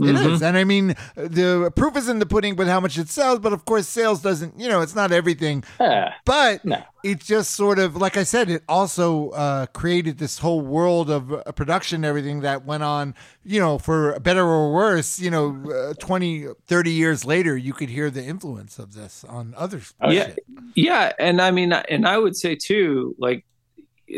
It 0.00 0.14
is, 0.14 0.42
and 0.42 0.56
I 0.56 0.64
mean, 0.64 0.94
the 1.16 1.72
proof 1.74 1.96
is 1.96 2.08
in 2.08 2.18
the 2.18 2.26
pudding 2.26 2.56
with 2.56 2.68
how 2.68 2.80
much 2.80 2.96
it 2.98 3.08
sells. 3.08 3.40
But 3.40 3.52
of 3.52 3.64
course, 3.64 3.88
sales 3.88 4.22
doesn't. 4.22 4.58
You 4.58 4.68
know, 4.68 4.80
it's 4.80 4.94
not 4.94 5.12
everything. 5.12 5.64
Yeah. 5.80 6.14
But 6.24 6.64
No. 6.64 6.82
it 7.02 7.20
just 7.20 7.52
sort 7.52 7.78
of, 7.78 7.96
like 7.96 8.16
I 8.16 8.22
said, 8.22 8.48
it 8.50 8.62
also 8.68 9.30
uh, 9.30 9.66
created 9.66 10.18
this 10.18 10.38
whole 10.38 10.60
world 10.60 11.10
of 11.10 11.32
uh, 11.32 11.42
production 11.52 11.96
and 11.96 12.04
everything 12.04 12.40
that 12.40 12.64
went 12.64 12.82
on, 12.82 13.14
you 13.44 13.58
know, 13.60 13.78
for 13.78 14.18
better 14.20 14.44
or 14.44 14.72
worse, 14.72 15.18
you 15.18 15.30
know, 15.30 15.62
uh, 15.70 15.94
20, 15.94 16.46
30 16.66 16.90
years 16.90 17.24
later, 17.24 17.56
you 17.56 17.72
could 17.72 17.88
hear 17.90 18.10
the 18.10 18.22
influence 18.24 18.78
of 18.78 18.94
this 18.94 19.24
on 19.24 19.54
others. 19.56 19.94
yeah, 20.08 20.32
yeah, 20.74 21.12
and 21.18 21.40
I 21.40 21.50
mean, 21.50 21.72
and 21.72 22.06
I 22.06 22.18
would 22.18 22.36
say 22.36 22.54
too, 22.54 23.16
like 23.18 23.44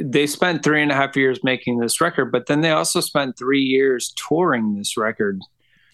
they 0.02 0.26
spent 0.26 0.62
three 0.62 0.82
and 0.82 0.92
a 0.92 0.94
half 0.94 1.16
years 1.16 1.42
making 1.42 1.78
this 1.78 2.00
record, 2.00 2.30
but 2.30 2.46
then 2.46 2.60
they 2.60 2.70
also 2.70 3.00
spent 3.00 3.36
three 3.36 3.62
years 3.62 4.12
touring 4.16 4.74
this 4.74 4.96
record 4.96 5.40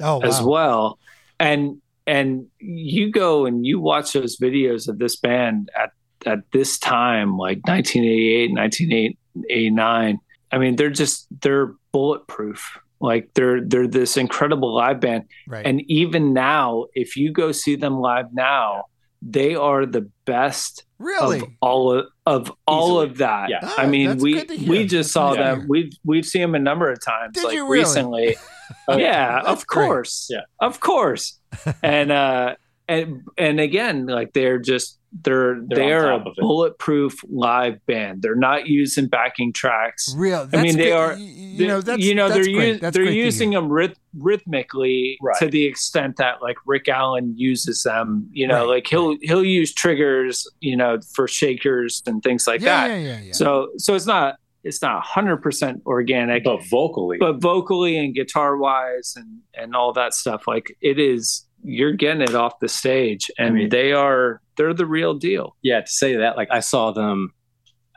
Oh, 0.01 0.21
as 0.21 0.41
wow. 0.41 0.47
well. 0.47 0.99
And 1.39 1.81
and 2.07 2.47
you 2.59 3.11
go 3.11 3.47
and 3.47 3.67
you 3.67 3.81
watch 3.81 4.13
those 4.13 4.39
videos 4.39 4.89
of 4.89 4.99
this 4.99 5.17
band 5.17 5.71
at 5.77 5.91
at 6.25 6.41
this 6.53 6.79
time, 6.79 7.37
like 7.37 7.59
1988, 7.67 8.53
1989. 8.53 10.19
I 10.53 10.59
mean, 10.59 10.77
they're 10.77 10.91
just 10.91 11.27
they're 11.41 11.75
bulletproof. 11.93 12.79
Like 13.01 13.31
they're 13.35 13.61
they're 13.61 13.87
this 13.87 14.17
incredible 14.17 14.75
live 14.75 15.01
band. 15.01 15.25
Right. 15.47 15.67
And 15.67 15.83
even 15.91 16.33
now, 16.33 16.87
if 16.95 17.17
you 17.17 17.33
go 17.33 17.53
see 17.53 17.77
them 17.77 17.99
live 17.99 18.33
now, 18.33 18.85
they 19.21 19.55
are 19.55 19.85
the 19.85 20.11
best 20.25 20.85
really? 20.99 21.41
of 21.41 21.49
all 21.61 21.93
of, 21.93 22.07
of 22.25 22.53
all 22.67 23.01
of 23.01 23.19
that. 23.19 23.51
Yeah. 23.51 23.61
Ah, 23.63 23.75
I 23.79 23.87
mean, 23.87 24.19
we 24.19 24.35
good 24.35 24.49
to 24.49 24.57
hear. 24.57 24.71
we 24.71 24.87
just 24.87 25.13
saw 25.13 25.31
good 25.33 25.37
to 25.37 25.43
them. 25.43 25.67
We've 25.69 25.93
we've 26.05 26.27
seen 26.27 26.43
them 26.43 26.55
a 26.55 26.61
number 26.61 26.91
of 26.91 27.05
times, 27.05 27.35
Did 27.35 27.45
like 27.45 27.55
you 27.55 27.65
really? 27.65 27.81
recently. 27.81 28.37
yeah, 28.89 29.41
That's 29.45 29.63
of 29.63 29.67
great. 29.67 29.87
course. 29.87 30.29
Yeah. 30.31 30.41
of 30.61 30.81
course. 30.81 31.39
and 31.83 32.11
uh, 32.13 32.57
and 32.89 33.23
and 33.39 33.61
again, 33.61 34.07
like 34.07 34.33
they're 34.33 34.59
just 34.59 34.99
they're 35.23 35.55
They're 35.67 35.79
they're 35.79 36.13
a 36.13 36.19
top 36.19 36.27
of 36.27 36.33
it. 36.37 36.41
bulletproof 36.41 37.15
live 37.31 37.85
band. 37.87 38.21
They're 38.23 38.35
not 38.35 38.67
using 38.67 39.07
backing 39.07 39.53
tracks. 39.53 40.13
Real. 40.17 40.47
I 40.53 40.61
mean, 40.63 40.77
they 40.77 40.93
are. 40.93 41.15
You, 41.15 41.25
you 41.25 41.67
know, 41.67 41.81
that's 41.81 42.03
you 42.03 42.15
know 42.15 42.29
that's 42.29 42.47
they're 42.47 42.77
That's 42.79 42.95
they're 42.97 43.11
using 43.11 43.51
them 43.51 43.69
ryth- 43.71 43.97
rhythmically 44.19 45.17
Right. 45.23 45.39
to 45.39 45.49
the 45.49 45.65
extent 45.65 46.17
that 46.19 46.43
like 46.43 46.57
Rick 46.67 46.89
Allen 46.89 47.33
uses 47.37 47.83
them. 47.83 48.29
You 48.33 48.47
know, 48.47 48.61
Right, 48.67 48.75
like 48.77 48.87
he'll 48.89 49.17
he'll 49.23 49.45
use 49.45 49.73
triggers, 49.73 50.47
you 50.61 50.77
know, 50.77 50.99
for 51.15 51.27
shakers 51.27 52.03
and 52.07 52.23
things 52.23 52.47
like 52.47 52.61
Yeah, 52.61 52.89
that. 52.89 52.95
yeah, 52.95 52.99
yeah, 53.15 53.21
yeah. 53.23 53.33
So 53.33 53.71
so 53.79 53.95
it's 53.95 54.07
not 54.07 54.37
it's 54.67 54.83
not 54.83 55.03
hundred 55.05 55.39
percent 55.39 55.83
organic, 55.87 56.45
But 56.45 56.65
vocally, 56.69 57.19
but 57.19 57.41
vocally 57.41 57.97
and 57.97 58.15
guitar 58.15 58.57
wise 58.57 59.15
and 59.17 59.41
and 59.55 59.75
all 59.75 59.93
that 59.95 60.13
stuff, 60.15 60.47
like 60.47 60.77
it 60.81 60.99
is. 60.99 61.45
You're 61.69 61.93
getting 61.95 62.21
it 62.23 62.35
off 62.35 62.61
the 62.61 62.69
stage, 62.69 63.31
and 63.39 63.55
mean- 63.55 63.69
they 63.71 63.93
are 63.93 64.41
they're 64.57 64.75
the 64.75 64.87
real 64.87 65.15
deal. 65.15 65.57
yeah, 65.63 65.81
to 65.81 65.91
say 65.91 66.17
that, 66.17 66.37
like 66.37 66.49
I 66.51 66.61
saw 66.61 66.93
them, 66.93 67.33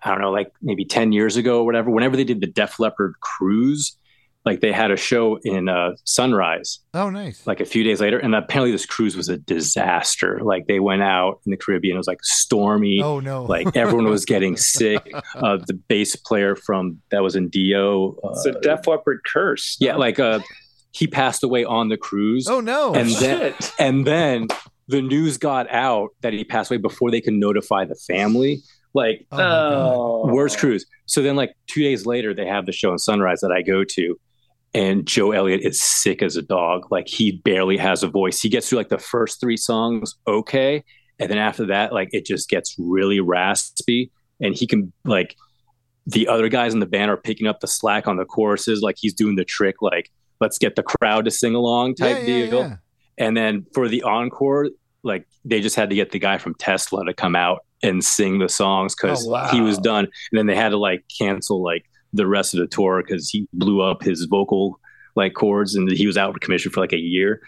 I 0.03 0.09
don't 0.11 0.21
know, 0.21 0.31
like 0.31 0.51
maybe 0.61 0.85
10 0.85 1.11
years 1.11 1.37
ago 1.37 1.59
or 1.59 1.65
whatever, 1.65 1.89
whenever 1.91 2.17
they 2.17 2.23
did 2.23 2.41
the 2.41 2.47
Def 2.47 2.79
Leppard 2.79 3.13
cruise, 3.21 3.95
like 4.45 4.61
they 4.61 4.71
had 4.71 4.89
a 4.89 4.97
show 4.97 5.37
in 5.43 5.67
uh, 5.69 5.91
Sunrise 6.05 6.79
oh, 6.93 7.09
nice. 7.09 7.45
like 7.45 7.59
a 7.59 7.65
few 7.65 7.83
days 7.83 7.99
later. 7.99 8.17
And 8.17 8.33
apparently 8.33 8.71
this 8.71 8.85
cruise 8.85 9.15
was 9.15 9.27
a 9.29 9.37
disaster. 9.37 10.39
Like 10.43 10.67
they 10.67 10.79
went 10.79 11.01
out 11.03 11.41
in 11.45 11.51
the 11.51 11.57
Caribbean, 11.57 11.95
it 11.95 11.97
was 11.97 12.07
like 12.07 12.23
stormy. 12.23 13.01
oh 13.03 13.19
no. 13.19 13.43
Like 13.49 13.75
everyone 13.75 14.05
was 14.09 14.25
getting 14.25 14.57
sick. 14.57 15.11
Uh, 15.35 15.57
the 15.67 15.73
bass 15.73 16.15
player 16.15 16.55
from 16.55 16.99
that 17.11 17.21
was 17.21 17.35
in 17.35 17.49
Dio. 17.49 18.15
Uh, 18.23 18.29
It's 18.31 18.45
a 18.45 18.51
Def 18.53 18.87
Leppard 18.87 19.21
curse. 19.25 19.77
yeah, 19.79 19.95
like 19.95 20.19
uh, 20.19 20.39
he 20.91 21.07
passed 21.07 21.43
away 21.43 21.63
on 21.65 21.89
the 21.89 21.97
cruise. 21.97 22.47
oh 22.47 22.59
no. 22.59 22.93
and 22.93 23.09
then 23.11 23.53
Shit. 23.53 23.71
and 23.79 24.05
then 24.07 24.47
the 24.87 25.01
news 25.01 25.37
got 25.37 25.69
out 25.71 26.09
that 26.21 26.33
he 26.33 26.43
passed 26.43 26.71
away 26.71 26.77
before 26.77 27.11
they 27.11 27.21
could 27.21 27.33
notify 27.35 27.85
the 27.85 27.95
family. 27.95 28.61
Like 28.93 29.27
oh. 29.31 29.37
Oh. 29.39 30.33
worst 30.33 30.57
cruise. 30.57 30.85
So 31.05 31.21
then, 31.21 31.35
like 31.35 31.53
two 31.67 31.83
days 31.83 32.05
later, 32.05 32.33
they 32.33 32.45
have 32.47 32.65
the 32.65 32.71
show 32.71 32.91
in 32.91 32.97
Sunrise 32.97 33.39
that 33.41 33.51
I 33.51 33.61
go 33.61 33.83
to, 33.83 34.19
and 34.73 35.05
Joe 35.05 35.31
Elliott 35.31 35.61
is 35.63 35.81
sick 35.81 36.21
as 36.21 36.35
a 36.35 36.41
dog. 36.41 36.91
Like 36.91 37.07
he 37.07 37.31
barely 37.43 37.77
has 37.77 38.03
a 38.03 38.07
voice. 38.07 38.41
He 38.41 38.49
gets 38.49 38.69
through 38.69 38.77
like 38.77 38.89
the 38.89 38.97
first 38.99 39.39
three 39.39 39.57
songs 39.57 40.15
okay, 40.27 40.83
and 41.19 41.29
then 41.29 41.37
after 41.37 41.65
that, 41.67 41.91
like 41.93 42.09
it 42.11 42.25
just 42.25 42.49
gets 42.49 42.75
really 42.77 43.19
raspy, 43.19 44.11
and 44.39 44.55
he 44.55 44.67
can 44.67 44.91
like 45.05 45.35
the 46.05 46.27
other 46.27 46.49
guys 46.49 46.73
in 46.73 46.79
the 46.79 46.85
band 46.85 47.11
are 47.11 47.17
picking 47.17 47.47
up 47.47 47.59
the 47.59 47.67
slack 47.67 48.07
on 48.07 48.17
the 48.17 48.25
choruses. 48.25 48.81
Like 48.81 48.95
he's 48.99 49.13
doing 49.13 49.35
the 49.35 49.45
trick, 49.45 49.81
like 49.81 50.09
let's 50.41 50.57
get 50.57 50.75
the 50.75 50.83
crowd 50.83 51.25
to 51.25 51.31
sing 51.31 51.55
along 51.55 51.95
type 51.95 52.17
yeah, 52.27 52.35
yeah, 52.35 52.45
deal. 52.49 52.59
yeah. 52.59 52.75
And 53.17 53.35
then 53.35 53.65
for 53.73 53.87
the 53.89 54.01
encore, 54.03 54.69
like 55.03 55.27
they 55.45 55.59
just 55.61 55.75
had 55.75 55.89
to 55.89 55.95
get 55.95 56.11
the 56.11 56.19
guy 56.19 56.37
from 56.37 56.55
Tesla 56.55 57.05
to 57.05 57.13
come 57.13 57.35
out 57.35 57.65
and 57.83 58.03
sing 58.03 58.39
the 58.39 58.49
songs 58.49 58.95
because 58.95 59.25
Oh, 59.27 59.31
wow. 59.31 59.49
he 59.51 59.61
was 59.61 59.77
done. 59.77 60.05
And 60.05 60.37
then 60.39 60.45
they 60.47 60.55
had 60.55 60.69
to 60.69 60.77
like 60.77 61.03
cancel 61.17 61.61
like 61.61 61.85
the 62.13 62.27
rest 62.27 62.53
of 62.53 62.59
the 62.59 62.67
tour 62.67 63.01
because 63.05 63.29
he 63.29 63.47
blew 63.53 63.81
up 63.81 64.01
his 64.03 64.23
vocal 64.25 64.79
like 65.15 65.33
chords 65.33 65.75
and 65.75 65.91
he 65.91 66.07
was 66.07 66.17
out 66.17 66.29
of 66.35 66.39
commission 66.41 66.71
for 66.71 66.79
like 66.81 66.93
a 66.93 66.99
year. 66.99 67.41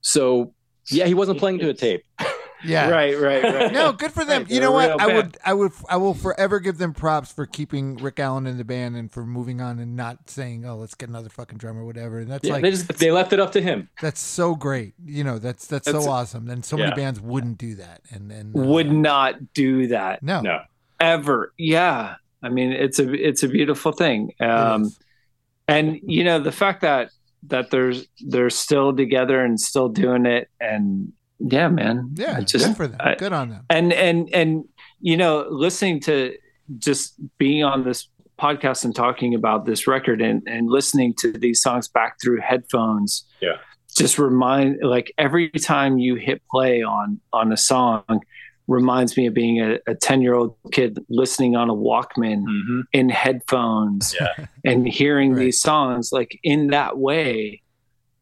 So 0.00 0.54
yeah, 0.90 1.06
he 1.06 1.14
wasn't 1.14 1.38
playing 1.38 1.58
to 1.60 1.68
a 1.68 1.74
tape. 1.74 2.04
Yeah. 2.64 2.90
Right, 2.90 3.18
right, 3.18 3.42
right. 3.42 3.72
No, 3.72 3.90
good 3.90 4.12
for 4.12 4.24
them. 4.24 4.42
Right, 4.42 4.50
you 4.52 4.60
know 4.60 4.70
what? 4.70 4.88
I 5.00 5.06
band. 5.08 5.16
would, 5.16 5.38
I 5.44 5.52
would, 5.52 5.72
I 5.88 5.96
will 5.96 6.14
forever 6.14 6.60
give 6.60 6.78
them 6.78 6.92
props 6.92 7.32
for 7.32 7.44
keeping 7.44 7.96
Rick 7.96 8.20
Allen 8.20 8.46
in 8.46 8.56
the 8.56 8.62
band 8.62 8.94
and 8.94 9.10
for 9.10 9.26
moving 9.26 9.60
on 9.60 9.80
and 9.80 9.96
not 9.96 10.30
saying, 10.30 10.64
"Oh, 10.64 10.76
let's 10.76 10.94
get 10.94 11.08
another 11.08 11.28
fucking 11.28 11.58
drummer," 11.58 11.82
or 11.82 11.86
whatever. 11.86 12.20
And 12.20 12.30
that's 12.30 12.46
Yeah, 12.46 12.52
like 12.52 12.62
they 12.62 12.70
just 12.70 12.86
they 12.98 13.10
left 13.10 13.32
it 13.32 13.40
up 13.40 13.50
to 13.54 13.60
him. 13.60 13.88
that's 14.00 14.20
so 14.20 14.54
great. 14.54 14.94
You 15.04 15.24
know, 15.24 15.40
that's 15.40 15.66
that's 15.66 15.90
so 15.90 16.08
awesome. 16.08 16.48
And 16.48 16.64
so 16.64 16.76
many 16.76 16.94
bands 16.94 17.20
wouldn't 17.20 17.58
do 17.58 17.74
that. 17.74 18.02
And 18.12 18.30
and 18.30 18.56
uh, 18.56 18.60
Would 18.60 18.92
not 18.92 19.54
do 19.54 19.88
that 19.88 20.22
no, 20.22 20.40
No. 20.42 20.60
ever. 21.00 21.52
Yeah. 21.58 22.14
I 22.42 22.48
mean, 22.48 22.72
it's 22.72 22.98
a 22.98 23.12
it's 23.12 23.42
a 23.42 23.48
beautiful 23.48 23.92
thing. 23.92 24.32
Um, 24.40 24.84
is. 24.84 24.98
and 25.68 26.00
you 26.02 26.24
know 26.24 26.38
the 26.40 26.52
fact 26.52 26.80
that 26.82 27.10
that 27.48 27.70
there's 27.70 28.06
they're 28.28 28.50
still 28.50 28.94
together 28.94 29.44
and 29.44 29.58
still 29.60 29.88
doing 29.88 30.26
it 30.26 30.48
and 30.60 31.12
yeah 31.40 31.68
man 31.68 32.10
yeah, 32.14 32.36
I 32.38 32.40
just 32.42 32.66
good 32.66 32.76
for 32.76 32.86
them. 32.86 33.00
I- 33.00 33.16
good 33.16 33.32
on 33.32 33.50
them. 33.50 33.64
and 33.68 33.92
and 33.92 34.28
and 34.32 34.64
you 35.00 35.16
know 35.16 35.46
listening 35.50 35.98
to 36.02 36.36
just 36.78 37.14
being 37.38 37.64
on 37.64 37.82
this 37.84 38.08
podcast 38.38 38.84
and 38.84 38.94
talking 38.94 39.34
about 39.34 39.64
this 39.66 39.86
record 39.88 40.20
and 40.22 40.42
and 40.46 40.68
listening 40.70 41.14
to 41.18 41.32
these 41.32 41.60
songs 41.60 41.88
back 41.88 42.16
through 42.22 42.40
headphones 42.40 43.24
Yeah. 43.40 43.56
just 43.96 44.18
remind 44.20 44.78
like 44.82 45.12
every 45.18 45.50
time 45.50 45.98
you 45.98 46.14
hit 46.14 46.42
play 46.50 46.82
on 46.82 47.20
on 47.32 47.52
a 47.52 47.56
song 47.56 48.04
reminds 48.68 49.16
me 49.16 49.26
of 49.26 49.34
being 49.34 49.60
a, 49.60 49.78
a 49.86 49.94
10 49.94 50.22
year 50.22 50.34
old 50.34 50.54
kid 50.70 50.98
listening 51.08 51.56
on 51.56 51.68
a 51.68 51.74
walkman 51.74 52.44
Mm-hmm. 52.44 52.80
in 52.92 53.08
headphones 53.08 54.14
Yeah. 54.18 54.46
and 54.64 54.86
hearing 54.86 55.32
Right. 55.32 55.40
these 55.40 55.60
songs 55.60 56.10
like 56.12 56.38
in 56.42 56.68
that 56.68 56.96
way 56.98 57.60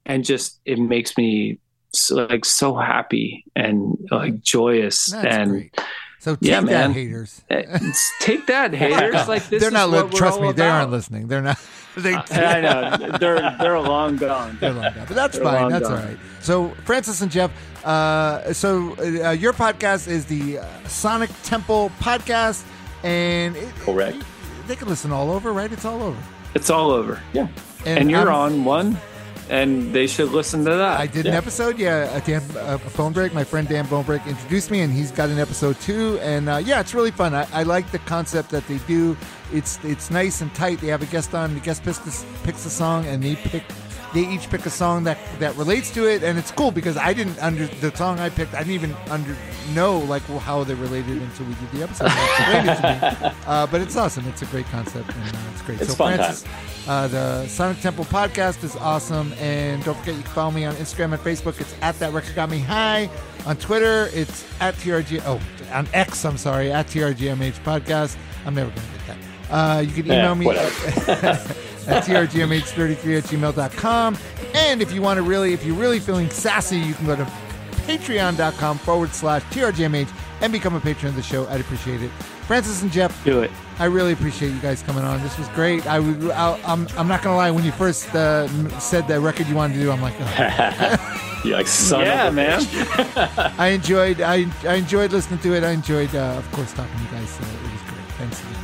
and 0.06 0.24
just 0.24 0.60
it 0.64 0.78
makes 0.78 1.16
me 1.18 1.58
so, 1.92 2.14
like 2.26 2.44
so 2.44 2.74
happy 2.76 3.44
and 3.54 3.96
like 4.10 4.40
joyous 4.40 5.06
That's 5.06 5.26
and 5.36 5.50
great. 5.50 5.80
So 6.20 6.34
take 6.36 6.50
Yeah, 6.50 6.60
that, 6.60 6.66
man. 6.66 6.92
haters. 6.92 7.42
uh, 7.50 7.54
it's- 7.56 8.12
take 8.20 8.46
that 8.46 8.72
haters 8.82 9.26
like 9.28 9.46
this 9.48 9.60
They're 9.60 9.68
is 9.68 9.72
not. 9.72 9.90
what 9.90 9.96
Li- 10.06 10.10
we're 10.12 10.18
trust 10.18 10.38
all 10.38 10.46
me, 10.46 10.52
they 10.52 10.68
aren't 10.68 10.90
listening. 10.90 11.28
They're 11.28 11.42
not. 11.42 11.58
They. 11.96 12.14
I 12.14 12.60
know 12.60 13.16
they're 13.18 13.56
they're 13.58 13.80
long 13.80 14.16
gone 14.16 14.56
They're 14.60 14.72
long 14.72 14.82
gone. 14.94 15.04
But 15.08 15.16
that's 15.16 15.36
They're 15.36 15.44
fine. 15.44 15.62
long 15.62 15.70
That's 15.70 15.88
gone. 15.88 15.98
all 15.98 16.04
right. 16.06 16.18
So, 16.40 16.68
Francis 16.84 17.20
and 17.20 17.30
Jeff, 17.30 17.50
uh, 17.84 18.52
so 18.52 18.96
uh, 18.98 19.30
your 19.32 19.52
podcast 19.52 20.06
is 20.08 20.24
the 20.26 20.58
uh, 20.58 20.64
Sonic 20.86 21.30
Temple 21.42 21.90
podcast, 22.00 22.64
and 23.02 23.56
it, 23.56 23.74
Correct. 23.80 24.16
it- 24.16 24.24
they 24.68 24.76
can 24.76 24.88
listen 24.88 25.10
all 25.10 25.30
over, 25.32 25.52
right? 25.52 25.72
It's 25.72 25.84
all 25.84 26.00
over. 26.02 26.18
it's 26.54 26.70
all 26.70 26.90
over 26.92 27.20
Yeah. 27.32 27.48
and, 27.84 28.08
you're 28.10 28.30
I'm- 28.30 28.52
on 28.60 28.64
one 28.64 28.96
and 29.48 29.92
they 29.92 30.06
should 30.06 30.30
listen 30.30 30.64
to 30.64 30.70
that 30.70 31.00
I 31.00 31.08
did 31.08 31.26
an 31.26 31.34
episode, 31.34 31.76
yeah, 31.76 32.16
a 32.16 32.20
Dan 32.20 32.40
uh, 32.56 32.78
Bone 32.96 33.12
Break. 33.12 33.34
My 33.34 33.42
friend 33.42 33.66
Dan 33.68 33.84
Bone 33.86 34.04
Break 34.04 34.24
introduced 34.28 34.70
me, 34.70 34.80
and 34.82 34.92
he's 34.92 35.10
got 35.10 35.28
an 35.28 35.40
episode 35.40 35.78
too. 35.80 36.20
And 36.22 36.48
uh, 36.48 36.58
yeah, 36.64 36.78
it's 36.78 36.94
really 36.94 37.10
fun. 37.10 37.34
I, 37.34 37.48
I 37.52 37.64
like 37.64 37.90
the 37.90 37.98
concept 38.00 38.50
that 38.50 38.64
they 38.68 38.78
do. 38.86 39.16
It's 39.52 39.82
it's 39.84 40.10
nice 40.10 40.40
and 40.40 40.54
tight. 40.54 40.80
They 40.80 40.88
have 40.88 41.02
a 41.02 41.06
guest 41.06 41.34
on. 41.34 41.54
The 41.54 41.60
guest 41.60 41.82
picks 41.82 42.24
picks 42.42 42.64
a 42.66 42.70
song, 42.70 43.06
and 43.06 43.22
they 43.22 43.36
pick 43.36 43.64
they 44.12 44.26
each 44.26 44.50
pick 44.50 44.66
a 44.66 44.70
song 44.70 45.04
that 45.04 45.18
that 45.38 45.56
relates 45.56 45.90
to 45.94 46.08
it, 46.08 46.22
and 46.22 46.38
it's 46.38 46.50
cool 46.50 46.70
because 46.70 46.96
I 46.96 47.12
didn't 47.12 47.38
under 47.38 47.66
the 47.66 47.94
song 47.96 48.18
I 48.18 48.28
picked. 48.28 48.54
I 48.54 48.58
didn't 48.58 48.72
even 48.74 48.94
under 49.08 49.36
know 49.72 49.98
like 49.98 50.22
how 50.22 50.64
they 50.64 50.74
related 50.74 51.22
until 51.22 51.46
we 51.46 51.54
did 51.54 51.70
the 51.72 51.82
episode. 51.84 52.10
They 52.10 52.24
explained 52.24 52.68
it. 52.68 53.34
Uh, 53.46 53.66
but 53.66 53.80
it's 53.80 53.96
awesome. 53.96 54.26
It's 54.28 54.42
a 54.42 54.46
great 54.46 54.66
concept, 54.66 55.14
and 55.14 55.36
uh, 55.36 55.38
it's 55.52 55.62
great. 55.62 55.80
It's 55.80 55.90
so 55.90 55.96
fun 55.96 56.16
Francis, 56.16 56.44
uh, 56.88 57.08
the 57.08 57.46
Sonic 57.46 57.80
Temple 57.80 58.04
podcast 58.04 58.64
is 58.64 58.76
awesome, 58.76 59.32
and 59.34 59.82
don't 59.84 59.96
forget 59.98 60.14
you 60.16 60.22
can 60.22 60.32
follow 60.32 60.50
me 60.50 60.64
on 60.64 60.74
Instagram 60.76 61.12
and 61.12 61.22
Facebook. 61.22 61.60
It's 61.60 61.74
at 61.80 61.98
that 62.00 62.12
record 62.12 62.34
got 62.34 62.50
me 62.50 62.58
high. 62.58 63.08
On 63.46 63.56
Twitter, 63.56 64.10
it's 64.12 64.44
at 64.60 64.74
trg. 64.74 65.22
Oh, 65.24 65.40
on 65.72 65.86
X, 65.92 66.24
I'm 66.24 66.36
sorry, 66.36 66.72
at 66.72 66.86
trgmh 66.88 67.52
podcast. 67.64 68.16
I'm 68.44 68.54
never 68.54 68.70
going 68.70 68.86
to 68.86 68.92
get 68.98 69.06
that. 69.06 69.29
Uh, 69.50 69.84
you 69.86 69.92
can 69.92 70.06
email 70.06 70.16
Yeah, 70.16 70.34
me 70.34 70.48
at 71.88 72.04
trgmh33 72.04 73.18
at 73.18 73.24
gmail.com. 73.24 74.16
And 74.54 74.82
if 74.82 74.92
you 74.92 75.02
want 75.02 75.18
to 75.18 75.22
really, 75.22 75.52
if 75.52 75.64
you're 75.64 75.76
really 75.76 75.98
feeling 75.98 76.30
sassy, 76.30 76.78
you 76.78 76.94
can 76.94 77.06
go 77.06 77.16
to 77.16 77.24
patreon.com 77.86 78.78
forward 78.78 79.10
slash 79.10 79.42
trgmh 79.44 80.08
and 80.40 80.52
become 80.52 80.74
a 80.74 80.80
patron 80.80 81.10
of 81.10 81.16
the 81.16 81.22
show. 81.22 81.46
I'd 81.48 81.60
appreciate 81.60 82.02
it. 82.02 82.10
Francis 82.46 82.82
and 82.82 82.90
Jeff, 82.90 83.24
Do 83.24 83.42
it. 83.42 83.50
I 83.78 83.84
really 83.84 84.12
appreciate 84.12 84.50
you 84.50 84.58
guys 84.58 84.82
coming 84.82 85.04
on. 85.04 85.22
This 85.22 85.38
was 85.38 85.46
great. 85.48 85.86
I 85.86 86.00
would, 86.00 86.30
I, 86.32 86.60
I'm, 86.64 86.88
I'm 86.96 87.06
not 87.06 87.22
gonna 87.22 87.36
lie. 87.36 87.50
When 87.50 87.64
you 87.64 87.70
first 87.72 88.12
uh, 88.14 88.48
said 88.80 89.06
that 89.08 89.20
record 89.20 89.46
you 89.46 89.54
wanted 89.54 89.74
to 89.74 89.80
do, 89.80 89.90
I'm 89.90 90.02
like, 90.02 90.14
oh. 90.18 91.16
You 91.44 91.52
like 91.54 91.68
son 91.68 92.00
yeah, 92.04 92.26
of 92.26 92.32
a 92.34 92.36
man. 92.36 92.60
I 93.58 93.68
enjoyed, 93.68 94.20
I, 94.20 94.46
I 94.64 94.74
enjoyed 94.74 95.12
listening 95.12 95.38
to 95.40 95.54
it. 95.54 95.64
I 95.64 95.70
enjoyed, 95.70 96.14
uh, 96.14 96.34
of 96.36 96.52
course, 96.52 96.72
talking 96.74 96.94
to 96.94 97.02
you 97.02 97.08
guys. 97.10 97.40
Uh, 97.40 97.44
it 97.44 97.72
was 97.72 97.82
great. 97.82 98.04
Thanks 98.18 98.40
again. 98.40 98.54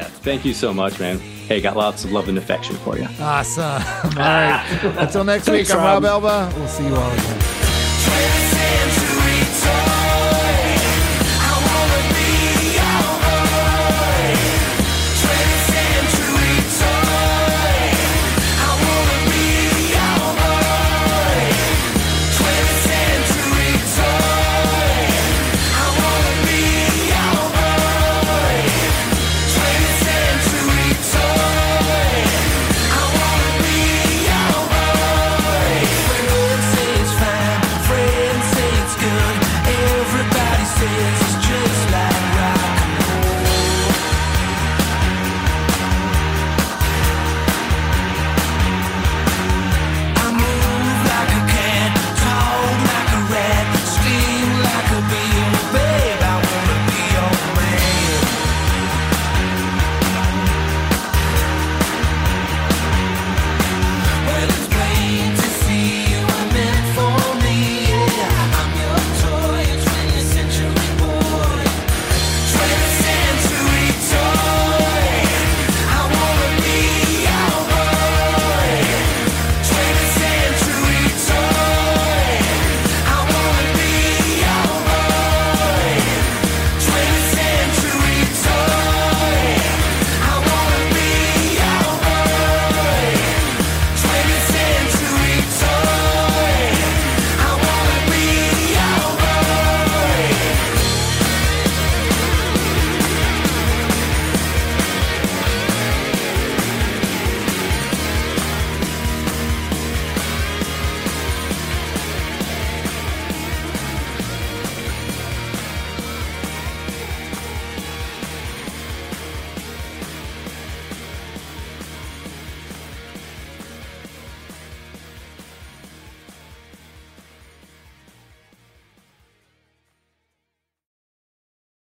Yeah. 0.00 0.06
Thank 0.08 0.44
you 0.44 0.54
so 0.54 0.72
much, 0.72 0.98
man. 0.98 1.18
Hey, 1.18 1.60
got 1.60 1.76
lots 1.76 2.04
of 2.04 2.12
love 2.12 2.28
and 2.28 2.38
affection 2.38 2.76
for 2.76 2.96
you. 2.98 3.06
Awesome. 3.20 3.64
All 3.64 4.10
right. 4.16 4.64
Until 4.98 5.24
next 5.24 5.46
week, 5.48 5.66
Thanks, 5.66 5.70
I'm 5.72 6.02
Rob. 6.02 6.04
Elba. 6.04 6.52
We'll 6.56 6.68
see 6.68 6.86
you 6.86 6.94
all 6.94 7.10
again. 7.10 9.06